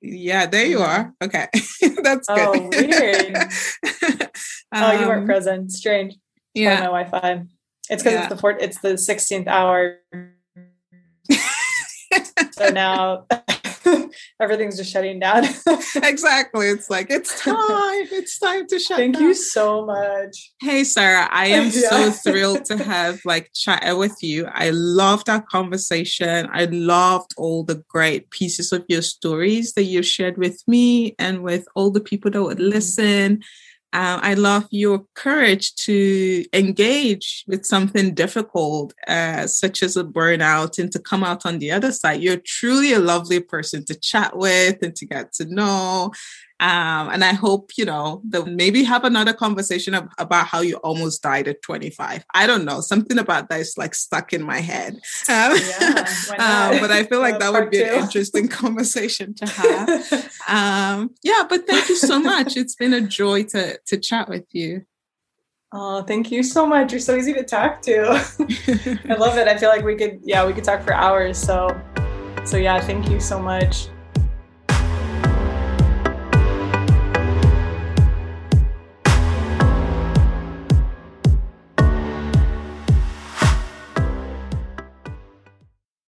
Yeah, 0.00 0.46
there 0.46 0.66
you 0.66 0.80
are. 0.80 1.14
Okay. 1.22 1.46
That's 2.02 2.26
good. 2.26 2.28
Oh, 2.28 2.68
weird. 2.72 3.36
um, 3.36 3.48
oh, 4.74 5.00
you 5.00 5.06
weren't 5.06 5.26
present. 5.26 5.70
Strange. 5.70 6.16
Yeah. 6.54 6.80
my 6.80 6.86
Wi-Fi. 6.86 7.44
It's 7.88 8.02
because 8.02 8.14
yeah. 8.14 8.20
it's 8.20 8.28
the 8.28 8.36
fourth, 8.36 8.56
it's 8.60 8.80
the 8.80 8.94
16th 8.94 9.46
hour. 9.46 9.98
so 12.52 12.68
now 12.70 13.26
everything's 14.42 14.76
just 14.76 14.92
shutting 14.92 15.20
down. 15.20 15.44
exactly. 15.96 16.68
It's 16.68 16.90
like 16.90 17.10
it's 17.10 17.40
time. 17.44 17.56
It's 18.10 18.38
time 18.38 18.66
to 18.66 18.78
shut. 18.78 18.98
Down. 18.98 18.98
Thank 18.98 19.14
down. 19.14 19.22
you 19.22 19.34
so 19.34 19.86
much. 19.86 20.52
Hey 20.60 20.84
Sarah, 20.84 21.28
I 21.30 21.46
am 21.46 21.64
yeah. 21.72 21.88
so 21.88 22.10
thrilled 22.10 22.64
to 22.66 22.82
have 22.82 23.20
like 23.24 23.50
chatted 23.54 23.96
with 23.96 24.22
you. 24.22 24.46
I 24.52 24.70
loved 24.70 25.28
our 25.28 25.42
conversation. 25.42 26.48
I 26.52 26.64
loved 26.66 27.32
all 27.36 27.64
the 27.64 27.82
great 27.88 28.30
pieces 28.30 28.72
of 28.72 28.84
your 28.88 29.02
stories 29.02 29.74
that 29.74 29.84
you've 29.84 30.06
shared 30.06 30.36
with 30.36 30.62
me 30.66 31.14
and 31.18 31.42
with 31.42 31.66
all 31.74 31.90
the 31.90 32.00
people 32.00 32.30
that 32.32 32.42
would 32.42 32.58
mm-hmm. 32.58 32.68
Uh, 33.92 34.18
I 34.22 34.34
love 34.34 34.66
your 34.70 35.04
courage 35.14 35.74
to 35.86 36.44
engage 36.54 37.44
with 37.46 37.66
something 37.66 38.14
difficult, 38.14 38.94
uh, 39.06 39.46
such 39.46 39.82
as 39.82 39.96
a 39.96 40.04
burnout, 40.04 40.78
and 40.78 40.90
to 40.92 40.98
come 40.98 41.22
out 41.22 41.44
on 41.44 41.58
the 41.58 41.72
other 41.72 41.92
side. 41.92 42.22
You're 42.22 42.38
truly 42.38 42.94
a 42.94 42.98
lovely 42.98 43.40
person 43.40 43.84
to 43.84 43.94
chat 43.94 44.36
with 44.36 44.82
and 44.82 44.96
to 44.96 45.04
get 45.04 45.34
to 45.34 45.44
know. 45.44 46.12
Um, 46.62 47.08
and 47.08 47.24
I 47.24 47.32
hope, 47.32 47.72
you 47.76 47.84
know, 47.84 48.22
that 48.28 48.46
maybe 48.46 48.84
have 48.84 49.02
another 49.02 49.32
conversation 49.32 49.94
about 50.16 50.46
how 50.46 50.60
you 50.60 50.76
almost 50.76 51.20
died 51.20 51.48
at 51.48 51.60
25. 51.60 52.24
I 52.34 52.46
don't 52.46 52.64
know. 52.64 52.80
Something 52.80 53.18
about 53.18 53.48
that 53.48 53.58
is 53.58 53.76
like 53.76 53.96
stuck 53.96 54.32
in 54.32 54.44
my 54.44 54.60
head. 54.60 54.94
Um, 55.28 55.56
yeah, 55.58 56.06
um, 56.38 56.80
but 56.80 56.92
I 56.92 57.02
feel 57.02 57.18
like 57.18 57.40
that 57.40 57.52
would 57.52 57.70
be 57.70 57.78
two. 57.78 57.84
an 57.84 58.04
interesting 58.04 58.46
conversation 58.62 59.34
to 59.34 59.46
have. 59.48 60.30
um, 60.46 61.10
yeah, 61.24 61.42
but 61.48 61.66
thank 61.66 61.88
you 61.88 61.96
so 61.96 62.20
much. 62.20 62.56
It's 62.56 62.76
been 62.76 62.94
a 62.94 63.00
joy 63.00 63.42
to, 63.42 63.80
to 63.84 63.98
chat 63.98 64.28
with 64.28 64.46
you. 64.52 64.86
Oh, 65.72 66.02
thank 66.02 66.30
you 66.30 66.44
so 66.44 66.64
much. 66.64 66.92
You're 66.92 67.00
so 67.00 67.16
easy 67.16 67.32
to 67.32 67.42
talk 67.42 67.82
to. 67.82 68.10
I 69.08 69.14
love 69.14 69.36
it. 69.36 69.48
I 69.48 69.56
feel 69.58 69.68
like 69.68 69.84
we 69.84 69.96
could, 69.96 70.20
yeah, 70.22 70.46
we 70.46 70.52
could 70.52 70.64
talk 70.64 70.82
for 70.82 70.94
hours. 70.94 71.38
So 71.38 71.76
So 72.44 72.56
yeah, 72.56 72.80
thank 72.80 73.10
you 73.10 73.18
so 73.18 73.40
much. 73.40 73.88